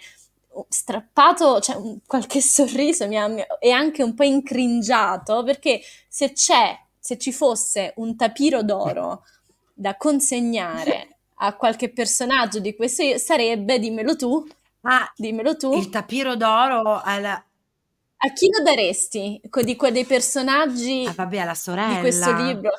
strappato, 0.67 1.59
cioè 1.61 1.75
un- 1.75 1.99
qualche 2.05 2.41
sorriso 2.41 3.07
mi 3.07 3.17
ha, 3.17 3.27
mi- 3.27 3.43
e 3.59 3.71
anche 3.71 4.03
un 4.03 4.13
po' 4.13 4.23
incringiato 4.23 5.43
perché 5.43 5.81
se 6.07 6.33
c'è, 6.33 6.77
se 6.99 7.17
ci 7.17 7.31
fosse 7.31 7.93
un 7.97 8.15
tapiro 8.15 8.63
d'oro 8.63 9.23
da 9.73 9.95
consegnare 9.97 11.07
a 11.43 11.55
qualche 11.55 11.89
personaggio 11.89 12.59
di 12.59 12.75
questo 12.75 13.17
sarebbe, 13.17 13.79
dimmelo 13.79 14.15
tu, 14.15 14.45
Ah, 14.83 15.11
dimmelo 15.15 15.55
tu, 15.57 15.73
il 15.73 15.89
tapiro 15.89 16.35
d'oro 16.35 17.01
alla, 17.03 17.43
a 18.23 18.33
chi 18.33 18.47
lo 18.49 18.61
daresti 18.63 19.41
di 19.63 19.75
quei 19.75 19.91
dei 19.91 20.05
personaggi 20.05 21.05
ah, 21.07 21.13
vabbè, 21.13 21.37
alla 21.39 21.51
di 21.51 21.57
sorella. 21.57 21.99
questo 21.99 22.33
libro? 22.35 22.71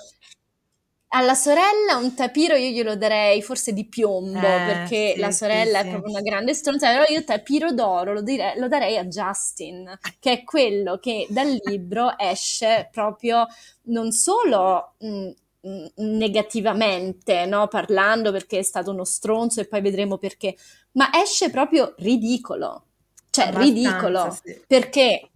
Alla 1.15 1.35
sorella 1.35 1.97
un 2.01 2.15
tapiro 2.15 2.55
io 2.57 2.71
glielo 2.71 2.97
darei 2.97 3.43
forse 3.43 3.75
di 3.75 3.87
piombo 3.87 4.39
Eh, 4.39 4.41
perché 4.41 5.13
sì, 5.15 5.21
la 5.21 5.31
sì, 5.31 5.37
sorella 5.39 5.81
sì. 5.81 5.87
è 5.87 5.91
proprio 5.91 6.11
una 6.11 6.23
grande 6.23 6.55
stronza, 6.55 6.91
però 6.91 7.05
io 7.07 7.23
tapiro 7.25 7.73
d'oro 7.73 8.15
lo, 8.15 8.23
dire- 8.23 8.55
lo 8.57 8.67
darei 8.67 8.97
a 8.97 9.05
Justin, 9.05 9.99
che 10.19 10.33
è 10.33 10.45
quello 10.45 10.99
che 10.99 11.27
dal 11.29 11.55
libro 11.65 12.17
esce 12.19 12.89
proprio 12.91 13.47
non 13.89 14.11
solo 14.11 14.95
mh, 15.01 15.31
mh, 15.61 15.87
negativamente, 15.97 17.45
no, 17.45 17.69
parlando 17.69 18.33
perché 18.33 18.61
è 18.61 18.63
stato 18.63 18.91
uno 18.91 19.05
stronzo 19.05 19.61
e 19.61 19.67
poi 19.67 19.83
vedremo 19.83 20.17
perché, 20.17 20.57
ma 20.93 21.11
esce 21.13 21.51
proprio 21.51 21.95
ridicolo, 21.99 22.87
cioè 23.29 23.51
ridicolo 23.53 24.31
sì. 24.43 24.63
perché 24.67 25.32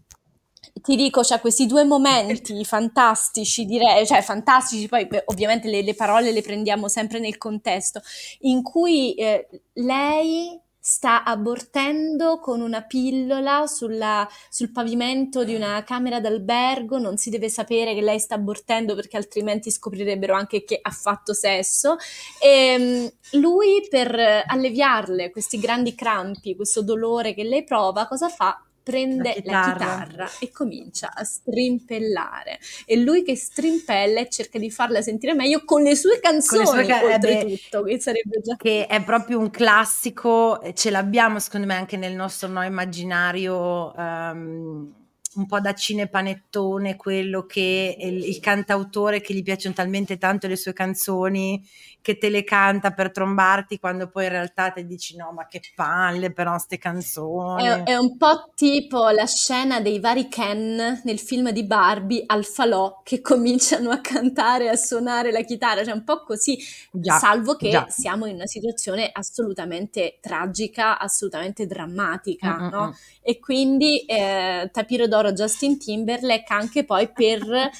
ti 0.82 0.96
dico, 0.96 1.22
c'ha 1.22 1.40
questi 1.40 1.66
due 1.66 1.84
momenti 1.84 2.62
fantastici, 2.64 3.64
direi, 3.64 4.06
cioè 4.06 4.22
fantastici, 4.22 4.88
poi 4.88 5.08
ovviamente 5.26 5.68
le, 5.68 5.82
le, 5.82 5.94
parole 5.94 6.32
le 6.32 6.42
prendiamo 6.42 6.88
sempre 6.88 7.18
nel 7.18 7.38
contesto, 7.38 8.00
in 8.40 8.62
cui 8.62 9.14
eh, 9.14 9.48
lei 9.74 10.60
sta 10.78 11.24
abortendo 11.24 12.38
con 12.38 12.60
una 12.60 12.80
pillola 12.82 13.66
sulla, 13.66 14.28
sul 14.48 14.70
pavimento 14.70 15.42
di 15.42 15.56
una 15.56 15.82
camera 15.82 16.20
d'albergo, 16.20 16.98
non 16.98 17.16
si 17.16 17.28
deve 17.28 17.48
sapere 17.48 17.92
che 17.92 18.01
lei 18.01 18.20
sta 18.20 18.36
abortendo 18.36 18.94
perché 18.94 19.16
altrimenti 19.16 19.72
scoprirebbero 19.72 20.32
anche 20.32 20.62
che 20.62 20.78
ha 20.80 20.90
fatto 20.92 21.34
sesso. 21.34 21.96
E 22.40 22.48
ehm, 22.48 23.12
lui 23.40 23.84
per 23.90 24.44
alleviarle 24.46 25.32
questi 25.32 25.59
grandi 25.59 25.92
crampi, 25.96 26.55
questo 26.55 26.82
dolore 26.82 27.34
che 27.34 27.42
lei 27.42 27.64
prova, 27.64 28.07
cosa 28.07 28.28
fa? 28.28 28.65
Prende 28.87 29.43
la 29.45 29.64
chitarra. 29.64 29.84
la 29.84 30.05
chitarra. 30.07 30.30
e 30.39 30.53
comincia 30.53 31.11
a 31.12 31.24
strimpellare. 31.24 32.61
E 32.84 32.97
lui 32.97 33.24
che 33.24 33.34
strimpella 33.34 34.20
e 34.20 34.28
cerca 34.28 34.61
di 34.61 34.70
farla 34.70 35.03
sentire 35.03 35.34
meglio 35.34 35.64
con 35.64 35.82
le 35.82 35.97
sue 35.97 36.20
canzoni, 36.20 36.64
con 36.64 36.76
le 36.76 36.84
sue 36.84 36.93
ca- 36.93 37.01
eh, 37.01 37.14
oltretutto, 37.14 37.82
che 37.82 38.01
sarebbe 38.01 38.41
già... 38.41 38.55
Che 38.55 38.87
è 38.87 39.03
proprio 39.03 39.41
un 39.41 39.51
classico, 39.51 40.62
ce 40.72 40.91
l'abbiamo 40.91 41.41
secondo 41.41 41.66
me 41.66 41.74
anche 41.74 41.97
nel 41.97 42.14
nostro 42.14 42.49
no 42.49 42.62
immaginario... 42.62 43.93
Um, 43.97 44.95
un 45.37 45.47
po' 45.47 45.61
da 45.61 45.74
cinepanettone, 45.74 46.97
quello 46.97 47.47
che 47.47 47.97
il, 47.99 48.24
il, 48.24 48.41
cantautore 48.41 49.20
che 49.20 49.34
gli 49.34 49.43
piacciono 49.43 49.74
talmente 49.74 50.18
tanto 50.18 50.47
le 50.47 50.57
sue 50.57 50.72
canzoni 50.72 51.62
che 52.07 52.18
te 52.18 52.28
le 52.28 52.45
canta 52.45 52.93
per 52.93 53.11
trombarti 53.11 53.80
quando 53.80 54.09
poi 54.09 54.26
in 54.26 54.30
realtà 54.30 54.70
ti 54.70 54.87
dici 54.87 55.16
no 55.16 55.32
ma 55.32 55.49
che 55.49 55.61
palle 55.74 56.30
però 56.32 56.57
ste 56.57 56.78
canzoni. 56.78 57.64
È, 57.66 57.82
è, 57.82 57.97
un 57.97 58.16
po' 58.16 58.53
tipo 58.55 59.09
la 59.09 59.26
scena 59.26 59.80
dei 59.80 59.99
vari 59.99 60.28
Ken 60.28 61.01
nel 61.03 61.18
film 61.18 61.51
di 61.51 61.64
Barbie 61.64 62.22
al 62.24 62.45
falò 62.45 63.01
che 63.03 63.20
cominciano 63.22 63.91
a 63.91 64.01
cantare, 64.01 64.68
a 64.68 64.76
suonare 64.76 65.32
la 65.32 65.41
chitarra, 65.41 65.82
cioè 65.82 65.95
un 65.95 66.05
po' 66.05 66.22
così, 66.22 66.57
già, 66.93 67.18
salvo 67.18 67.57
che 67.57 67.70
già. 67.70 67.87
siamo 67.89 68.26
in 68.26 68.37
una 68.37 68.47
situazione 68.47 69.11
assolutamente 69.12 70.18
tragica, 70.20 71.01
assolutamente 71.01 71.66
drammatica, 71.66 72.57
mm-hmm. 72.57 72.68
no? 72.68 72.87
Mm. 72.87 72.91
E 73.20 73.41
quindi 73.41 74.05
eh, 74.05 74.70
Tapiro 74.72 75.09
d'Oro 75.09 75.26
Justin 75.33 75.79
Timberlake 75.79 76.53
anche 76.53 76.85
poi 76.85 77.11
per 77.11 77.70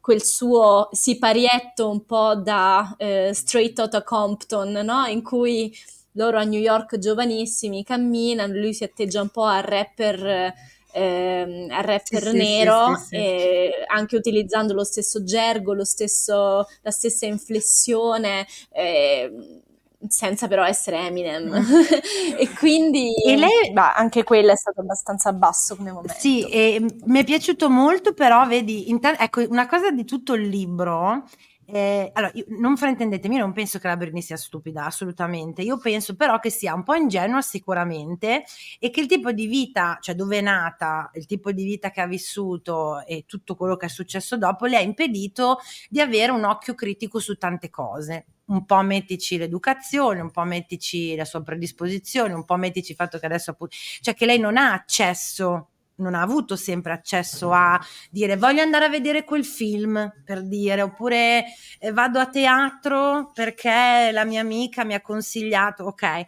quel 0.00 0.22
suo 0.22 0.88
siparietto 0.92 1.90
un 1.90 2.04
po' 2.04 2.36
da 2.36 2.94
eh, 2.96 3.32
Straight 3.34 3.76
Outta 3.80 4.04
Compton, 4.04 4.70
no? 4.70 5.04
In 5.06 5.22
cui 5.22 5.76
loro 6.12 6.38
a 6.38 6.44
New 6.44 6.60
York 6.60 6.98
giovanissimi 6.98 7.82
camminano, 7.82 8.54
lui 8.54 8.72
si 8.72 8.84
atteggia 8.84 9.20
un 9.20 9.30
po' 9.30 9.42
a 9.42 9.60
rapper, 9.60 10.54
eh, 10.92 11.66
a 11.70 11.80
rapper 11.80 12.22
sì, 12.22 12.36
nero, 12.36 12.96
sì, 12.96 13.16
sì, 13.16 13.70
anche 13.88 14.14
utilizzando 14.14 14.74
lo 14.74 14.84
stesso 14.84 15.24
gergo, 15.24 15.74
lo 15.74 15.84
stesso, 15.84 16.66
la 16.82 16.90
stessa 16.90 17.26
inflessione. 17.26 18.46
Eh, 18.70 19.62
senza 20.08 20.48
però 20.48 20.64
essere 20.64 20.98
Eminem. 21.06 21.52
e 22.38 22.48
quindi 22.58 23.12
e 23.24 23.36
lei... 23.36 23.72
bah, 23.72 23.94
anche 23.94 24.24
quello 24.24 24.52
è 24.52 24.56
stato 24.56 24.80
abbastanza 24.80 25.32
basso 25.32 25.76
come 25.76 25.92
momento. 25.92 26.14
Sì, 26.18 26.48
e 26.48 26.84
mi 27.04 27.20
è 27.20 27.24
piaciuto 27.24 27.68
molto, 27.70 28.12
però 28.12 28.46
vedi, 28.46 28.90
inter- 28.90 29.20
ecco, 29.20 29.44
una 29.48 29.66
cosa 29.66 29.90
di 29.90 30.04
tutto 30.04 30.34
il 30.34 30.48
libro 30.48 31.24
eh, 31.68 32.10
allora, 32.12 32.30
io, 32.34 32.44
non 32.48 32.76
fraintendetemi, 32.76 33.34
io 33.34 33.40
non 33.40 33.52
penso 33.52 33.78
che 33.78 33.88
la 33.88 33.96
Britney 33.96 34.22
sia 34.22 34.36
stupida, 34.36 34.84
assolutamente. 34.84 35.62
Io 35.62 35.78
penso 35.78 36.14
però 36.14 36.38
che 36.38 36.50
sia 36.50 36.74
un 36.74 36.84
po' 36.84 36.94
ingenua 36.94 37.40
sicuramente 37.40 38.44
e 38.78 38.90
che 38.90 39.00
il 39.00 39.06
tipo 39.06 39.32
di 39.32 39.46
vita, 39.46 39.98
cioè 40.00 40.14
dove 40.14 40.38
è 40.38 40.40
nata, 40.40 41.10
il 41.14 41.26
tipo 41.26 41.50
di 41.50 41.64
vita 41.64 41.90
che 41.90 42.00
ha 42.00 42.06
vissuto 42.06 43.04
e 43.04 43.24
tutto 43.26 43.56
quello 43.56 43.76
che 43.76 43.86
è 43.86 43.88
successo 43.88 44.36
dopo 44.36 44.66
le 44.66 44.76
ha 44.76 44.80
impedito 44.80 45.58
di 45.88 46.00
avere 46.00 46.30
un 46.32 46.44
occhio 46.44 46.74
critico 46.74 47.18
su 47.18 47.36
tante 47.36 47.68
cose. 47.68 48.26
Un 48.46 48.64
po' 48.64 48.80
mettici 48.82 49.36
l'educazione, 49.36 50.20
un 50.20 50.30
po' 50.30 50.44
mettici 50.44 51.16
la 51.16 51.24
sua 51.24 51.42
predisposizione, 51.42 52.32
un 52.32 52.44
po' 52.44 52.56
mettici 52.56 52.92
il 52.92 52.96
fatto 52.96 53.18
che 53.18 53.26
adesso 53.26 53.50
appunto, 53.50 53.74
cioè 54.00 54.14
che 54.14 54.24
lei 54.24 54.38
non 54.38 54.56
ha 54.56 54.72
accesso 54.72 55.70
non 55.96 56.14
ha 56.14 56.20
avuto 56.20 56.56
sempre 56.56 56.92
accesso 56.92 57.52
a 57.52 57.80
dire 58.10 58.36
voglio 58.36 58.62
andare 58.62 58.86
a 58.86 58.88
vedere 58.88 59.24
quel 59.24 59.44
film 59.44 60.12
per 60.24 60.42
dire 60.42 60.82
oppure 60.82 61.44
eh, 61.78 61.92
vado 61.92 62.18
a 62.18 62.26
teatro 62.26 63.30
perché 63.32 64.10
la 64.12 64.24
mia 64.24 64.40
amica 64.40 64.84
mi 64.84 64.94
ha 64.94 65.00
consigliato 65.00 65.84
ok. 65.84 66.24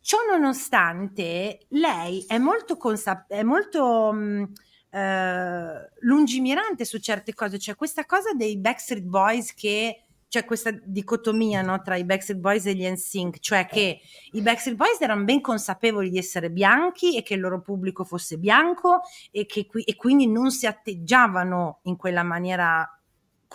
Ciò 0.00 0.18
nonostante 0.30 1.66
lei 1.70 2.24
è 2.28 2.38
molto 2.38 2.76
consap- 2.76 3.30
è 3.30 3.42
molto 3.42 4.12
mh, 4.12 4.18
mm, 4.18 4.44
eh, 4.90 5.90
lungimirante 6.00 6.84
su 6.84 6.98
certe 6.98 7.34
cose 7.34 7.58
cioè 7.58 7.74
questa 7.74 8.04
cosa 8.04 8.32
dei 8.32 8.56
Backstreet 8.56 9.04
Boys 9.04 9.52
che 9.52 10.05
c'è 10.28 10.44
questa 10.44 10.70
dicotomia 10.82 11.62
no, 11.62 11.80
tra 11.82 11.96
i 11.96 12.04
Backstreet 12.04 12.40
Boys 12.40 12.66
e 12.66 12.74
gli 12.74 12.86
NSYNC, 12.86 13.38
cioè 13.38 13.66
che 13.66 14.00
i 14.32 14.40
Backstreet 14.40 14.76
Boys 14.76 15.00
erano 15.00 15.24
ben 15.24 15.40
consapevoli 15.40 16.10
di 16.10 16.18
essere 16.18 16.50
bianchi 16.50 17.16
e 17.16 17.22
che 17.22 17.34
il 17.34 17.40
loro 17.40 17.60
pubblico 17.60 18.04
fosse 18.04 18.36
bianco 18.36 19.00
e, 19.30 19.46
che, 19.46 19.68
e 19.84 19.94
quindi 19.96 20.26
non 20.26 20.50
si 20.50 20.66
atteggiavano 20.66 21.80
in 21.84 21.96
quella 21.96 22.22
maniera 22.22 22.90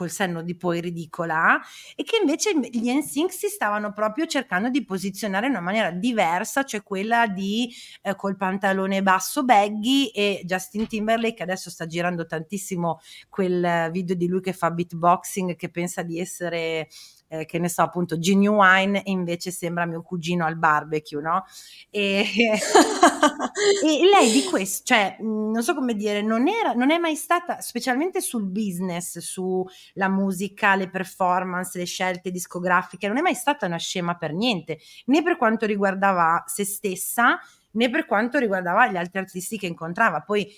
col 0.01 0.09
senno 0.09 0.41
di 0.41 0.55
poi 0.55 0.81
ridicola 0.81 1.61
e 1.95 2.03
che 2.03 2.17
invece 2.19 2.57
gli 2.71 2.91
NSYNC 2.91 3.31
si 3.31 3.47
stavano 3.49 3.93
proprio 3.93 4.25
cercando 4.25 4.69
di 4.69 4.83
posizionare 4.83 5.45
in 5.45 5.51
una 5.51 5.61
maniera 5.61 5.91
diversa, 5.91 6.63
cioè 6.63 6.81
quella 6.81 7.27
di 7.27 7.71
eh, 8.01 8.15
col 8.15 8.35
pantalone 8.35 9.03
basso 9.03 9.43
baggy 9.43 10.07
e 10.07 10.41
Justin 10.43 10.87
Timberlake 10.87 11.43
adesso 11.43 11.69
sta 11.69 11.85
girando 11.85 12.25
tantissimo 12.25 12.99
quel 13.29 13.91
video 13.91 14.15
di 14.15 14.27
lui 14.27 14.41
che 14.41 14.53
fa 14.53 14.71
beatboxing 14.71 15.55
che 15.55 15.69
pensa 15.69 16.01
di 16.01 16.19
essere 16.19 16.87
eh, 17.31 17.45
che 17.45 17.59
ne 17.59 17.69
so, 17.69 17.81
appunto 17.81 18.19
genuine 18.19 19.03
e 19.03 19.11
invece 19.11 19.51
sembra 19.51 19.85
mio 19.85 20.01
cugino 20.01 20.45
al 20.45 20.57
barbecue, 20.57 21.21
no? 21.21 21.45
E, 21.89 22.25
e 23.85 24.05
lei 24.05 24.31
di 24.31 24.43
questo, 24.43 24.83
cioè, 24.83 25.15
non 25.21 25.63
so 25.63 25.73
come 25.73 25.95
dire, 25.95 26.21
non, 26.21 26.47
era, 26.49 26.73
non 26.73 26.91
è 26.91 26.97
mai 26.97 27.15
stata, 27.15 27.61
specialmente 27.61 28.19
sul 28.19 28.43
business, 28.43 29.19
sulla 29.19 30.09
musica, 30.09 30.75
le 30.75 30.89
performance, 30.89 31.77
le 31.77 31.85
scelte 31.85 32.31
discografiche, 32.31 33.07
non 33.07 33.17
è 33.17 33.21
mai 33.21 33.35
stata 33.35 33.65
una 33.65 33.77
scema 33.77 34.15
per 34.17 34.33
niente, 34.33 34.79
né 35.05 35.23
per 35.23 35.37
quanto 35.37 35.65
riguardava 35.65 36.43
se 36.47 36.65
stessa, 36.65 37.39
né 37.73 37.89
per 37.89 38.05
quanto 38.05 38.37
riguardava 38.39 38.87
gli 38.87 38.97
altri 38.97 39.19
artisti 39.19 39.57
che 39.57 39.67
incontrava. 39.67 40.19
Poi 40.21 40.51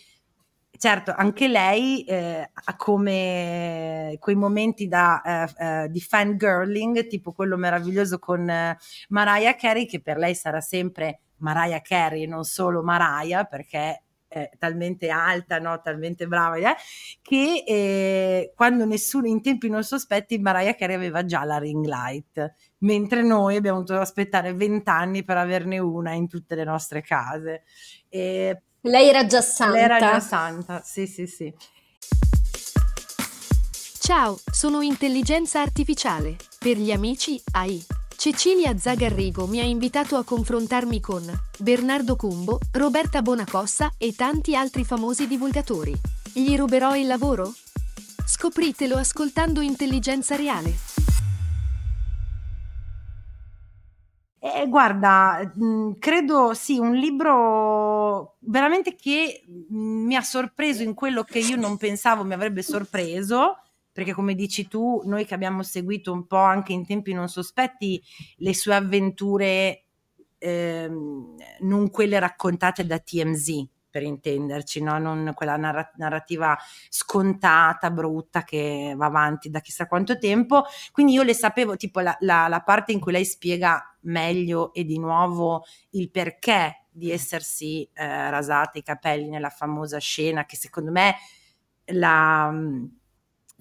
certo, 0.78 1.14
anche 1.16 1.48
lei 1.48 2.04
eh, 2.04 2.50
ha 2.54 2.76
come 2.76 4.18
quei 4.20 4.36
momenti 4.36 4.88
da, 4.88 5.22
eh, 5.22 5.84
eh, 5.84 5.90
di 5.90 6.02
fangirling, 6.02 7.08
tipo 7.08 7.32
quello 7.32 7.58
meraviglioso 7.58 8.20
con 8.20 8.50
eh, 8.50 8.78
Mariah 9.10 9.56
Carey, 9.56 9.86
che 9.86 10.02
per 10.02 10.18
lei 10.18 10.36
sarà 10.36 10.62
sempre 10.62 11.22
Mariah 11.38 11.82
Carey, 11.82 12.26
non 12.26 12.44
solo 12.44 12.84
Mariah, 12.84 13.44
perché 13.46 14.04
è 14.34 14.50
talmente 14.58 15.10
alta, 15.10 15.60
no? 15.60 15.80
talmente 15.82 16.26
brava, 16.26 16.58
eh? 16.58 16.76
che 17.22 17.64
eh, 17.68 18.52
quando 18.56 18.86
nessuno, 18.86 19.28
in 19.28 19.42
tempi 19.44 19.70
non 19.70 19.84
sospetti, 19.84 20.40
Mariah 20.40 20.74
Carey 20.74 20.96
aveva 20.96 21.24
già 21.24 21.44
la 21.44 21.60
ring 21.60 21.86
light, 21.86 22.54
mentre 22.80 23.22
noi 23.22 23.58
abbiamo 23.58 23.84
dovuto 23.84 24.02
aspettare 24.02 24.54
vent'anni 24.54 25.24
per 25.24 25.38
averne 25.38 25.78
una 25.78 26.14
in 26.14 26.28
tutte 26.28 26.56
le 26.56 26.64
nostre 26.64 27.02
case. 27.02 27.64
E 28.10 28.64
lei 28.84 29.08
era 29.08 29.26
già 29.26 29.42
santa. 29.42 29.74
Lei 29.74 29.84
era 29.84 30.00
già 30.00 30.20
santa, 30.20 30.82
sì, 30.84 31.08
sì, 31.08 31.28
sì. 31.28 31.54
Ciao, 34.00 34.38
sono 34.52 34.82
intelligenza 34.82 35.62
artificiale. 35.62 36.36
Per 36.60 36.78
gli 36.78 36.92
amici, 36.92 37.42
AI. 37.54 37.84
Cecilia 38.16 38.78
Zagarrigo 38.78 39.48
mi 39.48 39.60
ha 39.60 39.64
invitato 39.64 40.16
a 40.16 40.24
confrontarmi 40.24 41.00
con 41.00 41.24
Bernardo 41.58 42.16
Cumbo, 42.16 42.60
Roberta 42.74 43.22
Bonacossa 43.22 43.94
e 43.98 44.14
tanti 44.14 44.56
altri 44.56 44.84
famosi 44.84 45.28
divulgatori. 45.28 45.94
Gli 46.34 46.56
ruberò 46.56 46.96
il 46.96 47.08
lavoro? 47.08 47.54
Scopritelo 48.26 48.98
ascoltando 48.98 49.62
Intelligenza 49.62 50.36
Reale. 50.36 50.93
Eh, 54.64 54.68
guarda, 54.70 55.52
mh, 55.56 55.64
mhmm, 55.66 55.94
credo 56.00 56.54
sì, 56.54 56.78
un 56.80 56.94
libro 56.96 58.38
veramente 58.40 58.96
che 58.96 59.44
mhmm, 59.48 60.06
mi 60.06 60.16
ha 60.16 60.22
sorpreso 60.22 60.84
in 60.84 60.94
quello 60.94 61.24
che 61.24 61.40
io 61.40 61.56
non 61.58 61.78
pensavo 61.78 62.24
mi 62.24 62.34
avrebbe 62.34 62.62
sorpreso, 62.62 63.58
perché 63.92 64.14
come 64.14 64.36
dici 64.36 64.68
tu, 64.68 65.02
noi 65.06 65.26
che 65.26 65.34
abbiamo 65.34 65.64
seguito 65.64 66.12
un 66.14 66.26
po' 66.28 66.38
anche 66.38 66.72
in 66.74 66.86
tempi 66.86 67.14
non 67.14 67.28
sospetti 67.28 68.02
le 68.38 68.54
sue 68.54 68.74
avventure, 68.76 69.86
ehm, 70.38 71.36
non 71.62 71.90
quelle 71.90 72.20
raccontate 72.20 72.86
da 72.86 73.00
TMZ, 73.00 73.66
per 73.94 74.02
intenderci, 74.02 74.82
no? 74.82 74.98
non 74.98 75.34
quella 75.36 75.56
narra- 75.56 75.92
narrativa 75.98 76.58
scontata, 76.90 77.92
brutta 77.92 78.44
che 78.44 78.96
va 78.98 79.06
avanti 79.06 79.52
da 79.52 79.60
chissà 79.60 79.86
quanto 79.86 80.18
tempo. 80.18 80.64
Quindi 80.92 81.14
io 81.14 81.22
le 81.22 81.36
sapevo, 81.36 81.76
tipo 81.78 82.00
la, 82.00 82.18
la, 82.22 82.48
la 82.48 82.62
parte 82.62 82.92
in 82.92 83.00
cui 83.00 83.12
lei 83.12 83.24
spiega 83.24 83.96
meglio 84.02 84.74
e 84.74 84.84
di 84.84 84.98
nuovo 84.98 85.64
il 85.92 86.10
perché 86.10 86.86
di 86.90 87.12
essersi 87.12 87.88
eh, 87.94 88.32
rasata 88.32 88.80
i 88.80 88.84
capelli 88.84 89.30
nella 89.30 89.52
famosa 89.52 90.00
scena 90.00 90.46
che 90.46 90.56
secondo 90.56 90.90
me 90.90 91.14
la 91.86 92.52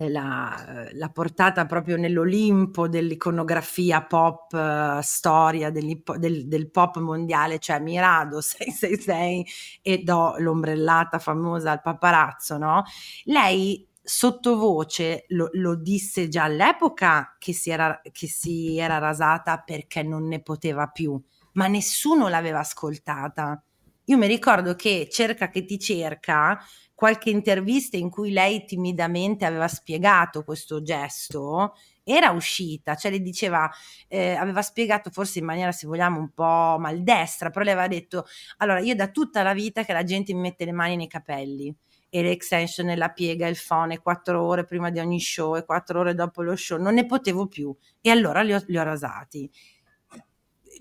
l'ha, 0.09 0.89
l'ha 0.93 1.09
portata 1.09 1.67
proprio 1.67 1.97
nell'Olimpo 1.97 2.89
dell'iconografia 2.89 4.03
pop, 4.03 4.53
uh, 4.53 5.01
storia 5.03 5.71
del, 5.71 6.03
del, 6.19 6.71
pop 6.71 6.99
mondiale, 6.99 7.59
cioè 7.59 7.81
Mirado 7.81 8.41
666 8.43 9.47
e 9.83 9.99
do 9.99 10.37
l'ombrellata 10.39 11.19
famosa 11.19 11.71
al 11.71 11.81
paparazzo, 11.81 12.59
no? 12.59 12.85
Lei 13.25 13.89
sottovoce 14.03 15.27
lo, 15.29 15.49
lo 15.53 15.77
disse 15.77 16.29
già 16.29 16.45
all'epoca 16.45 17.37
che 17.39 17.53
si, 17.53 17.71
era, 17.71 18.01
che 18.11 18.27
si 18.27 18.77
era 18.79 18.99
rasata 18.99 19.59
perché 19.59 20.03
non 20.03 20.27
ne 20.27 20.43
poteva 20.43 20.89
più, 20.89 21.21
ma 21.53 21.67
nessuno 21.67 22.29
l'aveva 22.29 22.61
ascoltata. 22.61 23.63
Io 24.07 24.17
mi 24.17 24.27
ricordo 24.27 24.75
che 24.75 25.09
Cerca 25.11 25.49
che 25.49 25.65
ti 25.65 25.79
cerca 25.79 26.59
qualche 27.03 27.31
intervista 27.31 27.97
in 27.97 28.11
cui 28.11 28.31
lei 28.31 28.65
timidamente 28.65 29.45
aveva 29.45 29.67
spiegato 29.67 30.45
questo 30.45 30.83
gesto, 30.83 31.75
era 32.05 32.31
uscita, 32.31 32.95
cioè 32.95 33.11
le 33.11 33.21
diceva, 33.21 33.69
eh, 34.07 34.35
aveva 34.35 34.63
spiegato 34.63 35.11
forse 35.11 35.41
in 35.41 35.45
maniera, 35.45 35.73
se 35.73 35.89
vogliamo, 35.89 36.21
un 36.21 36.31
po' 36.31 36.77
maldestra, 36.79 37.51
però 37.51 37.65
le 37.65 37.73
aveva 37.73 37.89
detto, 37.89 38.25
allora 38.59 38.79
io 38.79 38.95
da 38.95 39.09
tutta 39.09 39.43
la 39.43 39.53
vita 39.53 39.83
che 39.83 39.93
la 39.93 40.05
gente 40.05 40.33
mi 40.33 40.43
mette 40.43 40.65
le 40.65 40.71
mani 40.71 40.95
nei 40.95 41.09
capelli 41.09 41.75
e 42.09 42.23
le 42.23 42.31
extension 42.31 42.89
e 42.89 42.95
la 42.95 43.09
piega, 43.09 43.49
il 43.49 43.57
fone, 43.57 43.99
quattro 43.99 44.41
ore 44.41 44.65
prima 44.65 44.89
di 44.91 45.01
ogni 45.01 45.19
show 45.19 45.57
e 45.57 45.65
quattro 45.65 45.99
ore 45.99 46.15
dopo 46.15 46.43
lo 46.43 46.55
show, 46.55 46.81
non 46.81 46.95
ne 46.95 47.05
potevo 47.05 47.49
più 47.49 47.77
e 48.01 48.11
allora 48.11 48.43
li 48.43 48.55
ho, 48.55 48.63
li 48.69 48.79
ho 48.79 48.83
rasati. 48.85 49.51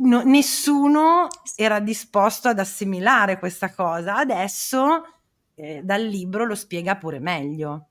No, 0.03 0.21
nessuno 0.21 1.29
era 1.55 1.79
disposto 1.79 2.47
ad 2.47 2.59
assimilare 2.59 3.39
questa 3.39 3.73
cosa, 3.73 4.17
adesso 4.17 5.01
eh, 5.55 5.81
dal 5.83 6.03
libro 6.03 6.45
lo 6.45 6.55
spiega 6.55 6.97
pure 6.97 7.19
meglio. 7.19 7.87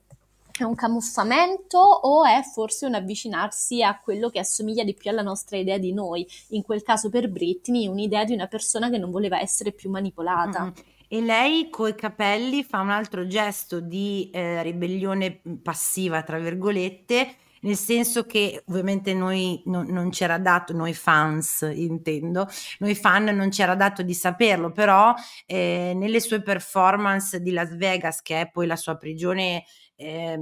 è 0.59 0.65
un 0.65 0.75
camuffamento 0.75 1.79
o 1.79 2.25
è 2.25 2.43
forse 2.43 2.87
un 2.87 2.95
avvicinarsi 2.95 3.83
a 3.83 3.99
quello 3.99 4.29
che 4.29 4.39
assomiglia 4.39 4.85
di 4.85 4.95
più 4.95 5.11
alla 5.11 5.23
nostra 5.23 5.57
idea 5.57 5.79
di 5.79 5.93
noi? 5.93 6.27
In 6.51 6.63
quel 6.63 6.83
caso 6.83 7.09
per 7.09 7.31
Britney 7.31 7.87
un'idea 7.87 8.25
di 8.25 8.35
una 8.35 8.47
persona 8.47 8.91
che 8.91 8.99
non 8.99 9.11
voleva 9.11 9.41
essere 9.41 9.73
più 9.73 9.91
manipolata. 9.91 10.63
Mm-hmm. 10.63 10.73
E 11.09 11.21
lei 11.21 11.69
coi 11.69 11.95
capelli 11.95 12.65
fa 12.65 12.81
un 12.81 12.89
altro 12.89 13.27
gesto 13.27 13.81
di 13.81 14.31
eh, 14.33 14.63
ribellione 14.63 15.43
passiva, 15.63 16.23
tra 16.23 16.39
virgolette, 16.39 17.37
nel 17.63 17.77
senso 17.77 18.25
che 18.25 18.63
ovviamente 18.67 19.15
noi 19.15 19.63
non, 19.67 19.87
non 19.89 20.11
c'era 20.11 20.39
dato, 20.39 20.73
noi 20.73 20.95
fans 20.95 21.69
intendo, 21.75 22.49
noi 22.79 22.95
fan 22.95 23.25
non 23.25 23.51
c'era 23.51 23.75
dato 23.75 24.03
di 24.03 24.15
saperlo, 24.15 24.73
però 24.73 25.15
eh, 25.47 25.93
nelle 25.95 26.21
sue 26.21 26.43
performance 26.43 27.41
di 27.41 27.53
Las 27.53 27.77
Vegas, 27.77 28.23
che 28.23 28.41
è 28.41 28.51
poi 28.51 28.67
la 28.67 28.77
sua 28.77 28.97
prigione 28.97 29.65
eh, 29.97 30.38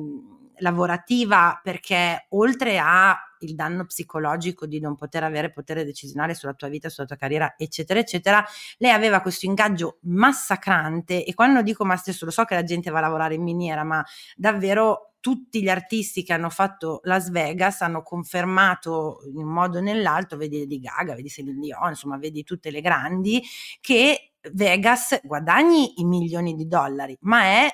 lavorativa, 0.59 1.59
perché 1.63 2.27
oltre 2.31 2.79
a 2.79 3.17
il 3.41 3.55
danno 3.55 3.87
psicologico 3.87 4.67
di 4.67 4.81
non 4.81 4.97
poter 4.97 5.25
avere 5.25 5.51
potere 5.51 5.85
decisionale 5.85 6.35
sulla 6.35 6.53
tua 6.55 6.69
vita, 6.69 6.89
sulla 6.89 7.07
tua 7.07 7.17
carriera, 7.17 7.55
eccetera, 7.57 7.99
eccetera, 7.99 8.45
lei 8.79 8.91
aveva 8.91 9.21
questo 9.21 9.47
ingaggio 9.47 9.99
massacrante 10.03 11.25
e 11.25 11.35
quando 11.35 11.63
dico 11.63 11.85
ma 11.85 11.97
stesso 11.97 12.25
lo 12.25 12.31
so 12.31 12.45
che 12.45 12.55
la 12.55 12.65
gente 12.65 12.91
va 12.91 12.99
a 12.99 13.03
lavorare 13.03 13.35
in 13.35 13.43
miniera, 13.43 13.85
ma 13.85 14.05
davvero 14.37 15.15
tutti 15.21 15.63
gli 15.63 15.69
artisti 15.69 16.23
che 16.23 16.33
hanno 16.33 16.49
fatto 16.51 17.01
Las 17.05 17.31
Vegas 17.31 17.83
hanno 17.83 18.03
confermato 18.03 19.21
in 19.27 19.37
un 19.43 19.53
modo 19.53 19.79
o 19.79 19.83
nell'altro, 19.83 20.39
vedi 20.39 20.61
Lady 20.61 20.81
Gaga, 20.81 21.15
vedi 21.15 21.29
Celine 21.29 21.61
Dion, 21.61 21.89
insomma, 21.91 22.17
vedi 22.17 22.43
tutte 22.43 22.71
le 22.71 22.81
grandi, 22.81 23.43
che 23.81 24.33
Vegas 24.53 25.21
guadagni 25.23 26.01
i 26.01 26.05
milioni 26.05 26.55
di 26.55 26.67
dollari, 26.67 27.17
ma 27.23 27.43
è 27.43 27.69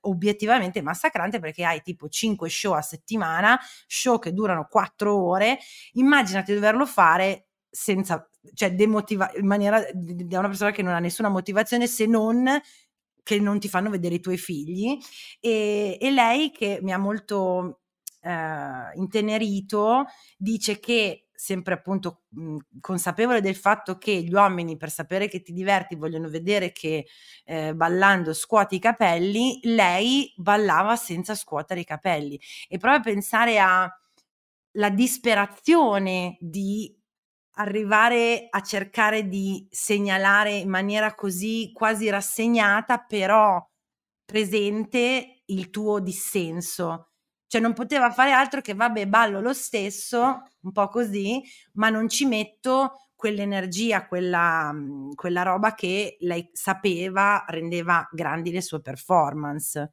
obiettivamente 0.00 0.82
massacrante 0.82 1.38
perché 1.38 1.64
hai 1.64 1.82
tipo 1.82 2.08
5 2.08 2.48
show 2.48 2.72
a 2.72 2.82
settimana, 2.82 3.58
show 3.86 4.18
che 4.18 4.32
durano 4.32 4.66
4 4.70 5.16
ore, 5.16 5.58
immaginati 5.92 6.54
doverlo 6.54 6.86
fare 6.86 7.48
senza, 7.70 8.28
cioè 8.54 8.74
demotiva, 8.74 9.30
in 9.36 9.46
maniera 9.46 9.82
da 9.92 10.38
una 10.38 10.48
persona 10.48 10.70
che 10.72 10.82
non 10.82 10.94
ha 10.94 10.98
nessuna 10.98 11.28
motivazione 11.28 11.86
se 11.86 12.06
non 12.06 12.60
che 13.24 13.38
non 13.38 13.60
ti 13.60 13.68
fanno 13.68 13.88
vedere 13.88 14.16
i 14.16 14.20
tuoi 14.20 14.36
figli. 14.36 14.98
E, 15.40 15.96
e 16.00 16.10
lei 16.10 16.50
che 16.50 16.80
mi 16.82 16.92
ha 16.92 16.98
molto 16.98 17.82
eh, 18.20 18.92
intenerito 18.94 20.06
dice 20.36 20.78
che 20.78 21.26
sempre 21.42 21.74
appunto 21.74 22.22
mh, 22.28 22.56
consapevole 22.80 23.40
del 23.40 23.56
fatto 23.56 23.98
che 23.98 24.12
gli 24.22 24.32
uomini 24.32 24.76
per 24.76 24.90
sapere 24.90 25.26
che 25.26 25.42
ti 25.42 25.52
diverti 25.52 25.96
vogliono 25.96 26.28
vedere 26.28 26.70
che 26.70 27.06
eh, 27.44 27.74
ballando 27.74 28.32
scuoti 28.32 28.76
i 28.76 28.78
capelli, 28.78 29.58
lei 29.64 30.32
ballava 30.36 30.94
senza 30.94 31.34
scuotere 31.34 31.80
i 31.80 31.84
capelli 31.84 32.40
e 32.68 32.78
a 32.80 33.00
pensare 33.00 33.58
alla 33.58 34.90
disperazione 34.90 36.36
di 36.40 36.94
arrivare 37.56 38.46
a 38.48 38.60
cercare 38.62 39.28
di 39.28 39.66
segnalare 39.70 40.52
in 40.54 40.68
maniera 40.70 41.14
così 41.14 41.70
quasi 41.74 42.08
rassegnata, 42.08 42.98
però 42.98 43.64
presente 44.24 45.42
il 45.46 45.70
tuo 45.70 46.00
dissenso. 46.00 47.11
Cioè 47.52 47.60
non 47.60 47.74
poteva 47.74 48.10
fare 48.10 48.32
altro 48.32 48.62
che 48.62 48.72
vabbè, 48.72 49.06
ballo 49.08 49.40
lo 49.42 49.52
stesso, 49.52 50.42
un 50.60 50.72
po' 50.72 50.88
così, 50.88 51.42
ma 51.74 51.90
non 51.90 52.08
ci 52.08 52.24
metto 52.24 53.08
quell'energia, 53.14 54.06
quella, 54.06 54.74
quella 55.14 55.42
roba 55.42 55.74
che 55.74 56.16
lei 56.20 56.48
sapeva 56.54 57.44
rendeva 57.48 58.08
grandi 58.10 58.50
le 58.52 58.62
sue 58.62 58.80
performance. 58.80 59.92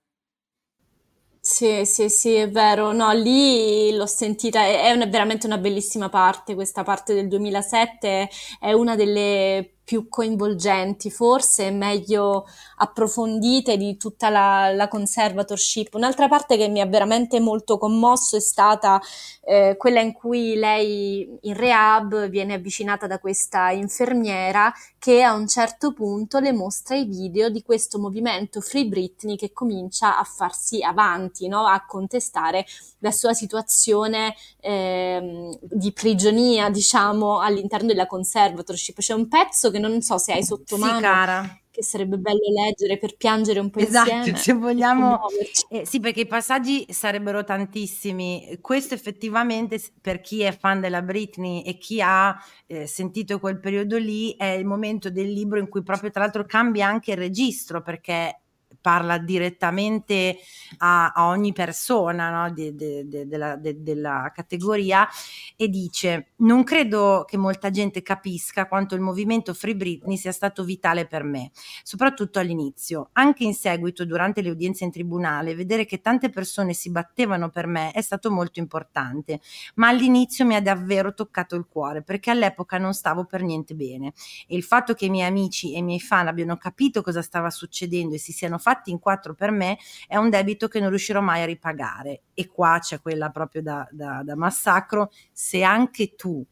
Sì, 1.41 1.85
sì, 1.85 2.09
sì, 2.09 2.33
è 2.33 2.49
vero. 2.51 2.91
No, 2.91 3.11
lì 3.13 3.91
l'ho 3.95 4.05
sentita, 4.05 4.61
è, 4.61 4.83
è 4.87 4.91
una- 4.91 5.05
veramente 5.05 5.45
una 5.47 5.57
bellissima 5.57 6.09
parte, 6.09 6.53
questa 6.53 6.83
parte 6.83 7.13
del 7.13 7.27
2007 7.27 8.29
è 8.59 8.73
una 8.73 8.95
delle 8.95 9.78
più 9.89 10.07
coinvolgenti, 10.07 11.09
forse 11.09 11.71
meglio 11.71 12.45
approfondite 12.75 13.75
di 13.75 13.97
tutta 13.97 14.29
la, 14.29 14.71
la, 14.71 14.87
conservatorship. 14.87 15.95
Un'altra 15.95 16.27
parte 16.27 16.57
che 16.57 16.67
mi 16.67 16.79
ha 16.79 16.85
veramente 16.85 17.39
molto 17.39 17.79
commosso 17.79 18.37
è 18.37 18.39
stata 18.39 19.01
eh, 19.43 19.73
quella 19.79 19.99
in 19.99 20.13
cui 20.13 20.53
lei 20.53 21.39
in 21.41 21.55
rehab 21.55 22.29
viene 22.29 22.53
avvicinata 22.53 23.07
da 23.07 23.17
questa 23.17 23.71
infermiera 23.71 24.71
che 24.99 25.23
a 25.23 25.33
un 25.33 25.47
certo 25.47 25.91
punto 25.91 26.37
le 26.37 26.53
mostra 26.53 26.95
i 26.95 27.05
video 27.05 27.49
di 27.49 27.63
questo 27.63 27.97
movimento 27.97 28.61
Free 28.61 28.85
Britney 28.85 29.37
che 29.37 29.51
comincia 29.51 30.19
a 30.19 30.23
farsi 30.23 30.83
avanti, 30.83 31.47
no? 31.47 31.65
a 31.65 31.83
contestare 31.87 32.63
la 32.99 33.11
sua 33.11 33.33
situazione 33.33 34.35
eh, 34.59 35.57
di 35.61 35.91
prigionia, 35.93 36.69
diciamo, 36.69 37.39
all'interno 37.39 37.87
della 37.87 38.07
conservatorship. 38.07 38.99
C'è 38.99 39.13
un 39.13 39.27
pezzo 39.27 39.71
che 39.71 39.78
non 39.79 40.01
so 40.01 40.17
se 40.17 40.33
hai 40.33 40.43
sotto 40.43 40.77
mano. 40.77 40.95
Sì, 40.95 41.01
cara 41.01 41.59
che 41.79 41.83
sarebbe 41.83 42.17
bello 42.17 42.51
leggere 42.53 42.97
per 42.97 43.15
piangere 43.15 43.59
un 43.59 43.69
po' 43.69 43.79
esatto, 43.79 44.11
insieme. 44.11 44.37
se 44.37 44.53
vogliamo. 44.53 45.19
Eh, 45.69 45.85
sì, 45.85 45.99
perché 45.99 46.21
i 46.21 46.27
passaggi 46.27 46.85
sarebbero 46.89 47.43
tantissimi. 47.43 48.57
Questo 48.59 48.93
effettivamente 48.93 49.81
per 50.01 50.19
chi 50.19 50.41
è 50.41 50.51
fan 50.51 50.81
della 50.81 51.01
Britney 51.01 51.61
e 51.61 51.77
chi 51.77 52.01
ha 52.01 52.35
eh, 52.67 52.85
sentito 52.85 53.39
quel 53.39 53.59
periodo 53.59 53.97
lì 53.97 54.35
è 54.35 54.47
il 54.47 54.65
momento 54.65 55.09
del 55.09 55.31
libro 55.31 55.59
in 55.59 55.69
cui 55.69 55.81
proprio 55.81 56.11
tra 56.11 56.23
l'altro 56.23 56.45
cambia 56.45 56.87
anche 56.87 57.11
il 57.11 57.17
registro 57.17 57.81
perché 57.81 58.41
parla 58.81 59.17
direttamente 59.17 60.37
a, 60.77 61.11
a 61.11 61.27
ogni 61.27 61.53
persona 61.53 62.29
no? 62.29 62.53
de, 62.53 62.75
de, 62.75 63.07
de, 63.07 63.27
della, 63.27 63.55
della 63.55 64.31
categoria 64.33 65.07
e 65.55 65.67
dice 65.67 66.31
non 66.37 66.63
credo 66.63 67.25
che 67.27 67.37
molta 67.37 67.69
gente 67.69 68.01
capisca 68.01 68.67
quanto 68.67 68.95
il 68.95 69.01
movimento 69.01 69.53
Free 69.53 69.75
Britney 69.75 70.17
sia 70.17 70.31
stato 70.31 70.63
vitale 70.63 71.05
per 71.05 71.23
me, 71.23 71.51
soprattutto 71.83 72.39
all'inizio. 72.39 73.09
Anche 73.13 73.43
in 73.43 73.53
seguito, 73.53 74.05
durante 74.05 74.41
le 74.41 74.49
udienze 74.49 74.85
in 74.85 74.91
tribunale, 74.91 75.55
vedere 75.55 75.85
che 75.85 76.01
tante 76.01 76.29
persone 76.29 76.73
si 76.73 76.91
battevano 76.91 77.49
per 77.49 77.67
me 77.67 77.91
è 77.91 78.01
stato 78.01 78.31
molto 78.31 78.59
importante, 78.59 79.39
ma 79.75 79.89
all'inizio 79.89 80.45
mi 80.45 80.55
ha 80.55 80.61
davvero 80.61 81.13
toccato 81.13 81.55
il 81.55 81.65
cuore 81.67 82.01
perché 82.01 82.31
all'epoca 82.31 82.77
non 82.77 82.93
stavo 82.93 83.25
per 83.25 83.43
niente 83.43 83.75
bene 83.75 84.13
e 84.47 84.55
il 84.55 84.63
fatto 84.63 84.93
che 84.93 85.05
i 85.05 85.09
miei 85.09 85.27
amici 85.27 85.73
e 85.73 85.79
i 85.79 85.83
miei 85.83 85.99
fan 85.99 86.27
abbiano 86.27 86.57
capito 86.57 87.01
cosa 87.01 87.21
stava 87.21 87.49
succedendo 87.49 88.15
e 88.15 88.17
si 88.17 88.31
siano 88.31 88.57
fatti 88.57 88.68
in 88.91 88.99
quattro 88.99 89.33
per 89.33 89.51
me 89.51 89.77
è 90.07 90.17
un 90.17 90.29
debito 90.29 90.67
che 90.67 90.79
non 90.79 90.89
riuscirò 90.89 91.21
mai 91.21 91.41
a 91.41 91.45
ripagare. 91.45 92.23
E 92.33 92.47
qua 92.47 92.79
c'è 92.81 93.01
quella 93.01 93.29
proprio 93.29 93.61
da, 93.61 93.87
da, 93.91 94.21
da 94.23 94.35
massacro. 94.35 95.11
Se 95.31 95.63
anche 95.63 96.15
tu 96.15 96.45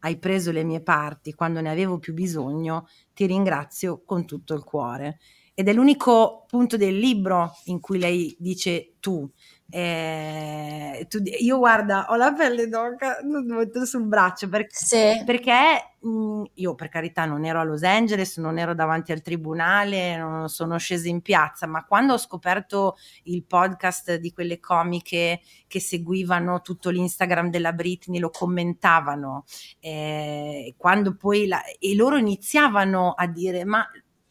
hai 0.00 0.18
preso 0.18 0.52
le 0.52 0.64
mie 0.64 0.82
parti 0.82 1.34
quando 1.34 1.60
ne 1.60 1.70
avevo 1.70 1.98
più 1.98 2.14
bisogno, 2.14 2.86
ti 3.12 3.26
ringrazio 3.26 4.02
con 4.04 4.24
tutto 4.24 4.54
il 4.54 4.62
cuore. 4.62 5.18
Ed 5.54 5.68
è 5.68 5.72
l'unico 5.72 6.44
punto 6.46 6.76
del 6.76 6.98
libro 6.98 7.52
in 7.64 7.80
cui 7.80 7.98
lei 7.98 8.36
dice 8.38 8.96
tu, 9.00 9.28
eh, 9.68 11.06
tu, 11.08 11.20
io 11.24 11.58
guarda, 11.58 12.06
ho 12.10 12.16
la 12.16 12.32
pelle 12.32 12.68
d'oca 12.68 13.18
sul 13.84 14.04
braccio 14.04 14.48
perché, 14.48 14.76
sì. 14.76 15.22
perché 15.24 15.96
mh, 15.98 16.08
mm, 16.08 16.44
io 16.54 16.74
per 16.76 16.88
carità 16.88 17.24
non 17.24 17.44
ero 17.44 17.60
a 17.60 17.64
Los 17.64 17.82
Angeles, 17.82 18.36
non 18.38 18.58
ero 18.58 18.74
davanti 18.74 19.10
al 19.10 19.22
tribunale, 19.22 20.16
non 20.16 20.48
sono 20.48 20.78
scesa 20.78 21.08
in 21.08 21.20
piazza, 21.20 21.66
ma 21.66 21.84
quando 21.84 22.14
ho 22.14 22.18
scoperto 22.18 22.96
il 23.24 23.44
podcast 23.44 24.14
di 24.16 24.32
quelle 24.32 24.60
comiche 24.60 25.40
che 25.66 25.80
seguivano 25.80 26.60
tutto 26.60 26.90
l'Instagram 26.90 27.50
della 27.50 27.72
Britney, 27.72 28.20
lo 28.20 28.30
commentavano, 28.30 29.44
eh, 29.80 30.74
quando 30.76 31.16
poi 31.16 31.48
la, 31.48 31.60
e 31.64 31.94
loro 31.96 32.16
iniziavano 32.16 33.12
a 33.16 33.26
dire 33.26 33.64
ma 33.64 33.84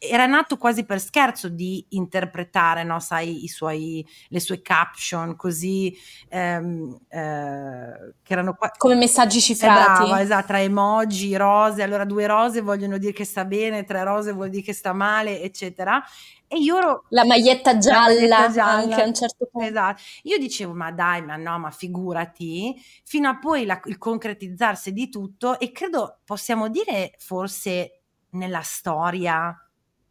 era 0.08 0.26
nato 0.26 0.56
quasi 0.56 0.84
per 0.84 1.00
scherzo 1.00 1.48
di 1.48 1.84
interpretare, 1.90 2.84
no, 2.84 3.00
sai, 3.00 3.44
i 3.44 3.48
suoi, 3.48 4.06
le 4.28 4.40
sue 4.40 4.62
caption 4.62 5.36
così 5.36 5.96
ehm, 6.28 6.98
eh, 7.08 8.14
che 8.22 8.32
erano 8.32 8.54
qua- 8.54 8.70
come 8.76 8.94
messaggi 8.94 9.40
cifrati. 9.40 10.04
Brava, 10.04 10.20
esatto, 10.20 10.46
tra 10.46 10.60
emoji, 10.60 11.36
rose, 11.36 11.82
allora 11.82 12.04
due 12.04 12.26
rose 12.26 12.60
vogliono 12.60 12.98
dire 12.98 13.12
che 13.12 13.24
sta 13.24 13.44
bene, 13.44 13.84
tre 13.84 14.04
rose 14.04 14.32
vuol 14.32 14.48
dire 14.48 14.62
che 14.62 14.72
sta 14.72 14.92
male, 14.92 15.42
eccetera. 15.42 16.02
E 16.48 16.58
io 16.58 16.78
ero, 16.78 17.04
la 17.08 17.24
maglietta 17.24 17.76
gialla, 17.76 17.98
la 17.98 18.06
maglietta 18.06 18.50
gialla 18.50 18.72
anche 18.72 19.02
a 19.02 19.06
un 19.06 19.14
certo 19.14 19.48
punto. 19.50 19.66
Esatto. 19.66 20.00
Io 20.22 20.38
dicevo, 20.38 20.74
ma 20.74 20.92
dai, 20.92 21.22
ma 21.22 21.34
no, 21.36 21.58
ma 21.58 21.70
figurati, 21.70 22.74
fino 23.04 23.28
a 23.28 23.38
poi 23.38 23.64
la, 23.66 23.80
il 23.86 23.98
concretizzarsi 23.98 24.92
di 24.92 25.08
tutto 25.08 25.58
e 25.58 25.72
credo 25.72 26.18
possiamo 26.24 26.68
dire 26.68 27.14
forse 27.18 28.02
nella 28.30 28.62
storia 28.62 29.60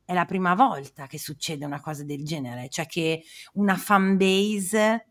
è 0.06 0.14
la 0.14 0.26
prima 0.26 0.54
volta 0.54 1.08
che 1.08 1.18
succede 1.18 1.66
una 1.66 1.82
cosa 1.82 2.04
del 2.04 2.24
genere, 2.24 2.70
cioè 2.70 2.86
che 2.86 3.24
una 3.54 3.76
fan 3.76 4.18
base 4.18 5.08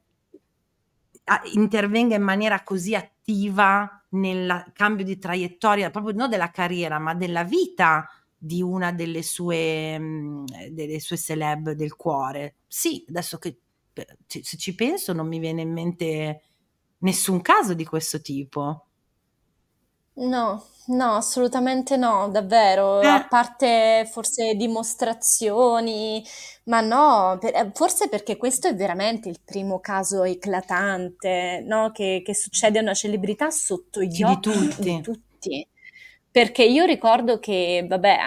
ah, 1.25 1.43
intervenga 1.53 2.15
in 2.15 2.23
maniera 2.23 2.63
così 2.63 2.95
attiva 2.95 4.05
nel 4.11 4.71
cambio 4.73 5.05
di 5.05 5.19
traiettoria, 5.19 5.91
proprio 5.91 6.15
non 6.15 6.31
della 6.31 6.51
carriera, 6.51 6.99
ma 7.01 7.15
della 7.15 7.43
vita 7.43 8.09
di 8.37 8.63
una 8.63 8.93
delle 8.93 9.23
sue, 9.23 9.99
mm, 9.99 10.45
delle 10.71 11.01
sue 11.01 11.17
celeb 11.17 11.73
del 11.73 11.97
cuore. 11.97 12.57
Sì, 12.67 13.05
adesso 13.09 13.39
che 13.39 13.59
se 14.27 14.43
ci 14.43 14.75
penso 14.75 15.13
non 15.13 15.27
mi 15.29 15.39
viene 15.39 15.63
in 15.63 15.73
mente 15.73 16.43
nessun 16.99 17.41
caso 17.41 17.75
di 17.75 17.85
questo 17.85 18.21
tipo. 18.21 18.89
No, 20.17 20.63
no, 20.87 21.15
assolutamente 21.17 21.97
no, 21.97 22.29
davvero, 22.31 23.01
Eh. 23.01 23.07
a 23.09 23.27
parte 23.29 24.09
forse 24.11 24.55
dimostrazioni, 24.55 26.25
ma 26.65 26.81
no, 26.81 27.37
per- 27.41 27.55
eh, 27.57 27.71
forse 27.75 28.09
perché 28.09 28.37
questo 28.37 28.69
è 28.69 28.75
veramente 28.77 29.29
il 29.29 29.41
primo 29.45 29.81
caso 29.81 30.23
eclatante, 30.23 31.63
no? 31.67 31.91
Che, 31.91 32.23
che 32.25 32.35
succede 32.35 32.79
a 32.79 32.83
una 32.83 32.95
celebrità 32.95 33.51
sotto 33.51 34.03
gli 34.03 34.23
Sì, 34.23 34.23
di 34.23 34.23
occhi 34.23 34.77
di 34.79 35.01
tutti. 35.01 35.01
tutti. 35.01 35.69
Perché 36.31 36.65
io 36.65 36.85
ricordo 36.85 37.39
che, 37.39 37.85
vabbè, 37.89 38.19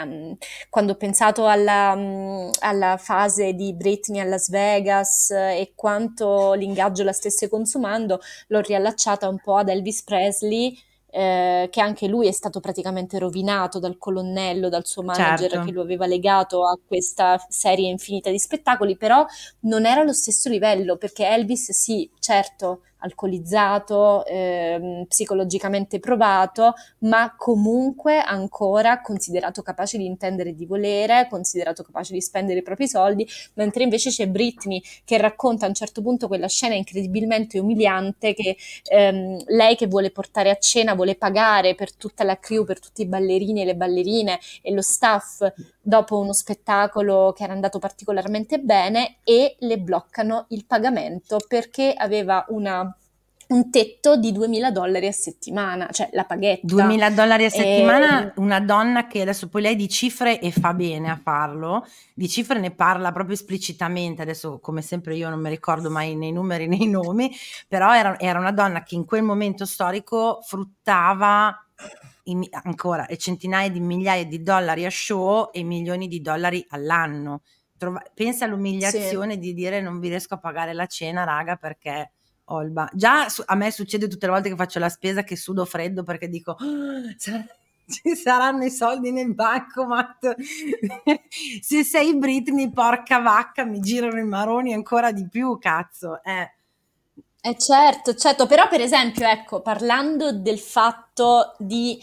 quando 0.69 0.93
ho 0.93 0.95
pensato 0.95 1.45
alla, 1.47 1.93
mm, 1.95 2.49
alla 2.59 2.95
fase 2.97 3.53
di 3.53 3.73
Britney 3.73 4.21
a 4.21 4.23
Las 4.25 4.49
Vegas 4.49 5.29
eh, 5.31 5.59
e 5.59 5.73
quanto 5.75 6.53
l'ingaggio 6.53 7.03
la 7.03 7.11
stesse 7.11 7.49
consumando, 7.49 8.19
l'ho 8.47 8.61
riallacciata 8.61 9.27
un 9.27 9.39
po' 9.41 9.55
ad 9.57 9.67
Elvis 9.69 10.03
Presley 10.03 10.77
eh, 11.17 11.67
che 11.71 11.81
anche 11.81 12.07
lui 12.07 12.27
è 12.27 12.31
stato 12.31 12.59
praticamente 12.59 13.17
rovinato 13.17 13.79
dal 13.79 13.97
colonnello, 13.97 14.69
dal 14.69 14.85
suo 14.85 15.01
manager 15.01 15.49
Certo. 15.49 15.65
che 15.65 15.71
lo 15.71 15.81
aveva 15.81 16.05
legato 16.05 16.67
a 16.67 16.77
questa 16.85 17.43
serie 17.49 17.89
infinita 17.89 18.29
di 18.29 18.37
spettacoli, 18.37 18.95
però 18.97 19.25
non 19.61 19.87
era 19.87 20.01
allo 20.01 20.13
stesso 20.13 20.47
livello 20.47 20.95
perché 20.97 21.25
Elvis 21.25 21.71
sì, 21.71 22.07
certo, 22.19 22.81
alcolizzato, 22.99 24.25
ehm, 24.25 25.05
psicologicamente 25.07 25.99
provato, 25.99 26.73
ma 26.99 27.33
comunque 27.37 28.19
ancora 28.19 29.01
considerato 29.01 29.61
capace 29.61 29.97
di 29.97 30.05
intendere 30.05 30.53
di 30.53 30.65
volere, 30.65 31.27
considerato 31.29 31.83
capace 31.83 32.13
di 32.13 32.21
spendere 32.21 32.59
i 32.59 32.63
propri 32.63 32.87
soldi, 32.87 33.27
mentre 33.55 33.83
invece 33.83 34.09
c'è 34.09 34.27
Britney 34.27 34.81
che 35.05 35.17
racconta 35.17 35.65
a 35.65 35.69
un 35.69 35.73
certo 35.73 36.01
punto 36.01 36.27
quella 36.27 36.47
scena 36.47 36.75
incredibilmente 36.75 37.59
umiliante 37.59 38.33
che 38.33 38.57
ehm, 38.89 39.43
lei 39.47 39.75
che 39.75 39.87
vuole 39.87 40.11
portare 40.11 40.49
a 40.49 40.57
cena, 40.57 40.95
vuole 40.95 41.15
pagare 41.15 41.75
per 41.75 41.93
tutta 41.95 42.23
la 42.23 42.37
crew, 42.39 42.63
per 42.63 42.79
tutti 42.79 43.01
i 43.01 43.07
ballerini 43.07 43.61
e 43.61 43.65
le 43.65 43.75
ballerine 43.75 44.39
e 44.61 44.73
lo 44.73 44.81
staff 44.81 45.45
dopo 45.87 46.19
uno 46.19 46.33
spettacolo 46.33 47.31
che 47.33 47.43
era 47.45 47.53
andato 47.53 47.79
particolarmente 47.79 48.59
bene 48.59 49.19
e 49.23 49.55
le 49.59 49.79
bloccano 49.79 50.47
il 50.49 50.65
pagamento 50.65 51.37
perché 51.47 51.93
aveva 51.95 52.45
una 52.49 52.93
un 53.47 53.69
tetto 53.69 54.17
di 54.17 54.33
2000 54.33 54.71
dollari 54.71 55.07
a 55.07 55.11
settimana, 55.13 55.87
cioè 55.89 56.09
la 56.11 56.25
paghetta. 56.25 56.67
2000 56.67 57.09
dollari 57.11 57.45
a 57.45 57.49
settimana, 57.49 58.27
e... 58.27 58.33
una 58.35 58.59
donna 58.59 59.07
che 59.07 59.21
adesso 59.21 59.47
poi 59.47 59.61
lei 59.61 59.77
di 59.77 59.87
cifre 59.87 60.41
e 60.41 60.51
fa 60.51 60.73
bene 60.73 61.09
a 61.09 61.15
farlo, 61.15 61.87
di 62.13 62.27
cifre 62.27 62.59
ne 62.59 62.71
parla 62.71 63.13
proprio 63.13 63.35
esplicitamente, 63.35 64.21
adesso 64.21 64.59
come 64.59 64.81
sempre 64.81 65.15
io 65.15 65.29
non 65.29 65.39
mi 65.39 65.47
ricordo 65.47 65.89
mai 65.89 66.17
nei 66.17 66.33
numeri 66.33 66.67
nei 66.67 66.89
nomi, 66.89 67.33
però 67.69 67.95
era, 67.95 68.19
era 68.19 68.37
una 68.37 68.51
donna 68.51 68.83
che 68.83 68.95
in 68.95 69.05
quel 69.05 69.23
momento 69.23 69.65
storico 69.65 70.41
fruttava 70.41 71.57
i, 72.29 72.47
ancora 72.63 73.05
e 73.07 73.17
centinaia 73.17 73.69
di 73.69 73.79
migliaia 73.79 74.25
di 74.25 74.41
dollari 74.41 74.85
a 74.85 74.89
show 74.89 75.49
e 75.51 75.63
milioni 75.63 76.07
di 76.07 76.21
dollari 76.21 76.65
all'anno. 76.69 77.41
Trova, 77.77 78.01
pensa 78.13 78.45
all'umiliazione 78.45 79.33
sì. 79.33 79.39
di 79.39 79.53
dire 79.53 79.81
non 79.81 79.99
vi 79.99 80.09
riesco 80.09 80.33
a 80.35 80.39
pagare 80.39 80.73
la 80.73 80.87
cena, 80.87 81.23
raga, 81.23 81.55
perché 81.55 82.11
ho 82.45 82.61
il 82.61 82.71
ba- 82.71 82.89
Già 82.93 83.27
a 83.45 83.55
me 83.55 83.71
succede 83.71 84.07
tutte 84.07 84.25
le 84.25 84.31
volte 84.31 84.49
che 84.49 84.55
faccio 84.55 84.79
la 84.79 84.89
spesa 84.89 85.23
che 85.23 85.35
sudo 85.35 85.65
freddo 85.65 86.03
perché 86.03 86.29
dico 86.29 86.51
oh, 86.51 87.15
ci 87.87 88.15
saranno 88.15 88.65
i 88.65 88.69
soldi 88.69 89.11
nel 89.11 89.33
bancomat. 89.33 90.35
Se 91.61 91.83
sei 91.83 92.17
Britney, 92.17 92.69
porca 92.71 93.19
vacca, 93.19 93.63
mi 93.63 93.79
girano 93.79 94.19
i 94.19 94.25
maroni 94.25 94.73
ancora 94.73 95.11
di 95.11 95.27
più, 95.29 95.57
cazzo. 95.57 96.21
Eh. 96.21 96.51
Eh 97.47 97.55
certo, 97.57 98.13
certo, 98.13 98.45
però 98.45 98.67
per 98.67 98.81
esempio, 98.81 99.25
ecco, 99.25 99.61
parlando 99.61 100.33
del 100.33 100.59
fatto 100.59 101.55
di 101.59 101.97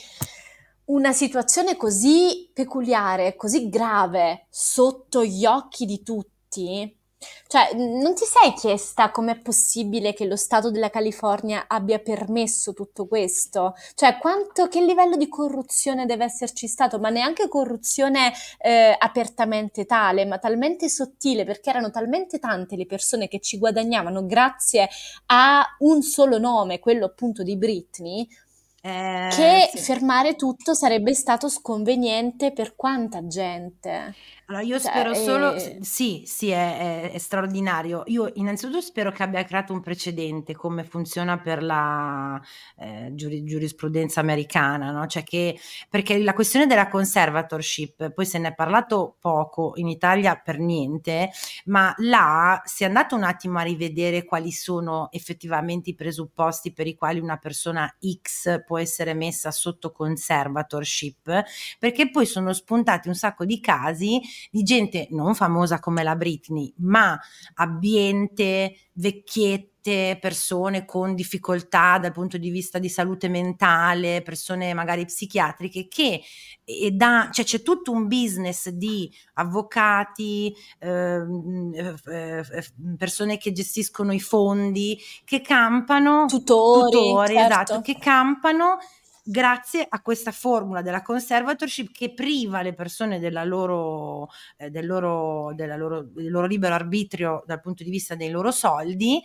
una 0.86 1.12
situazione 1.12 1.76
così 1.76 2.51
peculiare, 2.55 3.36
così 3.36 3.68
grave 3.68 4.47
sotto 4.49 5.22
gli 5.22 5.45
occhi 5.45 5.84
di 5.84 6.03
tutti, 6.03 6.97
cioè, 7.47 7.72
non 7.75 8.14
ti 8.14 8.25
sei 8.25 8.53
chiesta 8.55 9.11
com'è 9.11 9.39
possibile 9.39 10.12
che 10.12 10.25
lo 10.25 10.37
Stato 10.37 10.70
della 10.70 10.91
California 10.91 11.64
abbia 11.68 11.99
permesso 11.99 12.72
tutto 12.72 13.07
questo? 13.07 13.75
Cioè, 13.95 14.18
quanto, 14.18 14.68
che 14.68 14.81
livello 14.81 15.16
di 15.16 15.29
corruzione 15.29 16.07
deve 16.07 16.25
esserci 16.25 16.66
stato? 16.66 16.99
Ma 16.99 17.11
neanche 17.11 17.49
corruzione 17.49 18.33
eh, 18.59 18.95
apertamente 18.99 19.85
tale, 19.85 20.25
ma 20.25 20.39
talmente 20.39 20.89
sottile, 20.89 21.45
perché 21.45 21.70
erano 21.70 21.91
talmente 21.91 22.39
tante 22.39 22.77
le 22.77 22.87
persone 22.87 23.29
che 23.29 23.41
ci 23.41 23.59
guadagnavano 23.59 24.27
grazie 24.27 24.89
a 25.27 25.64
un 25.81 26.03
solo 26.03 26.39
nome, 26.39 26.79
quello 26.79 27.07
appunto 27.07 27.43
di 27.43 27.57
Britney, 27.57 28.27
eh, 28.87 29.29
che 29.31 29.70
sì. 29.72 29.79
fermare 29.79 30.37
tutto 30.37 30.75
sarebbe 30.75 31.14
stato 31.14 31.49
sconveniente 31.49 32.53
per 32.53 32.77
quanta 32.77 33.27
gente. 33.27 34.14
Allora 34.47 34.62
io 34.62 34.78
cioè, 34.78 34.90
spero 34.90 35.14
solo, 35.14 35.55
eh... 35.55 35.78
sì, 35.80 36.24
sì, 36.26 36.51
è, 36.51 37.07
è, 37.07 37.12
è, 37.12 37.18
straordinario. 37.18 38.03
Io 38.07 38.30
innanzitutto 38.34 38.82
spero 38.82 39.11
che 39.11 39.22
abbia 39.22 39.42
creato 39.45 39.72
un 39.72 39.80
precedente 39.80 40.55
come 40.55 40.84
funziona 40.84 41.38
per 41.38 41.62
la 41.62 42.38
eh, 42.76 43.11
giurisprudenza 43.14 44.20
americana, 44.20 44.90
no? 44.90 45.07
Cioè 45.07 45.24
che, 45.24 45.59
perché 45.88 46.18
la 46.18 46.34
questione 46.34 46.66
della 46.66 46.88
conservatorship, 46.88 48.11
poi 48.11 48.26
se 48.26 48.38
ne 48.38 48.49
è 48.49 48.55
parlato 48.55 49.16
poco, 49.18 49.72
in 49.76 49.88
Italia 49.88 50.36
per 50.36 50.59
niente, 50.59 51.30
ma 51.66 51.95
là 51.99 52.61
si 52.66 52.82
è 52.82 52.86
andato 52.86 53.16
un 53.16 53.22
attimo 53.22 53.59
a 53.61 53.62
rivedere 53.62 54.24
quali 54.24 54.53
sono 54.53 55.09
effettivamente 55.12 55.88
i 55.88 55.95
presupposti 55.95 56.74
per 56.74 56.86
i 56.86 56.95
quali 56.95 57.18
una 57.18 57.38
persona 57.38 57.90
X 57.99 58.62
può 58.66 58.78
essere 58.78 59.14
messa 59.14 59.51
sotto 59.51 59.90
conservatorship, 59.90 61.45
perché 61.78 62.11
poi 62.11 62.26
sono 62.26 62.53
spuntati 62.53 63.09
un 63.09 63.14
sacco 63.14 63.47
di 63.47 63.59
casi 63.59 64.20
di 64.51 64.62
gente 64.62 65.09
non 65.11 65.35
famosa 65.35 65.78
come 65.78 66.03
la 66.03 66.16
Britney, 66.16 66.72
ma 66.78 67.18
abbiente, 67.55 68.76
vecchiette, 68.93 69.72
persone 70.18 70.87
con 70.87 71.14
difficoltà 71.14 71.99
dal 71.99 72.12
punto 72.12 72.39
di 72.39 72.49
vista 72.49 72.78
di 72.78 72.89
salute 72.89 73.28
mentale, 73.28 74.22
persone 74.22 74.72
magari 74.72 75.05
psichiatriche 75.05 75.89
che 75.89 76.22
da, 76.93 77.28
cioè 77.30 77.45
c'è 77.45 77.62
tutto 77.62 77.93
un 77.93 78.07
business 78.07 78.70
di 78.70 79.12
avvocati, 79.35 80.55
ehm, 80.78 81.72
eh, 81.74 81.95
eh, 82.07 82.64
persone 82.97 83.37
che 83.37 83.53
gestiscono 83.53 84.12
i 84.12 84.20
fondi, 84.20 84.99
che 85.24 85.43
campano, 85.43 86.24
tutori, 86.26 86.91
tutori 86.91 87.35
certo. 87.35 87.53
esatto, 87.53 87.80
che 87.82 87.99
campano 87.99 88.78
grazie 89.25 89.87
a 89.89 90.03
questa 90.03 90.31
formula 90.31 90.83
della 90.83 91.01
conservatorship 91.01 91.91
che 91.93 92.12
priva 92.12 92.61
le 92.61 92.75
persone 92.75 93.18
della 93.18 93.45
loro, 93.45 94.29
eh, 94.59 94.68
del, 94.68 94.87
loro, 94.87 95.55
della 95.55 95.77
loro, 95.77 96.03
del 96.03 96.31
loro 96.31 96.47
libero 96.47 96.75
arbitrio 96.75 97.43
dal 97.47 97.61
punto 97.61 97.83
di 97.83 97.91
vista 97.91 98.14
dei 98.14 98.31
loro 98.31 98.51
soldi 98.51 99.22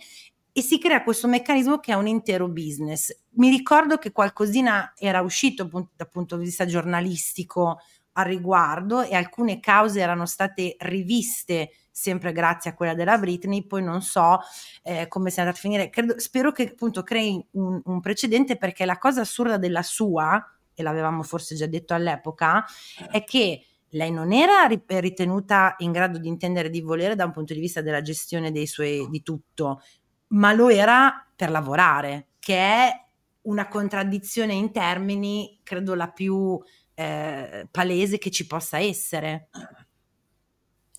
e 0.52 0.62
si 0.62 0.78
crea 0.78 1.04
questo 1.04 1.28
meccanismo 1.28 1.78
che 1.78 1.92
è 1.92 1.94
un 1.94 2.06
intero 2.06 2.48
business. 2.48 3.14
Mi 3.34 3.50
ricordo 3.50 3.98
che 3.98 4.10
qualcosina 4.10 4.94
era 4.96 5.20
uscito 5.20 5.68
dal 5.94 6.08
punto 6.08 6.36
di 6.36 6.44
vista 6.44 6.64
giornalistico 6.64 7.78
al 8.12 8.24
riguardo 8.24 9.02
e 9.02 9.14
alcune 9.14 9.60
cause 9.60 10.00
erano 10.00 10.26
state 10.26 10.76
riviste 10.80 11.70
sempre 11.90 12.32
grazie 12.32 12.70
a 12.70 12.74
quella 12.74 12.94
della 12.94 13.18
Britney, 13.18 13.66
poi 13.66 13.82
non 13.82 14.00
so 14.00 14.38
eh, 14.82 15.06
come 15.08 15.30
sia 15.30 15.42
andata 15.42 15.58
a 15.58 15.60
finire, 15.60 15.90
Credo, 15.90 16.18
spero 16.18 16.50
che 16.50 16.70
appunto 16.70 17.02
crei 17.02 17.44
un, 17.52 17.80
un 17.84 18.00
precedente 18.00 18.56
perché 18.56 18.84
la 18.84 18.96
cosa 18.98 19.20
assurda 19.20 19.58
della 19.58 19.82
sua, 19.82 20.42
e 20.72 20.82
l'avevamo 20.82 21.22
forse 21.22 21.54
già 21.54 21.66
detto 21.66 21.92
all'epoca, 21.92 22.64
è 23.10 23.22
che 23.24 23.64
lei 23.90 24.10
non 24.10 24.32
era 24.32 24.66
ritenuta 24.66 25.74
in 25.78 25.92
grado 25.92 26.18
di 26.18 26.28
intendere 26.28 26.68
e 26.68 26.70
di 26.70 26.80
volere 26.80 27.16
da 27.16 27.24
un 27.24 27.32
punto 27.32 27.52
di 27.52 27.60
vista 27.60 27.82
della 27.82 28.02
gestione 28.02 28.52
dei 28.52 28.66
suoi, 28.66 29.06
di 29.10 29.22
tutto, 29.22 29.82
ma 30.28 30.52
lo 30.52 30.68
era 30.68 31.26
per 31.34 31.50
lavorare, 31.50 32.28
che 32.38 32.56
è 32.56 33.04
una 33.42 33.68
contraddizione 33.68 34.54
in 34.54 34.70
termini, 34.70 35.60
credo 35.62 35.94
la 35.94 36.08
più 36.08 36.58
eh, 37.00 37.66
palese 37.70 38.18
che 38.18 38.30
ci 38.30 38.46
possa 38.46 38.78
essere. 38.78 39.48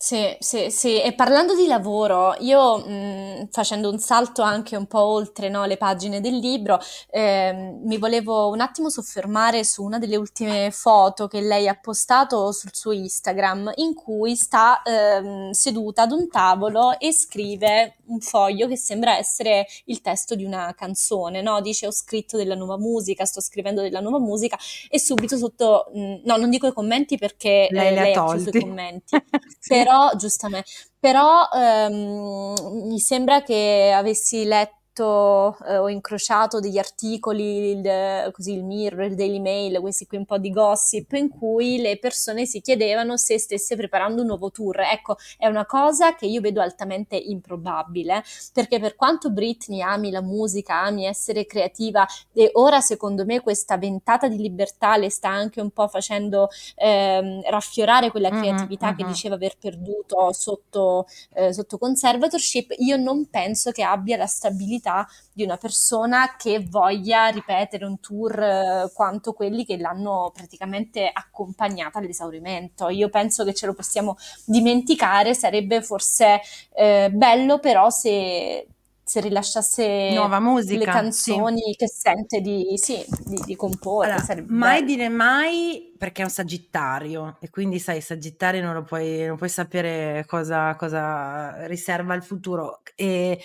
Sì, 0.02 0.36
sì, 0.39 0.72
sì, 0.72 0.99
e 0.99 1.14
parlando 1.14 1.54
di 1.54 1.68
lavoro, 1.68 2.34
io 2.39 2.80
mh, 2.80 3.49
facendo 3.52 3.88
un 3.91 3.99
salto 3.99 4.41
anche 4.41 4.76
un 4.76 4.88
po' 4.88 5.04
oltre, 5.04 5.47
no, 5.47 5.66
le 5.66 5.78
pagine 5.78 6.20
del 6.22 6.38
libro, 6.39 6.80
eh, 7.12 7.78
mi 7.84 7.99
volevo 7.99 8.49
un 8.49 8.62
attimo 8.62 8.89
soffermare 8.89 9.64
su 9.64 9.84
una 9.84 9.99
delle 9.99 10.16
ultime 10.16 10.72
foto 10.72 11.28
che 11.28 11.41
lei 11.41 11.68
ha 11.68 11.76
postato 11.80 12.52
sul 12.52 12.72
suo 12.74 12.93
Instagram, 12.93 13.74
in 13.76 13.93
cui 13.93 14.36
sta 14.36 14.82
eh, 14.82 15.49
seduta 15.52 16.02
ad 16.02 16.12
un 16.14 16.28
tavolo 16.30 16.97
e 16.97 17.14
scrive 17.14 17.97
un 18.08 18.20
foglio 18.22 18.68
che 18.68 18.78
sembra 18.78 19.18
essere 19.18 19.68
il 19.86 20.02
testo 20.02 20.34
di 20.34 20.43
una 20.43 20.74
canzone, 20.76 21.43
no? 21.43 21.62
Dice 21.62 21.86
ho 21.86 21.91
scritto 21.91 22.38
della 22.38 22.56
nuova 22.56 22.78
musica, 22.78 23.26
sto 23.26 23.39
scrivendo 23.39 23.82
della 23.82 23.99
nuova 23.99 24.20
musica 24.20 24.58
e 24.89 24.99
subito 24.99 25.38
sotto, 25.38 25.91
mh, 25.93 26.22
no, 26.24 26.38
non 26.38 26.49
dico 26.49 26.66
i 26.66 26.74
commenti 26.74 27.18
perché 27.20 27.68
lei, 27.70 27.89
eh, 27.89 27.91
lei 27.91 28.14
ha 28.14 28.26
chiuso 28.26 28.49
i 28.49 28.54
commenti, 28.54 29.16
però 29.68 29.91
però, 29.92 30.16
giustamente, 30.16 30.70
però 31.00 31.50
ehm, 31.54 32.86
mi 32.88 33.00
sembra 33.00 33.42
che 33.44 33.92
avessi 33.94 34.46
letto 34.46 34.80
letto 34.92 35.58
eh, 35.66 35.78
o 35.78 35.89
incrociato 35.89 36.60
degli 36.60 36.78
articoli, 36.78 37.72
il, 37.72 38.32
così 38.32 38.54
il 38.54 38.64
Mirror, 38.64 39.06
il 39.06 39.16
Daily 39.16 39.39
Mail, 39.39 39.80
questi 39.80 40.06
qui 40.06 40.18
un 40.18 40.26
po' 40.26 40.38
di 40.38 40.52
gossip, 40.52 41.14
in 41.14 41.30
cui 41.30 41.80
le 41.80 41.98
persone 41.98 42.46
si 42.46 42.62
chiedevano 42.62 43.18
se 43.18 43.39
stesse 43.39 43.76
preparando 43.76 44.22
un 44.22 44.28
nuovo 44.28 44.52
tour. 44.52 44.80
Ecco, 44.82 45.18
è 45.38 45.48
una 45.48 45.66
cosa 45.66 46.16
che 46.16 46.26
io 46.26 46.42
vedo 46.42 46.62
altamente 46.62 47.16
improbabile, 47.16 48.24
perché 48.54 48.80
per 48.80 48.96
quanto 48.96 49.32
Britney 49.32 49.82
ami 49.82 50.12
la 50.12 50.22
musica, 50.22 50.82
ami 50.82 51.06
essere 51.06 51.46
creativa, 51.46 52.06
e 52.34 52.52
ora 52.54 52.82
secondo 52.82 53.26
me 53.26 53.39
questa 53.39 53.78
ventata 53.78 54.28
di 54.28 54.38
libertà 54.38 54.98
le 54.98 55.10
sta 55.10 55.30
anche 55.30 55.62
un 55.62 55.72
po' 55.72 55.88
facendo 55.88 56.50
ehm, 56.76 57.42
raffiorare 57.50 58.12
quella 58.12 58.30
creatività 58.30 58.88
mm-hmm, 58.88 58.96
che 58.96 59.04
mm-hmm. 59.04 59.12
diceva 59.12 59.36
aver 59.36 59.58
perduto 59.58 60.32
sotto, 60.34 61.08
eh, 61.34 61.54
sotto 61.54 61.78
conservatorship, 61.78 62.74
io 62.80 62.98
non 62.98 63.30
penso 63.30 63.72
che 63.72 63.84
abbia 63.84 64.18
la 64.18 64.26
stabilità 64.26 64.80
possibilità 64.82 65.07
di 65.32 65.43
una 65.43 65.57
persona 65.57 66.36
che 66.36 66.65
voglia 66.67 67.27
ripetere 67.27 67.86
un 67.86 67.99
tour 67.99 68.39
eh, 68.39 68.91
quanto 68.93 69.34
quelli 69.34 69.63
che 69.63 69.77
l'hanno 69.77 70.32
praticamente 70.34 71.09
accompagnata 71.11 71.99
all'esaurimento. 71.99 72.89
Io 72.89 73.09
penso 73.09 73.45
che 73.45 73.53
ce 73.53 73.67
lo 73.67 73.73
possiamo 73.73 74.17
dimenticare, 74.45 75.34
sarebbe 75.34 75.82
forse 75.82 76.41
eh, 76.73 77.09
bello 77.11 77.59
però 77.59 77.89
se 77.89 78.65
se 79.03 79.19
rilasciasse 79.19 80.11
nuova 80.13 80.39
musica, 80.39 80.77
le 80.77 80.86
canzoni 80.86 81.61
sì. 81.61 81.75
che 81.75 81.88
sente 81.89 82.39
di, 82.39 82.77
sì, 82.77 83.03
di, 83.25 83.41
di 83.45 83.55
comporre. 83.57 84.13
Allora, 84.13 84.45
mai 84.47 84.86
dire 84.86 85.09
mai 85.09 85.93
perché 85.97 86.21
è 86.21 86.23
un 86.23 86.32
sagittario 86.32 87.36
e 87.41 87.49
quindi 87.49 87.77
sai, 87.77 87.99
sagittario 87.99 88.61
non 88.63 88.73
lo 88.73 88.84
puoi, 88.84 89.25
non 89.25 89.36
puoi 89.36 89.49
sapere 89.49 90.23
cosa, 90.27 90.75
cosa 90.75 91.65
riserva 91.67 92.13
il 92.13 92.23
futuro. 92.23 92.84
E 92.95 93.38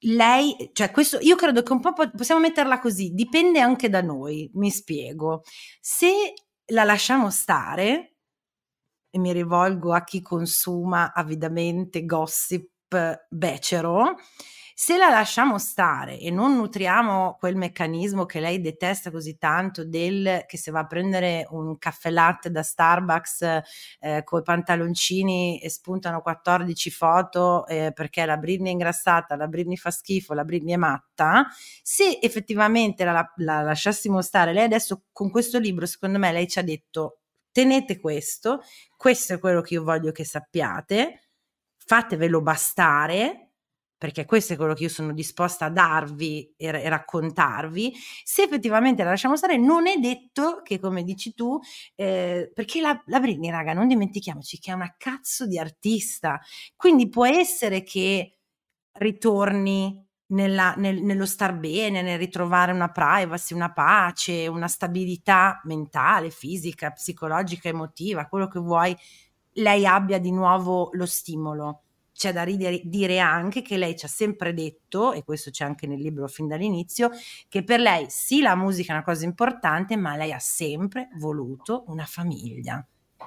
lei, 0.00 0.70
cioè 0.72 0.90
questo, 0.90 1.18
io 1.20 1.36
credo 1.36 1.62
che 1.62 1.72
un 1.72 1.80
po' 1.80 1.92
possiamo 1.92 2.40
metterla 2.40 2.78
così, 2.78 3.10
dipende 3.12 3.60
anche 3.60 3.88
da 3.88 4.00
noi, 4.02 4.50
mi 4.54 4.70
spiego. 4.70 5.42
Se 5.80 6.34
la 6.66 6.84
lasciamo 6.84 7.30
stare, 7.30 8.14
e 9.10 9.18
mi 9.18 9.32
rivolgo 9.32 9.92
a 9.92 10.04
chi 10.04 10.22
consuma 10.22 11.12
avidamente 11.12 12.04
gossip 12.04 12.68
becero, 13.28 14.16
se 14.82 14.96
la 14.96 15.10
lasciamo 15.10 15.58
stare 15.58 16.18
e 16.18 16.30
non 16.30 16.56
nutriamo 16.56 17.36
quel 17.38 17.54
meccanismo 17.54 18.24
che 18.24 18.40
lei 18.40 18.62
detesta 18.62 19.10
così 19.10 19.36
tanto 19.36 19.84
del 19.84 20.44
che 20.46 20.56
se 20.56 20.70
va 20.70 20.78
a 20.78 20.86
prendere 20.86 21.46
un 21.50 21.76
caffè 21.76 22.08
latte 22.08 22.50
da 22.50 22.62
Starbucks 22.62 23.42
eh, 24.00 24.22
con 24.24 24.40
i 24.40 24.42
pantaloncini 24.42 25.60
e 25.60 25.68
spuntano 25.68 26.22
14 26.22 26.90
foto 26.90 27.66
eh, 27.66 27.92
perché 27.94 28.24
la 28.24 28.38
Britney 28.38 28.70
è 28.70 28.72
ingrassata, 28.72 29.36
la 29.36 29.48
Britney 29.48 29.76
fa 29.76 29.90
schifo, 29.90 30.32
la 30.32 30.44
Britney 30.44 30.72
è 30.72 30.78
matta, 30.78 31.46
se 31.82 32.18
effettivamente 32.18 33.04
la, 33.04 33.34
la 33.36 33.60
lasciassimo 33.60 34.22
stare, 34.22 34.54
lei 34.54 34.64
adesso 34.64 35.08
con 35.12 35.30
questo 35.30 35.58
libro 35.58 35.84
secondo 35.84 36.18
me 36.18 36.32
lei 36.32 36.48
ci 36.48 36.58
ha 36.58 36.62
detto 36.62 37.18
tenete 37.52 38.00
questo, 38.00 38.62
questo 38.96 39.34
è 39.34 39.38
quello 39.38 39.60
che 39.60 39.74
io 39.74 39.84
voglio 39.84 40.10
che 40.10 40.24
sappiate, 40.24 41.32
fatevelo 41.76 42.40
bastare 42.40 43.49
perché 44.00 44.24
questo 44.24 44.54
è 44.54 44.56
quello 44.56 44.72
che 44.72 44.84
io 44.84 44.88
sono 44.88 45.12
disposta 45.12 45.66
a 45.66 45.70
darvi 45.70 46.54
e, 46.56 46.68
e, 46.68 46.88
raccontarvi, 46.88 47.92
se 48.24 48.44
effettivamente 48.44 49.04
la 49.04 49.10
lasciamo 49.10 49.36
stare, 49.36 49.58
non 49.58 49.86
è 49.86 49.98
detto 49.98 50.62
che, 50.64 50.80
come 50.80 51.02
dici 51.02 51.34
tu, 51.34 51.58
eh, 51.96 52.50
perché 52.54 52.80
la, 52.80 52.98
la 53.08 53.20
Britney, 53.20 53.50
raga, 53.50 53.74
non 53.74 53.88
dimentichiamoci 53.88 54.58
che 54.58 54.70
è 54.70 54.74
una 54.74 54.94
cazzo 54.96 55.46
di 55.46 55.58
artista, 55.58 56.40
quindi 56.76 57.10
può 57.10 57.26
essere 57.26 57.82
che 57.82 58.38
ritorni 58.92 60.02
nella, 60.28 60.72
nel, 60.78 61.02
nello 61.02 61.26
star 61.26 61.54
bene, 61.54 62.00
nel 62.00 62.16
ritrovare 62.16 62.72
una 62.72 62.90
privacy, 62.90 63.52
una 63.52 63.70
pace, 63.70 64.46
una 64.46 64.68
stabilità 64.68 65.60
mentale, 65.64 66.30
fisica, 66.30 66.90
psicologica, 66.92 67.68
emotiva, 67.68 68.28
quello 68.28 68.48
che 68.48 68.60
vuoi, 68.60 68.96
lei 69.56 69.84
abbia 69.84 70.18
di 70.18 70.32
nuovo 70.32 70.88
lo 70.92 71.04
stimolo. 71.04 71.82
C'è 72.20 72.34
da 72.34 72.42
ridere, 72.42 72.82
dire 72.84 73.18
anche 73.18 73.62
che 73.62 73.78
lei 73.78 73.96
ci 73.96 74.04
ha 74.04 74.08
sempre 74.08 74.52
detto, 74.52 75.14
e 75.14 75.24
questo 75.24 75.48
c'è 75.48 75.64
anche 75.64 75.86
nel 75.86 76.02
libro 76.02 76.28
fin 76.28 76.48
dall'inizio, 76.48 77.08
che 77.48 77.64
per 77.64 77.80
lei 77.80 78.10
sì 78.10 78.42
la 78.42 78.54
musica 78.54 78.92
è 78.92 78.96
una 78.96 79.04
cosa 79.04 79.24
importante, 79.24 79.96
ma 79.96 80.16
lei 80.16 80.30
ha 80.30 80.38
sempre 80.38 81.08
voluto 81.14 81.84
una 81.86 82.04
famiglia. 82.04 82.86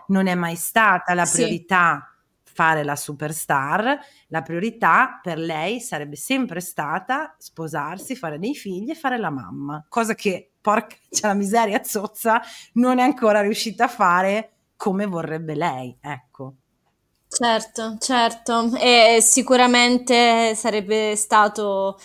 Non 0.10 0.28
è 0.28 0.36
mai 0.36 0.56
stata 0.56 1.16
la 1.16 1.26
priorità 1.26 2.08
sì. 2.44 2.52
fare 2.54 2.84
la 2.84 2.96
superstar, 2.96 3.98
la 4.28 4.41
priorità 4.44 5.20
per 5.24 5.39
lei 5.39 5.80
sarebbe 5.80 6.16
sempre 6.16 6.60
stata 6.60 7.34
sposarsi, 7.39 8.16
fare 8.16 8.38
dei 8.38 8.54
figli 8.54 8.91
e 8.91 8.96
fare 8.96 9.18
la 9.18 9.32
mamma, 9.32 9.84
cosa 9.89 10.14
che, 10.14 10.52
porca 10.62 10.96
c'è 11.10 11.26
la 11.26 11.34
miseria 11.34 11.84
zozza, 11.84 12.44
non 12.74 13.00
è 13.00 13.02
ancora 13.02 13.41
riuscita 13.41 13.86
a 13.86 13.88
fare 13.88 14.52
come 14.76 15.08
vorrebbe 15.08 15.56
lei, 15.56 15.98
ecco. 16.00 16.58
Certo, 17.36 17.98
certo, 18.00 18.70
e 18.80 19.18
sicuramente 19.20 20.54
sarebbe 20.56 21.16
stato 21.16 21.98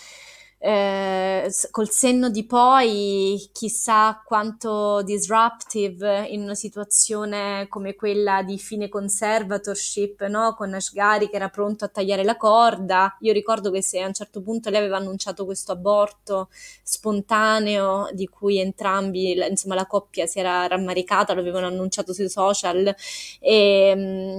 eh, 0.59 1.53
col 1.71 1.91
senno 1.91 2.31
di 2.31 2.47
poi, 2.47 3.51
chissà 3.53 4.23
quanto 4.25 5.03
disruptive 5.03 6.27
in 6.29 6.41
una 6.43 6.55
situazione 6.55 7.67
come 7.69 7.95
quella 7.95 8.43
di 8.43 8.57
fine 8.59 8.89
conservatorship, 8.89 10.25
no? 10.29 10.55
Con 10.57 10.73
Ashgari 10.73 11.29
che 11.29 11.37
era 11.37 11.51
pronto 11.51 11.85
a 11.85 11.89
tagliare 11.89 12.25
la 12.25 12.37
corda. 12.39 13.15
Io 13.21 13.33
ricordo 13.35 13.71
che 13.71 13.83
se 13.83 14.01
a 14.01 14.07
un 14.07 14.15
certo 14.15 14.41
punto 14.41 14.71
lei 14.71 14.79
aveva 14.81 14.97
annunciato 14.97 15.45
questo 15.45 15.73
aborto 15.73 16.49
spontaneo 16.83 18.09
di 18.13 18.27
cui 18.29 18.59
entrambi, 18.59 19.33
insomma, 19.49 19.75
la 19.75 19.87
coppia 19.87 20.25
si 20.27 20.39
era 20.39 20.67
rammaricata, 20.67 21.35
lo 21.35 21.41
avevano 21.41 21.67
annunciato 21.67 22.13
sui 22.15 22.29
social 22.31 22.95
e 23.41 23.93
mm, 23.97 24.39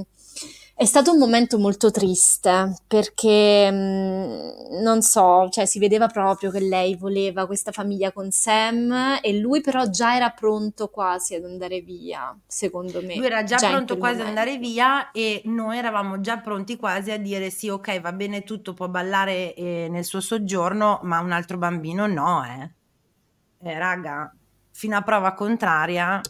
è 0.80 0.86
stato 0.86 1.12
un 1.12 1.18
momento 1.18 1.60
molto 1.60 1.92
triste 1.92 2.74
perché 2.88 3.70
mh, 3.70 4.82
non 4.82 5.02
so, 5.02 5.50
cioè 5.50 5.66
si 5.66 5.78
vedeva 5.78 6.08
proprio 6.08 6.52
che 6.52 6.62
lei 6.62 6.96
voleva 6.96 7.46
questa 7.46 7.74
famiglia 7.74 8.14
con 8.14 8.32
Sam 8.32 9.20
e 9.22 9.38
lui 9.40 9.60
però 9.60 9.90
già 9.90 10.16
era 10.16 10.30
pronto 10.30 10.88
quasi 10.88 11.36
ad 11.36 11.44
andare 11.44 11.82
via, 11.82 12.34
secondo 12.48 13.02
me. 13.02 13.18
Lui 13.18 13.26
era 13.26 13.44
già, 13.44 13.58
già 13.58 13.72
pronto 13.72 13.98
quasi 13.98 14.20
momento. 14.20 14.40
ad 14.40 14.48
andare 14.48 14.58
via 14.58 15.12
e 15.12 15.42
noi 15.48 15.78
eravamo 15.78 16.22
già 16.22 16.38
pronti 16.38 16.78
quasi 16.78 17.12
a 17.12 17.18
dire 17.20 17.50
sì, 17.50 17.68
ok, 17.68 18.00
va 18.00 18.14
bene 18.14 18.44
tutto, 18.44 18.74
può 18.74 18.88
ballare 18.88 19.54
eh, 19.56 19.88
nel 19.92 20.06
suo 20.06 20.22
soggiorno, 20.22 21.02
ma 21.04 21.20
un 21.20 21.34
altro 21.34 21.58
bambino 21.58 22.08
no, 22.08 22.46
eh. 22.46 23.70
eh 23.70 23.78
raga, 23.78 24.34
fino 24.72 24.96
a 24.96 25.02
prova 25.02 25.34
contraria 25.34 26.22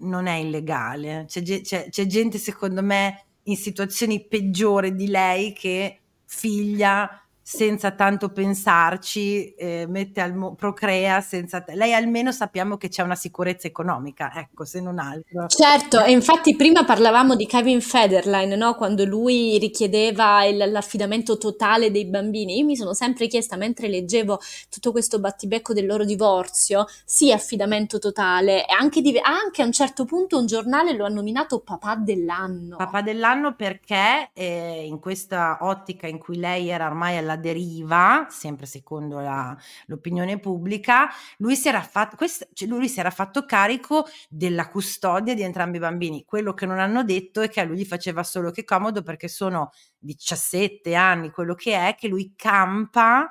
non 0.00 0.26
è 0.26 0.34
illegale. 0.34 1.24
C'è, 1.26 1.40
c'è, 1.40 1.88
c'è 1.88 2.04
gente 2.04 2.36
secondo 2.36 2.82
me 2.82 3.24
in 3.44 3.56
situazioni 3.56 4.26
peggiori 4.26 4.94
di 4.94 5.06
lei 5.08 5.52
che 5.52 6.00
figlia 6.24 7.23
senza 7.46 7.90
tanto 7.90 8.30
pensarci, 8.30 9.52
eh, 9.54 9.84
mette 9.86 10.22
al 10.22 10.34
mo- 10.34 10.54
procrea 10.54 11.20
senza 11.20 11.60
te. 11.60 11.74
Lei 11.74 11.92
almeno 11.92 12.32
sappiamo 12.32 12.78
che 12.78 12.88
c'è 12.88 13.02
una 13.02 13.14
sicurezza 13.14 13.66
economica, 13.66 14.32
ecco, 14.34 14.64
se 14.64 14.80
non 14.80 14.98
altro. 14.98 15.46
Certo, 15.48 16.02
e 16.02 16.10
infatti 16.10 16.56
prima 16.56 16.86
parlavamo 16.86 17.36
di 17.36 17.46
Kevin 17.46 17.82
Federline, 17.82 18.56
no? 18.56 18.74
Quando 18.76 19.04
lui 19.04 19.58
richiedeva 19.58 20.42
il, 20.46 20.56
l'affidamento 20.56 21.36
totale 21.36 21.90
dei 21.90 22.06
bambini. 22.06 22.56
Io 22.56 22.64
mi 22.64 22.76
sono 22.76 22.94
sempre 22.94 23.26
chiesta, 23.26 23.56
mentre 23.56 23.88
leggevo 23.88 24.40
tutto 24.70 24.90
questo 24.90 25.20
battibecco 25.20 25.74
del 25.74 25.84
loro 25.84 26.06
divorzio, 26.06 26.86
sì, 27.04 27.30
affidamento 27.30 27.98
totale, 27.98 28.64
e 28.66 28.72
anche, 28.72 29.02
di, 29.02 29.18
anche 29.20 29.60
a 29.60 29.66
un 29.66 29.72
certo 29.72 30.06
punto 30.06 30.38
un 30.38 30.46
giornale 30.46 30.94
lo 30.94 31.04
ha 31.04 31.10
nominato 31.10 31.58
papà 31.58 31.96
dell'anno. 31.96 32.76
Papà 32.76 33.02
dell'anno 33.02 33.54
perché 33.54 34.30
eh, 34.32 34.86
in 34.86 34.98
questa 34.98 35.58
ottica 35.60 36.06
in 36.06 36.16
cui 36.16 36.38
lei 36.38 36.70
era 36.70 36.86
ormai 36.86 37.18
alla 37.18 37.32
alla 37.34 37.36
deriva, 37.36 38.26
sempre 38.30 38.66
secondo 38.66 39.20
la, 39.20 39.56
l'opinione 39.86 40.38
pubblica, 40.38 41.08
lui 41.38 41.56
si, 41.56 41.70
fatto, 41.70 42.16
questo, 42.16 42.46
cioè 42.52 42.68
lui 42.68 42.88
si 42.88 43.00
era 43.00 43.10
fatto 43.10 43.44
carico 43.44 44.06
della 44.28 44.68
custodia 44.68 45.34
di 45.34 45.42
entrambi 45.42 45.76
i 45.76 45.80
bambini. 45.80 46.24
Quello 46.24 46.54
che 46.54 46.66
non 46.66 46.78
hanno 46.78 47.04
detto 47.04 47.40
è 47.40 47.48
che 47.48 47.60
a 47.60 47.64
lui 47.64 47.78
gli 47.78 47.84
faceva 47.84 48.22
solo 48.22 48.50
che 48.50 48.64
comodo 48.64 49.02
perché 49.02 49.28
sono 49.28 49.70
17 49.98 50.94
anni, 50.94 51.30
quello 51.30 51.54
che 51.54 51.74
è, 51.74 51.94
che 51.94 52.08
lui 52.08 52.32
campa 52.36 53.28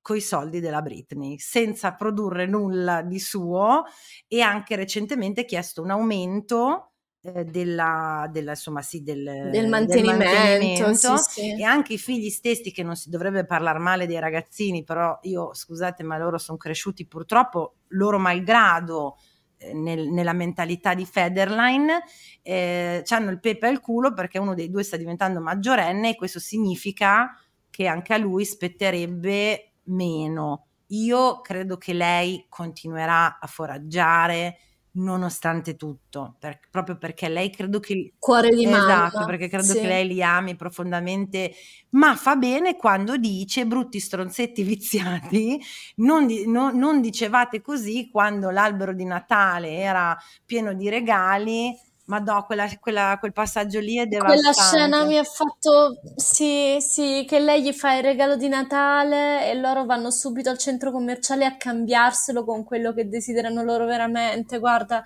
coi 0.00 0.20
soldi 0.20 0.58
della 0.58 0.82
Britney 0.82 1.38
senza 1.38 1.94
produrre 1.94 2.46
nulla 2.46 3.02
di 3.02 3.20
suo 3.20 3.84
e 4.26 4.40
anche 4.40 4.74
recentemente 4.74 5.44
chiesto 5.44 5.80
un 5.80 5.90
aumento 5.90 6.91
eh, 7.24 7.44
della, 7.44 8.28
della, 8.32 8.50
insomma, 8.50 8.82
sì, 8.82 9.04
del, 9.04 9.48
del 9.52 9.68
mantenimento, 9.68 10.24
del 10.24 10.28
mantenimento 10.28 11.16
sì, 11.18 11.40
sì. 11.40 11.60
e 11.60 11.62
anche 11.62 11.92
i 11.92 11.98
figli 11.98 12.28
stessi 12.30 12.72
che 12.72 12.82
non 12.82 12.96
si 12.96 13.10
dovrebbe 13.10 13.44
parlare 13.44 13.78
male 13.78 14.06
dei 14.06 14.18
ragazzini 14.18 14.82
però 14.82 15.16
io 15.22 15.54
scusate 15.54 16.02
ma 16.02 16.18
loro 16.18 16.36
sono 16.38 16.58
cresciuti 16.58 17.06
purtroppo 17.06 17.76
loro 17.90 18.18
malgrado 18.18 19.18
eh, 19.58 19.72
nel, 19.72 20.08
nella 20.08 20.32
mentalità 20.32 20.94
di 20.94 21.06
Federline 21.06 22.02
eh, 22.42 23.04
hanno 23.08 23.30
il 23.30 23.38
pepe 23.38 23.68
al 23.68 23.78
culo 23.78 24.12
perché 24.12 24.40
uno 24.40 24.54
dei 24.54 24.68
due 24.68 24.82
sta 24.82 24.96
diventando 24.96 25.40
maggiorenne 25.40 26.10
e 26.10 26.16
questo 26.16 26.40
significa 26.40 27.38
che 27.70 27.86
anche 27.86 28.14
a 28.14 28.18
lui 28.18 28.44
spetterebbe 28.44 29.74
meno 29.84 30.66
io 30.88 31.40
credo 31.40 31.76
che 31.76 31.92
lei 31.92 32.46
continuerà 32.48 33.38
a 33.38 33.46
foraggiare 33.46 34.56
nonostante 34.94 35.76
tutto, 35.76 36.36
per, 36.38 36.60
proprio 36.70 36.98
perché 36.98 37.28
lei 37.28 37.50
credo 37.50 37.80
che... 37.80 38.14
Cuore 38.18 38.50
di 38.50 38.66
mamma. 38.66 39.08
Esatto, 39.08 39.24
perché 39.24 39.48
credo 39.48 39.72
sì. 39.72 39.80
che 39.80 39.86
lei 39.86 40.06
li 40.06 40.22
ami 40.22 40.56
profondamente, 40.56 41.52
ma 41.90 42.14
fa 42.16 42.36
bene 42.36 42.76
quando 42.76 43.16
dice 43.16 43.66
brutti 43.66 44.00
stronzetti 44.00 44.62
viziati, 44.64 45.60
non, 45.96 46.26
di, 46.26 46.46
no, 46.46 46.70
non 46.70 47.00
dicevate 47.00 47.60
così 47.60 48.08
quando 48.10 48.50
l'albero 48.50 48.92
di 48.92 49.04
Natale 49.04 49.76
era 49.76 50.16
pieno 50.44 50.74
di 50.74 50.88
regali 50.88 51.74
ma 52.12 52.18
no, 52.18 52.44
quella, 52.44 52.68
quella, 52.78 53.16
quel 53.18 53.32
passaggio 53.32 53.80
lì 53.80 53.96
è 53.96 54.04
devastante. 54.04 54.42
Quella 54.42 54.52
scena 54.52 55.04
mi 55.06 55.16
ha 55.16 55.24
fatto, 55.24 55.98
sì, 56.14 56.76
sì, 56.78 57.24
che 57.26 57.38
lei 57.38 57.62
gli 57.62 57.72
fa 57.72 57.94
il 57.94 58.02
regalo 58.02 58.36
di 58.36 58.48
Natale 58.48 59.50
e 59.50 59.54
loro 59.54 59.86
vanno 59.86 60.10
subito 60.10 60.50
al 60.50 60.58
centro 60.58 60.92
commerciale 60.92 61.46
a 61.46 61.56
cambiarselo 61.56 62.44
con 62.44 62.64
quello 62.64 62.92
che 62.92 63.08
desiderano 63.08 63.62
loro 63.62 63.86
veramente. 63.86 64.58
Guarda, 64.58 65.02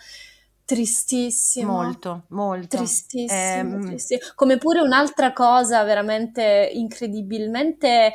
tristissimo. 0.64 1.74
Molto, 1.74 2.24
molto. 2.30 2.76
Tristissimo, 2.76 3.76
ehm... 3.76 3.86
tristissimo. 3.86 4.32
Come 4.34 4.59
pure 4.59 4.80
un'altra 4.80 5.32
cosa 5.32 5.84
veramente 5.84 6.68
incredibilmente 6.72 8.12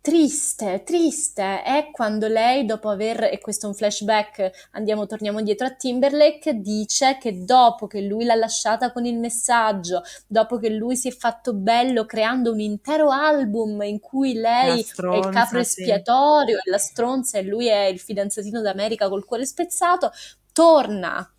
triste, 0.00 0.82
triste 0.84 1.62
è 1.62 1.90
quando 1.92 2.28
lei 2.28 2.64
dopo 2.64 2.88
aver, 2.88 3.24
e 3.24 3.38
questo 3.38 3.66
è 3.66 3.68
un 3.68 3.74
flashback, 3.74 4.68
andiamo, 4.72 5.06
torniamo 5.06 5.42
dietro 5.42 5.66
a 5.66 5.74
Timberlake, 5.74 6.60
dice 6.60 7.18
che 7.20 7.44
dopo 7.44 7.86
che 7.86 8.00
lui 8.00 8.24
l'ha 8.24 8.34
lasciata 8.34 8.92
con 8.92 9.04
il 9.04 9.18
messaggio, 9.18 10.02
dopo 10.26 10.58
che 10.58 10.70
lui 10.70 10.96
si 10.96 11.08
è 11.08 11.12
fatto 11.12 11.54
bello 11.54 12.06
creando 12.06 12.52
un 12.52 12.60
intero 12.60 13.10
album 13.10 13.82
in 13.82 14.00
cui 14.00 14.34
lei 14.34 14.82
stronza, 14.82 15.16
è 15.16 15.28
il 15.28 15.34
capro 15.34 15.58
espiatorio, 15.58 16.58
sì. 16.62 16.70
la 16.70 16.78
stronza 16.78 17.38
e 17.38 17.42
lui 17.42 17.66
è 17.68 17.84
il 17.84 17.98
fidanzatino 17.98 18.60
d'America 18.60 19.08
col 19.08 19.24
cuore 19.24 19.44
spezzato, 19.44 20.10
torna 20.52 21.30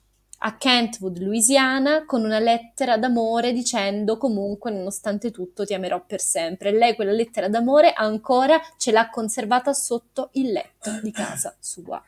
a 0.42 0.58
Kentwood, 0.58 1.18
Louisiana, 1.20 2.06
con 2.06 2.24
una 2.24 2.40
lettera 2.40 2.98
d'amore 2.98 3.52
dicendo 3.52 4.18
comunque 4.18 4.72
nonostante 4.72 5.32
tutto 5.32 5.66
ti 5.66 5.74
amerò 5.74 6.04
per 6.06 6.22
sempre. 6.22 6.72
Lei 6.72 6.96
quella 6.96 7.12
lettera 7.12 7.50
d'amore 7.50 7.92
ancora 7.94 8.60
ce 8.78 8.92
l'ha 8.92 9.10
conservata 9.10 9.74
sotto 9.74 10.30
il 10.34 10.52
letto 10.52 11.00
di 11.02 11.12
casa 11.12 11.56
sua. 11.60 12.02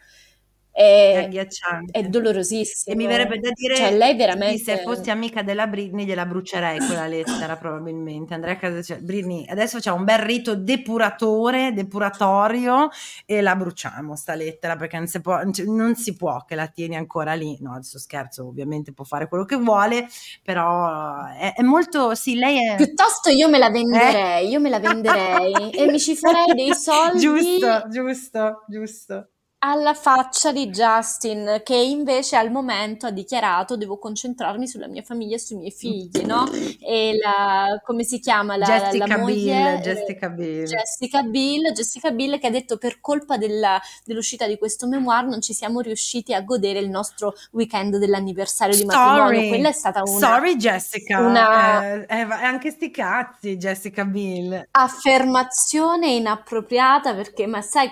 È, 0.81 1.13
è 1.13 1.23
agghiacciante. 1.23 1.91
È 1.91 2.03
dolorosissimo. 2.03 2.95
E 2.95 2.97
mi 2.97 3.05
verrebbe 3.05 3.39
da 3.39 3.49
dire, 3.53 3.75
cioè, 3.75 3.95
lei 3.95 4.15
veramente... 4.15 4.63
se 4.63 4.77
fossi 4.79 5.09
amica 5.11 5.43
della 5.43 5.67
Britney 5.67 6.05
gliela 6.05 6.25
brucerei 6.25 6.79
quella 6.79 7.07
lettera 7.07 7.55
probabilmente. 7.55 8.33
Andrei 8.33 8.53
a 8.53 8.57
casa, 8.57 8.81
cioè, 8.81 8.97
Britney, 8.97 9.45
adesso 9.47 9.77
facciamo 9.77 9.97
un 9.97 10.05
bel 10.05 10.19
rito 10.19 10.55
depuratore, 10.55 11.73
depuratorio 11.73 12.89
e 13.25 13.41
la 13.41 13.55
bruciamo 13.55 14.15
sta 14.15 14.33
lettera 14.33 14.75
perché 14.75 14.97
non 14.97 15.07
si 15.07 15.21
può, 15.21 15.39
non 15.65 15.95
si 15.95 16.15
può 16.15 16.43
che 16.45 16.55
la 16.55 16.67
tieni 16.67 16.95
ancora 16.95 17.33
lì. 17.33 17.57
No, 17.61 17.73
adesso 17.73 17.99
scherzo, 17.99 18.47
ovviamente 18.47 18.93
può 18.93 19.03
fare 19.03 19.27
quello 19.27 19.45
che 19.45 19.57
vuole, 19.57 20.07
però 20.43 21.25
è, 21.27 21.53
è 21.55 21.61
molto, 21.61 22.15
sì, 22.15 22.35
lei 22.35 22.57
è... 22.57 22.75
Piuttosto 22.75 23.29
io 23.29 23.49
me 23.49 23.57
la 23.57 23.69
venderei, 23.69 24.45
eh? 24.45 24.49
io 24.49 24.59
me 24.59 24.69
la 24.69 24.79
venderei 24.79 25.71
e 25.71 25.85
mi 25.91 25.99
ci 25.99 26.15
farei 26.15 26.53
dei 26.55 26.73
soldi. 26.75 27.19
Giusto, 27.19 27.85
giusto, 27.89 28.65
giusto. 28.67 29.29
Alla 29.63 29.93
faccia 29.93 30.51
di 30.51 30.69
Justin, 30.69 31.61
che 31.63 31.75
invece 31.75 32.35
al 32.35 32.49
momento 32.49 33.05
ha 33.05 33.11
dichiarato 33.11 33.77
devo 33.77 33.99
concentrarmi 33.99 34.67
sulla 34.67 34.87
mia 34.87 35.03
famiglia 35.03 35.35
e 35.35 35.39
sui 35.39 35.57
miei 35.57 35.69
figli, 35.71 36.23
no? 36.25 36.49
E 36.79 37.15
la, 37.21 37.79
come 37.83 38.03
si 38.03 38.19
chiama? 38.19 38.57
La, 38.57 38.65
Jessica 38.65 39.05
la 39.05 39.17
moglie, 39.19 39.35
Bill, 39.35 39.65
eh, 39.67 39.79
Jessica 39.81 40.29
Bill. 40.29 40.65
Jessica 40.65 41.21
Bill, 41.21 41.71
Jessica 41.73 42.09
Bill 42.11 42.39
che 42.39 42.47
ha 42.47 42.49
detto 42.49 42.77
per 42.77 42.99
colpa 42.99 43.37
della- 43.37 43.79
dell'uscita 44.03 44.47
di 44.47 44.57
questo 44.57 44.87
memoir 44.87 45.25
non 45.27 45.41
ci 45.41 45.53
siamo 45.53 45.79
riusciti 45.81 46.33
a 46.33 46.41
godere 46.41 46.79
il 46.79 46.89
nostro 46.89 47.33
weekend 47.51 47.97
dell'anniversario 47.97 48.75
di 48.75 48.83
matrimonio. 48.83 49.25
Sorry, 49.25 49.47
Quella 49.47 49.69
è 49.69 49.73
stata 49.73 50.01
una 50.01 50.17
sorry 50.17 50.55
Jessica, 50.55 51.19
una- 51.19 51.83
Eh, 51.83 52.05
eh, 52.09 52.21
anche 52.21 52.71
sti 52.71 52.89
cazzi 52.89 53.57
Jessica 53.57 54.05
Bill. 54.05 54.69
affermazione 54.71 56.13
inappropriata 56.13 57.13
perché, 57.13 57.45
ma 57.45 57.61
sai 57.61 57.89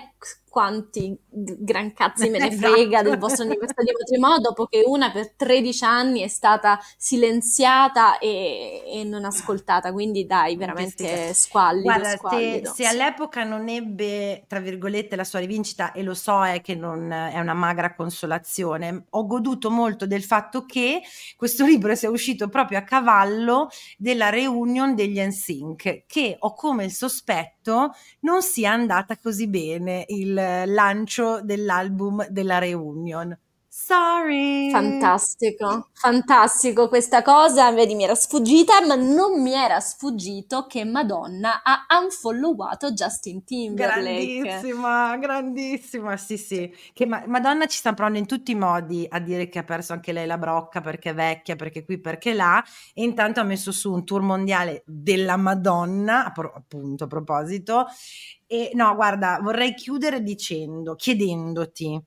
quanti 0.50 1.16
gran 1.30 1.92
cazzi 1.94 2.28
me 2.28 2.38
ne 2.38 2.48
Esatto. 2.60 2.72
frega 2.74 3.02
del 3.02 3.16
vostro 3.16 3.44
anniversario 3.44 3.92
di 3.92 3.98
matrimonio 3.98 4.38
dopo 4.40 4.66
che 4.66 4.82
una 4.84 5.10
per 5.12 5.32
13 5.34 5.84
anni 5.84 6.20
è 6.20 6.28
stata 6.28 6.78
silenziata 6.98 8.18
e, 8.18 8.82
e 8.86 9.04
non 9.04 9.24
ascoltata, 9.24 9.92
quindi 9.92 10.26
dai, 10.26 10.56
veramente 10.56 11.32
squallido, 11.32 11.84
Guarda, 11.84 12.08
se, 12.10 12.16
squallido. 12.16 12.72
se 12.74 12.86
all'epoca 12.86 13.44
non 13.44 13.68
ebbe, 13.68 14.44
tra 14.48 14.58
virgolette, 14.58 15.14
la 15.14 15.24
sua 15.24 15.38
rivincita, 15.38 15.92
e 15.92 16.02
lo 16.02 16.14
so 16.14 16.44
è 16.44 16.60
che 16.60 16.74
non 16.74 17.12
è 17.12 17.38
una 17.38 17.54
magra 17.54 17.94
consolazione, 17.94 19.04
ho 19.10 19.26
goduto 19.26 19.70
molto 19.70 20.06
del 20.06 20.24
fatto 20.24 20.64
che 20.66 21.00
questo 21.36 21.64
libro 21.66 21.94
sia 21.94 22.10
uscito 22.10 22.48
proprio 22.48 22.78
a 22.78 22.82
cavallo 22.82 23.68
della 23.96 24.28
reunion 24.30 24.94
degli 24.96 25.20
NSYNC, 25.20 26.04
che 26.06 26.36
ho 26.38 26.52
come 26.54 26.84
il 26.84 26.92
sospetto 26.92 27.59
non 28.20 28.42
sia 28.42 28.72
andata 28.72 29.16
così 29.16 29.48
bene 29.48 30.04
il 30.08 30.32
lancio 30.34 31.40
dell'album 31.42 32.26
della 32.28 32.58
reunion. 32.58 33.36
Sorry. 33.72 34.68
Fantastico, 34.70 35.90
fantastico 35.92 36.88
questa 36.88 37.22
cosa, 37.22 37.70
vedi, 37.70 37.94
mi 37.94 38.02
era 38.02 38.16
sfuggita, 38.16 38.84
ma 38.84 38.96
non 38.96 39.40
mi 39.40 39.52
era 39.52 39.78
sfuggito 39.78 40.66
che 40.66 40.84
Madonna 40.84 41.62
ha 41.62 41.86
unfollowato 42.02 42.90
Justin 42.90 43.44
Timberlake. 43.44 44.40
Grandissima, 44.40 45.16
grandissima, 45.18 46.16
sì 46.16 46.36
sì, 46.36 46.74
che 46.92 47.06
ma- 47.06 47.22
Madonna 47.28 47.66
ci 47.66 47.78
sta 47.78 47.92
provando 47.92 48.18
in 48.18 48.26
tutti 48.26 48.50
i 48.50 48.56
modi 48.56 49.06
a 49.08 49.20
dire 49.20 49.48
che 49.48 49.60
ha 49.60 49.64
perso 49.64 49.92
anche 49.92 50.10
lei 50.10 50.26
la 50.26 50.36
brocca 50.38 50.80
perché 50.80 51.10
è 51.10 51.14
vecchia, 51.14 51.54
perché 51.54 51.84
qui, 51.84 52.00
perché 52.00 52.34
là, 52.34 52.60
e 52.92 53.04
intanto 53.04 53.38
ha 53.38 53.44
messo 53.44 53.70
su 53.70 53.92
un 53.92 54.04
tour 54.04 54.22
mondiale 54.22 54.82
della 54.84 55.36
Madonna, 55.36 56.24
appunto 56.24 57.04
a 57.04 57.06
proposito, 57.06 57.86
e 58.48 58.72
no, 58.74 58.96
guarda, 58.96 59.38
vorrei 59.40 59.74
chiudere 59.74 60.22
dicendo, 60.22 60.96
chiedendoti, 60.96 62.02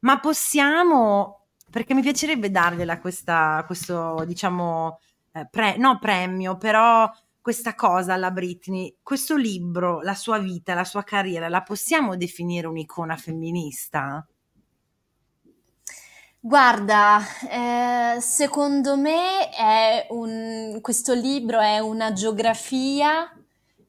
ma 0.00 0.20
possiamo, 0.20 1.46
perché 1.70 1.94
mi 1.94 2.02
piacerebbe 2.02 2.50
dargliela 2.50 3.00
questa, 3.00 3.62
questo, 3.66 4.24
diciamo, 4.26 4.98
eh, 5.32 5.46
pre- 5.50 5.76
no 5.76 5.98
premio, 5.98 6.56
però 6.56 7.10
questa 7.40 7.74
cosa 7.74 8.14
alla 8.14 8.30
Britney, 8.30 8.96
questo 9.02 9.36
libro, 9.36 10.00
la 10.02 10.14
sua 10.14 10.38
vita, 10.38 10.74
la 10.74 10.84
sua 10.84 11.02
carriera, 11.04 11.48
la 11.48 11.62
possiamo 11.62 12.16
definire 12.16 12.66
un'icona 12.66 13.16
femminista? 13.16 14.26
Guarda, 16.42 17.20
eh, 17.50 18.20
secondo 18.20 18.96
me 18.96 19.50
è 19.50 20.06
un- 20.10 20.78
questo 20.80 21.12
libro 21.12 21.60
è 21.60 21.78
una 21.80 22.12
geografia 22.14 23.30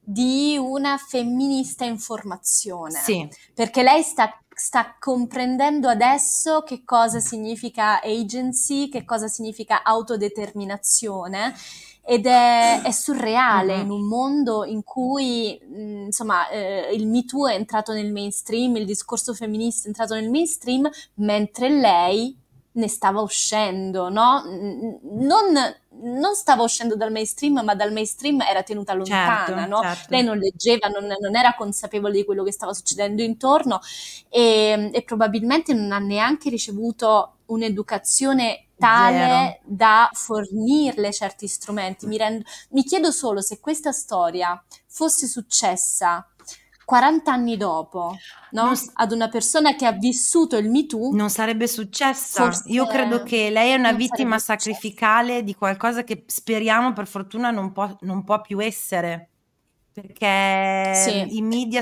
di 0.03 0.57
una 0.59 0.97
femminista 0.97 1.85
in 1.85 1.97
formazione. 1.97 2.99
Sì, 2.99 3.25
perché 3.53 3.83
lei 3.83 4.03
sta, 4.03 4.37
sta 4.63 4.95
comprendendo 4.99 5.87
adesso 5.89 6.61
che 6.61 6.83
cosa 6.85 7.19
significa 7.19 7.99
agency, 8.01 8.89
che 8.89 9.03
cosa 9.05 9.27
significa 9.27 9.81
autodeterminazione 9.83 11.55
ed 12.03 12.25
è, 12.27 12.81
è 12.83 12.91
surreale 12.91 13.77
Mhm. 13.77 13.81
in 13.83 13.89
un 13.89 14.07
mondo 14.07 14.63
in 14.63 14.83
cui 14.83 15.59
mh, 15.67 16.03
insomma 16.05 16.47
eh, 16.49 16.91
il 16.93 17.07
Me 17.07 17.25
Too 17.25 17.47
è 17.47 17.55
entrato 17.55 17.91
nel 17.93 18.11
mainstream, 18.11 18.75
il 18.75 18.85
discorso 18.85 19.33
femminista 19.33 19.85
è 19.85 19.87
entrato 19.87 20.13
nel 20.13 20.29
mainstream, 20.29 20.87
mentre 21.15 21.69
lei 21.69 22.37
ne 22.73 22.87
stava 22.87 23.19
uscendo, 23.21 24.09
no? 24.09 24.43
Non, 24.45 25.53
non 26.01 26.35
stava 26.35 26.63
uscendo 26.63 26.95
dal 26.95 27.11
mainstream, 27.11 27.61
ma 27.63 27.75
dal 27.75 27.91
mainstream 27.91 28.41
era 28.41 28.63
tenuta 28.63 28.93
lontana, 28.93 29.45
certo, 29.45 29.67
no? 29.67 29.81
certo. 29.81 30.07
Lei 30.09 30.23
non 30.23 30.37
leggeva, 30.37 30.87
non, 30.87 31.05
non 31.05 31.35
era 31.35 31.53
consapevole 31.55 32.13
di 32.13 32.25
quello 32.25 32.43
che 32.43 32.51
stava 32.51 32.73
succedendo 32.73 33.21
intorno 33.21 33.79
e, 34.29 34.89
e 34.93 35.01
probabilmente 35.03 35.73
non 35.73 35.91
ha 35.91 35.99
neanche 35.99 36.49
ricevuto 36.49 37.37
un'educazione 37.45 38.67
tale 38.81 39.59
Zero. 39.59 39.59
da 39.63 40.09
fornirle 40.11 41.13
certi 41.13 41.47
strumenti. 41.47 42.07
Mi, 42.07 42.17
rendo- 42.17 42.43
mi 42.69 42.83
chiedo 42.83 43.11
solo 43.11 43.41
se 43.41 43.59
questa 43.59 43.91
storia 43.91 44.61
fosse 44.87 45.27
successa 45.27 46.27
40 46.91 47.31
anni 47.31 47.55
dopo, 47.55 48.17
no? 48.51 48.75
S- 48.75 48.91
Ad 48.95 49.13
una 49.13 49.29
persona 49.29 49.75
che 49.75 49.85
ha 49.85 49.93
vissuto 49.93 50.57
il 50.57 50.69
Me 50.69 50.85
Too, 50.85 51.15
Non 51.15 51.29
sarebbe 51.29 51.65
successa. 51.65 52.43
forse 52.43 52.63
Io 52.67 52.85
credo 52.85 53.23
che 53.23 53.49
lei 53.49 53.71
è 53.71 53.75
una 53.75 53.93
vittima 53.93 54.37
sarebbe 54.37 54.39
successa. 54.39 54.57
sacrificale 54.73 55.43
di 55.43 55.55
qualcosa 55.55 56.03
che 56.03 56.23
speriamo 56.27 56.91
per 56.91 57.07
fortuna 57.07 57.49
non 57.49 57.71
può, 57.71 57.95
non 58.01 58.25
può 58.25 58.41
più 58.41 58.61
essere. 58.61 59.29
Perché 59.93 60.91
Sì. 60.95 61.37
i 61.37 61.41
media... 61.41 61.81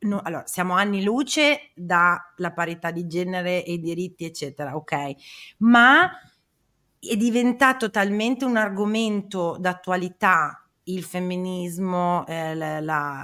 no, 0.00 0.20
allora, 0.24 0.46
siamo 0.46 0.72
anni 0.74 1.02
luce 1.02 1.72
dalla 1.74 2.52
parità 2.54 2.90
di 2.90 3.06
genere 3.06 3.62
e 3.64 3.74
i 3.74 3.80
diritti, 3.80 4.24
eccetera, 4.24 4.74
ok. 4.76 4.94
Ma 5.58 6.10
è 7.00 7.16
diventato 7.16 7.90
talmente 7.90 8.46
un 8.46 8.56
argomento 8.56 9.56
d'attualità 9.60 10.62
il 10.88 11.02
femminismo, 11.04 12.26
eh, 12.26 12.54
la- 12.54 12.80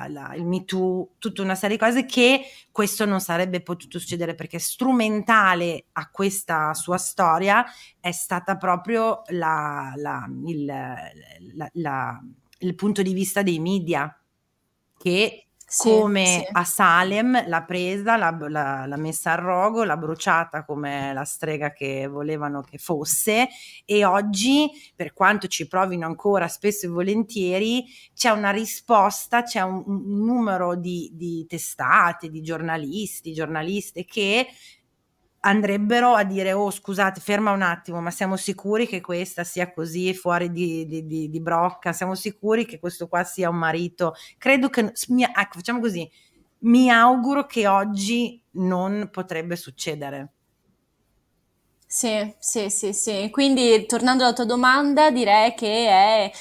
la- 0.08 0.34
il 0.34 0.44
Me 0.46 0.64
Too, 0.64 1.10
tutta 1.18 1.42
una 1.42 1.54
serie 1.54 1.76
di 1.76 1.82
cose 1.82 2.04
che 2.04 2.42
questo 2.70 3.04
non 3.04 3.20
sarebbe 3.20 3.62
potuto 3.62 3.98
succedere 3.98 4.34
perché 4.34 4.58
strumentale 4.58 5.86
a 5.92 6.08
questa 6.10 6.74
sua 6.74 6.98
storia 6.98 7.64
è 8.00 8.12
stata 8.12 8.56
proprio 8.56 9.22
il, 9.28 9.40
il 12.58 12.74
punto 12.74 13.02
di 13.02 13.12
vista 13.12 13.42
dei 13.42 13.58
media 13.58 14.14
che 14.96 15.46
Sì, 15.76 15.88
come 15.88 16.44
sì. 16.46 16.48
a 16.52 16.64
Salem 16.64 17.48
l'ha 17.48 17.62
presa, 17.64 18.16
l'ha, 18.16 18.30
l'ha- 18.48 18.86
l'ha 18.86 18.96
messa 18.96 19.32
al 19.32 19.38
rogo, 19.38 19.82
l'ha 19.82 19.96
bruciata 19.96 20.64
come 20.64 21.12
la 21.12 21.24
strega 21.24 21.72
che 21.72 22.06
volevano 22.06 22.60
che 22.60 22.78
fosse 22.78 23.48
e 23.84 24.04
oggi, 24.04 24.70
per 24.94 25.12
quanto 25.12 25.48
ci 25.48 25.66
provino 25.66 26.06
ancora 26.06 26.46
spesso 26.46 26.86
e 26.86 26.90
volentieri, 26.90 27.84
c'è 28.14 28.30
una 28.30 28.50
risposta, 28.50 29.42
c'è 29.42 29.62
un, 29.62 29.82
un 29.84 30.24
numero 30.24 30.76
di, 30.76 31.10
di 31.12 31.44
testate, 31.48 32.28
di 32.28 32.40
giornalisti, 32.40 33.32
giornaliste 33.32 34.04
che 34.04 34.46
andrebbero 35.44 36.14
a 36.14 36.24
dire 36.24 36.52
oh 36.52 36.70
scusate 36.70 37.20
ferma 37.20 37.52
un 37.52 37.62
attimo 37.62 38.00
ma 38.00 38.10
siamo 38.10 38.36
sicuri 38.36 38.86
che 38.86 39.00
questa 39.00 39.44
sia 39.44 39.72
così 39.72 40.14
fuori 40.14 40.50
di, 40.50 40.86
di- 40.86 41.06
di- 41.06 41.28
di 41.30 41.40
brocca? 41.40 41.92
Siamo 41.92 42.14
sicuri 42.14 42.64
che 42.66 42.78
questo 42.78 43.08
qua 43.08 43.24
sia 43.24 43.48
un 43.50 43.56
marito? 43.56 44.14
Credo 44.38 44.68
che 44.70 44.80
ecco 44.80 45.52
facciamo 45.52 45.80
così. 45.80 46.10
Mi 46.60 46.90
auguro 46.90 47.46
che 47.46 47.66
oggi 47.68 48.42
non 48.52 49.08
potrebbe 49.12 49.56
succedere. 49.56 50.32
Sì, 51.86 52.34
sì, 52.38 52.70
sì, 52.70 52.92
sì. 52.92 53.28
Quindi, 53.30 53.86
tornando 53.86 54.24
alla 54.24 54.32
tua 54.32 54.44
domanda, 54.44 55.10
direi 55.10 55.54
che 55.54 55.86
è 55.88 56.32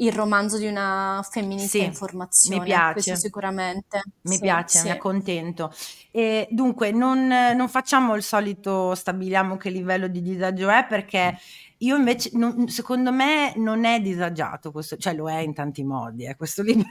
il 0.00 0.12
romanzo 0.12 0.58
di 0.58 0.66
una 0.66 1.24
femminista 1.28 1.78
Sì, 1.78 1.84
in 1.84 1.94
formazione, 1.94 2.58
mi 2.60 2.64
piace. 2.64 2.92
questo 2.92 3.16
sicuramente. 3.16 4.02
Mi 4.22 4.34
Sì, 4.34 4.40
piace, 4.40 4.78
mi 4.78 4.84
sì. 4.84 4.90
accontento. 4.90 5.72
E 6.10 6.48
dunque, 6.50 6.90
non, 6.92 7.26
non 7.26 7.68
facciamo 7.68 8.14
il 8.14 8.22
solito 8.22 8.94
stabiliamo 8.94 9.56
che 9.56 9.70
livello 9.70 10.08
di 10.08 10.22
disagio 10.22 10.68
è 10.68 10.86
perché 10.86 11.36
io 11.78 11.96
invece, 11.96 12.30
non- 12.34 12.68
secondo 12.68 13.12
me, 13.12 13.52
non 13.56 13.84
è 13.84 14.00
disagiato 14.00 14.70
questo, 14.72 14.96
cioè 14.96 15.14
lo 15.14 15.28
è 15.28 15.38
in 15.38 15.54
tanti 15.54 15.82
modi, 15.84 16.24
eh, 16.26 16.36
questo 16.36 16.62
libro 16.62 16.86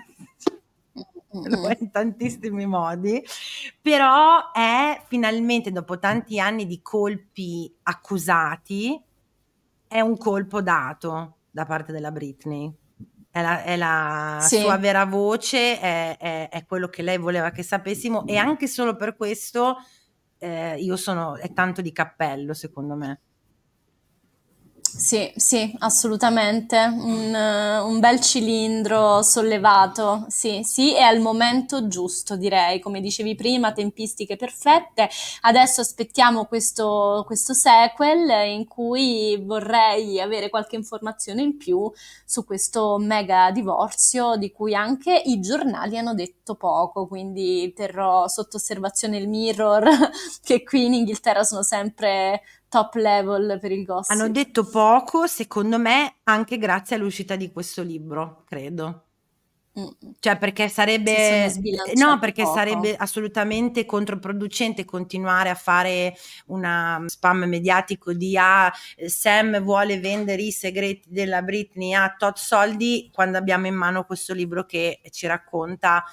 lo 1.31 1.67
è 1.67 1.77
in 1.79 1.91
tantissimi 1.91 2.65
modi, 2.65 3.23
però 3.81 4.51
è 4.51 5.01
finalmente 5.07 5.71
dopo 5.71 5.99
tanti 5.99 6.39
anni 6.39 6.65
di 6.65 6.81
colpi 6.81 7.71
accusati, 7.83 8.99
è 9.87 9.99
un 10.01 10.17
colpo 10.17 10.61
dato 10.61 11.35
da 11.51 11.65
parte 11.65 11.91
della 11.91 12.11
Britney. 12.11 12.73
È 13.37 13.41
la, 13.43 13.61
è 13.63 13.75
la 13.75 14.37
Sì. 14.41 14.57
sua 14.61 14.77
vera 14.77 15.05
voce, 15.05 15.79
è, 15.79 16.17
è- 16.17 16.49
è 16.49 16.65
quello 16.65 16.87
che 16.87 17.03
lei 17.03 17.17
voleva 17.19 17.51
che 17.51 17.61
sapessimo 17.61 18.25
e 18.25 18.37
anche 18.37 18.65
solo 18.67 18.95
per 18.95 19.15
questo 19.15 19.75
eh, 20.39 20.75
io 20.79 20.95
sono, 20.95 21.35
è 21.35 21.53
tanto 21.53 21.81
di 21.81 21.91
cappello 21.91 22.53
secondo 22.55 22.95
me. 22.95 23.19
Sì, 24.89 25.31
sì, 25.35 25.75
assolutamente. 25.79 26.77
Un, 26.77 27.33
un, 27.33 27.99
bel 27.99 28.19
cilindro 28.19 29.21
sollevato, 29.21 30.25
sì, 30.29 30.61
sì, 30.63 30.95
e 30.95 31.01
al 31.01 31.19
momento 31.19 31.87
giusto, 31.87 32.35
direi. 32.35 32.79
Come 32.79 33.01
dicevi 33.01 33.35
prima, 33.35 33.73
tempistiche 33.73 34.37
perfette. 34.37 35.09
Adesso 35.41 35.81
aspettiamo 35.81 36.45
questo, 36.45 37.23
questo 37.27 37.53
sequel 37.53 38.29
in 38.47 38.67
cui 38.67 39.39
vorrei 39.43 40.19
avere 40.19 40.49
qualche 40.49 40.77
informazione 40.77 41.41
in 41.41 41.57
più 41.57 41.91
su 42.25 42.45
questo 42.45 42.97
mega 42.97 43.51
divorzio 43.51 44.35
di 44.35 44.51
cui 44.51 44.73
anche 44.73 45.21
i 45.25 45.39
giornali 45.39 45.97
hanno 45.97 46.13
detto 46.13 46.55
poco, 46.55 47.07
quindi 47.07 47.71
terrò 47.75 48.27
sotto 48.27 48.57
osservazione 48.57 49.17
il 49.17 49.27
mirror, 49.27 49.85
che 50.43 50.63
qui 50.63 50.85
in 50.85 50.93
Inghilterra 50.93 51.43
sono 51.43 51.61
sempre 51.61 52.41
top 52.69 52.95
level 52.95 53.59
per 53.59 53.71
il 53.71 53.85
gossip. 53.85 54.11
Hanno 54.11 54.29
detto 54.29 54.65
poco, 54.65 55.27
secondo 55.27 55.77
me, 55.77 56.17
anche 56.23 56.57
grazie 56.57 56.95
all'uscita 56.95 57.35
di 57.35 57.51
questo 57.51 57.81
libro, 57.81 58.43
credo. 58.45 59.03
Mm. 59.79 59.85
Cioè, 60.19 60.37
perché 60.37 60.69
sarebbe 60.69 61.53
no, 61.93 62.17
perché 62.17 62.41
poco. 62.41 62.55
sarebbe 62.55 62.95
assolutamente 62.95 63.85
controproducente 63.85 64.85
continuare 64.85 65.49
a 65.49 65.55
fare 65.55 66.15
una 66.47 67.03
spam 67.05 67.43
mediatico 67.43 68.13
di 68.13 68.35
ah, 68.35 68.71
Sam 69.05 69.61
vuole 69.61 69.99
vendere 69.99 70.41
i 70.41 70.51
segreti 70.51 71.09
della 71.11 71.43
Britney 71.43 71.93
a 71.93 72.15
tot 72.17 72.37
soldi 72.37 73.11
quando 73.13 73.37
abbiamo 73.37 73.67
in 73.67 73.75
mano 73.75 74.03
questo 74.05 74.33
libro 74.33 74.65
che 74.65 74.99
ci 75.11 75.27
racconta 75.27 76.03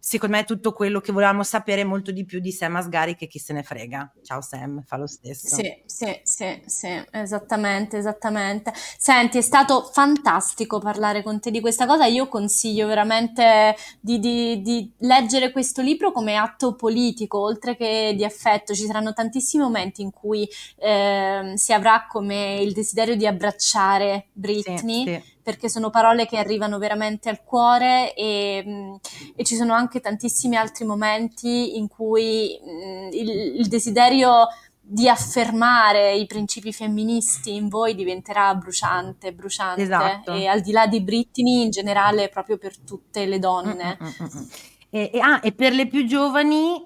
secondo 0.00 0.36
me 0.36 0.44
tutto 0.44 0.72
quello 0.72 1.00
che 1.00 1.12
volevamo 1.12 1.42
sapere 1.42 1.84
molto 1.84 2.10
di 2.10 2.24
più 2.24 2.40
di 2.40 2.50
Sam 2.50 2.76
Asgari 2.76 3.14
che 3.14 3.26
chi 3.26 3.38
se 3.38 3.52
ne 3.52 3.62
frega. 3.62 4.12
Ciao 4.22 4.40
Sam, 4.40 4.82
fa 4.82 4.96
lo 4.96 5.06
stesso. 5.06 5.54
Sì, 5.54 5.82
sì, 5.84 6.20
sì, 6.22 6.62
sì, 6.64 6.88
esattamente, 7.10 7.98
esattamente. 7.98 8.72
Senti, 8.74 9.38
è 9.38 9.42
stato 9.42 9.82
fantastico 9.92 10.78
parlare 10.78 11.22
con 11.22 11.38
te 11.38 11.50
di 11.50 11.60
questa 11.60 11.86
cosa. 11.86 12.06
Io 12.06 12.28
consiglio 12.28 12.86
veramente 12.86 13.76
di, 14.00 14.18
di, 14.18 14.62
di 14.62 14.90
leggere 15.00 15.52
questo 15.52 15.82
libro 15.82 16.12
come 16.12 16.36
atto 16.36 16.74
politico, 16.74 17.38
oltre 17.38 17.76
che 17.76 18.14
di 18.16 18.24
affetto. 18.24 18.74
Ci 18.74 18.86
saranno 18.86 19.12
tantissimi 19.12 19.62
momenti 19.62 20.00
in 20.00 20.10
cui 20.10 20.48
eh, 20.78 21.52
si 21.54 21.72
avrà 21.74 22.06
come 22.08 22.60
il 22.60 22.72
desiderio 22.72 23.16
di 23.16 23.26
abbracciare 23.26 24.28
Britney. 24.32 25.04
Sì, 25.04 25.22
sì 25.22 25.38
perché 25.42 25.68
sono 25.68 25.90
parole 25.90 26.26
che 26.26 26.36
arrivano 26.36 26.78
veramente 26.78 27.28
al 27.28 27.42
cuore 27.42 28.14
e, 28.14 28.62
mm, 28.66 28.94
e 29.36 29.44
ci 29.44 29.56
sono 29.56 29.72
anche 29.72 30.00
tantissimi 30.00 30.56
altri 30.56 30.84
momenti 30.84 31.76
in 31.78 31.88
cui 31.88 32.58
mm, 32.62 33.08
il, 33.12 33.30
il 33.58 33.68
desiderio 33.68 34.46
di 34.92 35.08
affermare 35.08 36.16
i 36.16 36.26
principi 36.26 36.72
femministi 36.72 37.54
in 37.54 37.68
voi 37.68 37.94
diventerà 37.94 38.52
bruciante, 38.56 39.32
bruciante. 39.32 39.82
Esatto. 39.82 40.32
E 40.32 40.46
al 40.46 40.60
di 40.62 40.72
là 40.72 40.88
di 40.88 41.00
Britney, 41.00 41.62
in 41.62 41.70
generale, 41.70 42.28
proprio 42.28 42.58
per 42.58 42.76
tutte 42.76 43.24
le 43.24 43.38
donne. 43.38 43.96
Mm, 44.02 44.06
mm, 44.06 44.26
mm, 44.38 44.46
e, 44.90 45.10
e, 45.14 45.20
ah, 45.20 45.38
e, 45.44 45.52
per 45.52 45.72
le 45.74 45.86
più 45.86 46.04
giovani, 46.06 46.84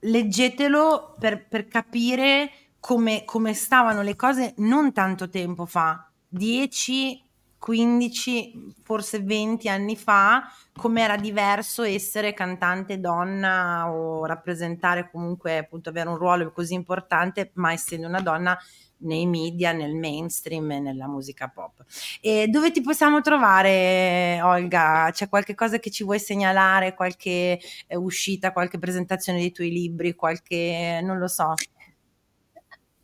leggetelo 0.00 1.14
per, 1.18 1.46
per 1.46 1.68
capire 1.68 2.50
come, 2.80 3.24
come, 3.24 3.54
stavano 3.54 4.02
le 4.02 4.16
cose 4.16 4.54
non 4.56 4.92
tanto 4.92 5.28
tempo 5.28 5.64
fa, 5.64 6.10
10, 6.26 7.23
15, 7.64 8.74
forse 8.82 9.20
20 9.22 9.70
anni 9.70 9.96
fa, 9.96 10.42
com'era 10.76 11.16
diverso 11.16 11.82
essere 11.82 12.34
cantante 12.34 13.00
donna 13.00 13.90
o 13.90 14.26
rappresentare 14.26 15.08
comunque 15.10 15.56
appunto 15.56 15.88
avere 15.88 16.10
un 16.10 16.18
ruolo 16.18 16.52
così 16.52 16.74
importante, 16.74 17.52
ma 17.54 17.72
essendo 17.72 18.06
una 18.06 18.20
donna 18.20 18.54
nei 18.98 19.24
media, 19.24 19.72
nel 19.72 19.94
mainstream 19.94 20.72
e 20.72 20.80
nella 20.80 21.08
musica 21.08 21.48
pop. 21.48 21.82
E 22.20 22.48
dove 22.48 22.70
ti 22.70 22.82
possiamo 22.82 23.22
trovare, 23.22 24.42
Olga? 24.42 25.08
C'è 25.10 25.30
qualche 25.30 25.54
cosa 25.54 25.78
che 25.78 25.90
ci 25.90 26.04
vuoi 26.04 26.18
segnalare, 26.20 26.92
qualche 26.94 27.58
eh, 27.86 27.96
uscita, 27.96 28.52
qualche 28.52 28.78
presentazione 28.78 29.38
dei 29.38 29.52
tuoi 29.52 29.70
libri, 29.70 30.14
qualche, 30.14 31.00
non 31.02 31.16
lo 31.16 31.28
so. 31.28 31.54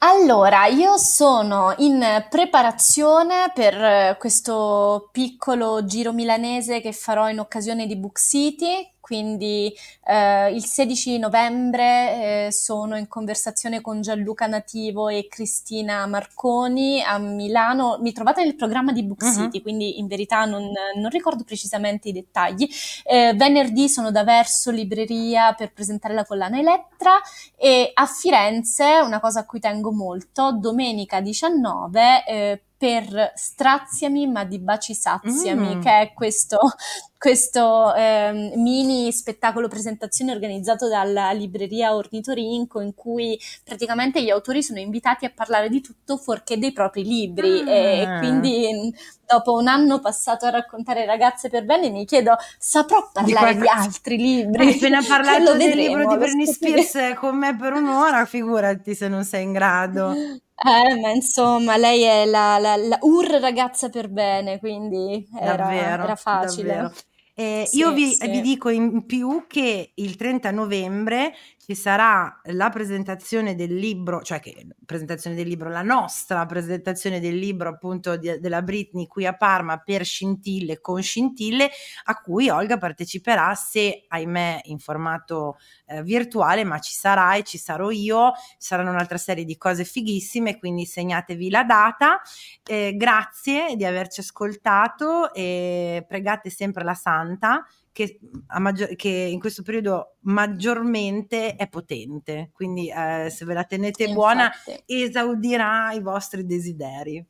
Allora, 0.03 0.65
io 0.65 0.97
sono 0.97 1.75
in 1.77 2.03
preparazione 2.31 3.53
per 3.55 3.75
eh, 3.75 4.17
questo 4.19 5.11
piccolo 5.13 5.85
giro 5.85 6.15
milanese 6.15 6.81
che 6.81 6.93
farò 6.93 7.29
in 7.29 7.39
occasione 7.39 7.87
di 7.87 7.97
Book 7.97 8.19
City, 8.19 8.95
quindi 9.11 9.75
eh, 10.07 10.55
il 10.55 10.65
16 10.65 11.19
novembre 11.19 12.47
eh, 12.47 12.53
sono 12.53 12.97
in 12.97 13.09
conversazione 13.09 13.81
con 13.81 14.01
Gianluca 14.03 14.47
Nativo 14.47 15.09
e 15.09 15.27
Cristina 15.29 16.07
Marconi 16.07 17.03
a 17.03 17.19
Milano. 17.19 17.99
Mi 18.01 18.13
trovate 18.13 18.45
nel 18.45 18.55
programma 18.55 18.93
di 18.93 19.03
Book 19.03 19.23
uh-huh. 19.23 19.33
City, 19.33 19.63
quindi 19.63 19.99
in 19.99 20.07
verità 20.07 20.45
non, 20.45 20.71
non, 20.95 21.11
ricordo 21.11 21.43
precisamente 21.43 22.11
i 22.11 22.13
dettagli. 22.13 22.69
Eh, 23.03 23.35
venerdì 23.35 23.89
sono 23.89 24.13
da 24.13 24.23
Verso 24.23 24.71
Libreria 24.71 25.55
per 25.55 25.73
presentare 25.73 26.15
la 26.15 26.25
collana 26.25 26.61
Elettra 26.61 27.15
e 27.57 27.91
a 27.93 28.07
Firenze, 28.07 29.01
una 29.03 29.19
cosa 29.19 29.41
a 29.41 29.45
cui 29.45 29.59
tengo 29.59 29.91
molto, 29.91 30.53
domenica 30.53 31.21
19 31.21 32.25
eh, 32.27 32.63
per 32.81 33.33
Straziami 33.35 34.27
ma 34.27 34.45
di 34.45 34.59
baci 34.59 34.95
saziami, 34.95 35.77
mm. 35.77 35.81
che 35.83 36.01
è 36.01 36.13
questo, 36.15 36.57
questo 37.19 37.95
eh, 37.95 38.55
mini 38.57 39.13
spettacolo 39.13 39.69
presentazione 39.69 40.33
organizzato 40.33 40.89
dalla 40.89 41.31
libreria 41.33 41.95
Ornitorinco 41.95 42.81
in 42.81 42.95
cui 42.95 43.39
praticamente 43.63 44.23
gli 44.23 44.31
autori 44.31 44.63
sono 44.63 44.79
invitati 44.79 45.27
a 45.27 45.33
parlare 45.35 45.69
di 45.69 45.83
tutto 45.83 46.17
fuorché 46.17 46.57
dei 46.57 46.73
propri 46.73 47.05
libri 47.05 47.63
mm. 47.63 47.69
e 47.69 48.17
quindi 48.19 48.95
dopo 49.27 49.53
un 49.53 49.69
anno 49.69 50.01
passato 50.01 50.47
a 50.47 50.51
raccontare 50.51 51.05
ragazze 51.05 51.51
per 51.51 51.67
bene 51.67 51.91
mi 51.91 52.07
chiedo 52.07 52.35
saprò 52.57 53.11
parlare 53.13 53.57
di, 53.57 53.61
di 53.61 53.69
altri 53.69 54.17
libri? 54.17 54.67
Hai 54.69 54.75
appena 54.77 55.03
parlato 55.07 55.55
del 55.55 55.77
libro 55.77 56.07
di 56.07 56.17
Britney 56.17 56.47
Spears 56.47 57.19
con 57.19 57.37
me 57.37 57.55
per 57.55 57.75
un'ora, 57.75 58.25
figurati 58.25 58.95
se 58.95 59.07
non 59.09 59.23
sei 59.23 59.43
in 59.43 59.53
grado. 59.53 60.15
Eh, 60.63 61.01
ma 61.01 61.11
insomma, 61.11 61.79
lei 61.79 62.03
è 62.03 62.27
la, 62.27 62.59
la, 62.59 62.77
la 62.77 62.99
ur 63.01 63.27
ragazza 63.27 63.89
per 63.89 64.11
bene, 64.11 64.59
quindi 64.59 65.27
era, 65.35 65.57
davvero, 65.57 66.03
era 66.03 66.17
facile. 66.17 66.75
Davvero. 66.75 66.95
Eh, 67.35 67.65
sì, 67.67 67.79
io 67.79 67.93
vi, 67.93 68.13
sì. 68.13 68.29
vi, 68.29 68.43
dico 68.43 68.69
in 68.69 69.07
più 69.07 69.47
che 69.49 69.93
il 69.95 70.17
30 70.17 70.51
novembre 70.51 71.33
ci 71.71 71.77
sarà 71.77 72.41
la 72.47 72.69
presentazione 72.69 73.55
del 73.55 73.73
libro, 73.73 74.23
cioè 74.23 74.41
che 74.41 74.67
presentazione 74.85 75.37
del 75.37 75.47
libro, 75.47 75.69
la 75.69 75.83
nostra 75.83 76.45
presentazione 76.45 77.21
del 77.21 77.39
libro 77.39 77.69
appunto 77.69 78.17
di, 78.17 78.41
della 78.41 78.61
Britney 78.61 79.07
qui 79.07 79.25
a 79.25 79.37
Parma 79.37 79.79
per 79.79 80.05
scintille 80.05 80.81
con 80.81 81.01
scintille, 81.01 81.71
a 82.07 82.17
cui 82.17 82.49
Olga 82.49 82.77
parteciperà 82.77 83.55
se 83.55 84.05
ahimè 84.09 84.63
in 84.65 84.81
formato 84.81 85.59
eh, 85.87 86.03
virtuale, 86.03 86.65
ma 86.65 86.81
ci 86.81 86.93
sarà 86.93 87.37
e 87.37 87.45
ci 87.45 87.57
sarò 87.57 87.91
io, 87.91 88.33
ci 88.35 88.67
saranno 88.67 88.91
un'altra 88.91 89.19
serie 89.19 89.45
di 89.45 89.57
cose 89.57 89.85
fighissime, 89.85 90.59
quindi 90.59 90.85
segnatevi 90.87 91.51
la 91.51 91.63
data. 91.63 92.21
Eh, 92.65 92.97
grazie 92.97 93.77
di 93.77 93.85
averci 93.85 94.19
ascoltato 94.19 95.33
e 95.33 96.05
pregate 96.09 96.51
sempre 96.51 96.83
la 96.83 96.95
Santa 96.95 97.65
che, 97.93 98.21
maggior, 98.59 98.95
che, 98.97 99.09
in 99.09 99.41
questo 99.41 99.63
periodo 99.63 100.17
maggiormente 100.21 101.57
è 101.57 101.69
potente, 101.69 102.51
quindi 102.53 102.89
eh, 102.89 103.29
se 103.31 103.45
ve 103.45 103.55
la 103.55 103.65
tenete 103.65 104.07
sì, 104.07 104.13
buona 104.13 104.45
infatti. 104.45 104.83
esaudirà 104.87 105.93
i 105.93 106.01
vostri 106.01 106.47
desideri. 106.47 107.25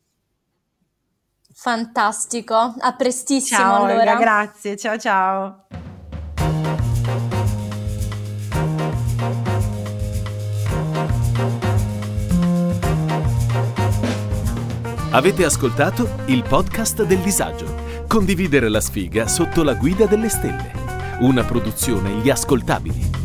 Fantastico, 1.52 2.74
a 2.78 2.94
prestissimo 2.96 3.60
ciao, 3.60 3.84
allora. 3.84 4.12
Olga, 4.12 4.16
grazie, 4.16 4.76
ciao 4.76 4.98
ciao. 4.98 5.66
Avete 15.12 15.44
ascoltato 15.44 16.08
il 16.26 16.44
podcast 16.44 17.02
del 17.02 17.18
disagio 17.18 17.79
Condividere 18.10 18.68
la 18.68 18.80
sfiga 18.80 19.28
sotto 19.28 19.62
la 19.62 19.74
guida 19.74 20.04
delle 20.04 20.28
stelle. 20.28 20.72
Una 21.20 21.44
produzione 21.44 22.10
Gli 22.14 22.28
Ascoltabili. 22.28 23.19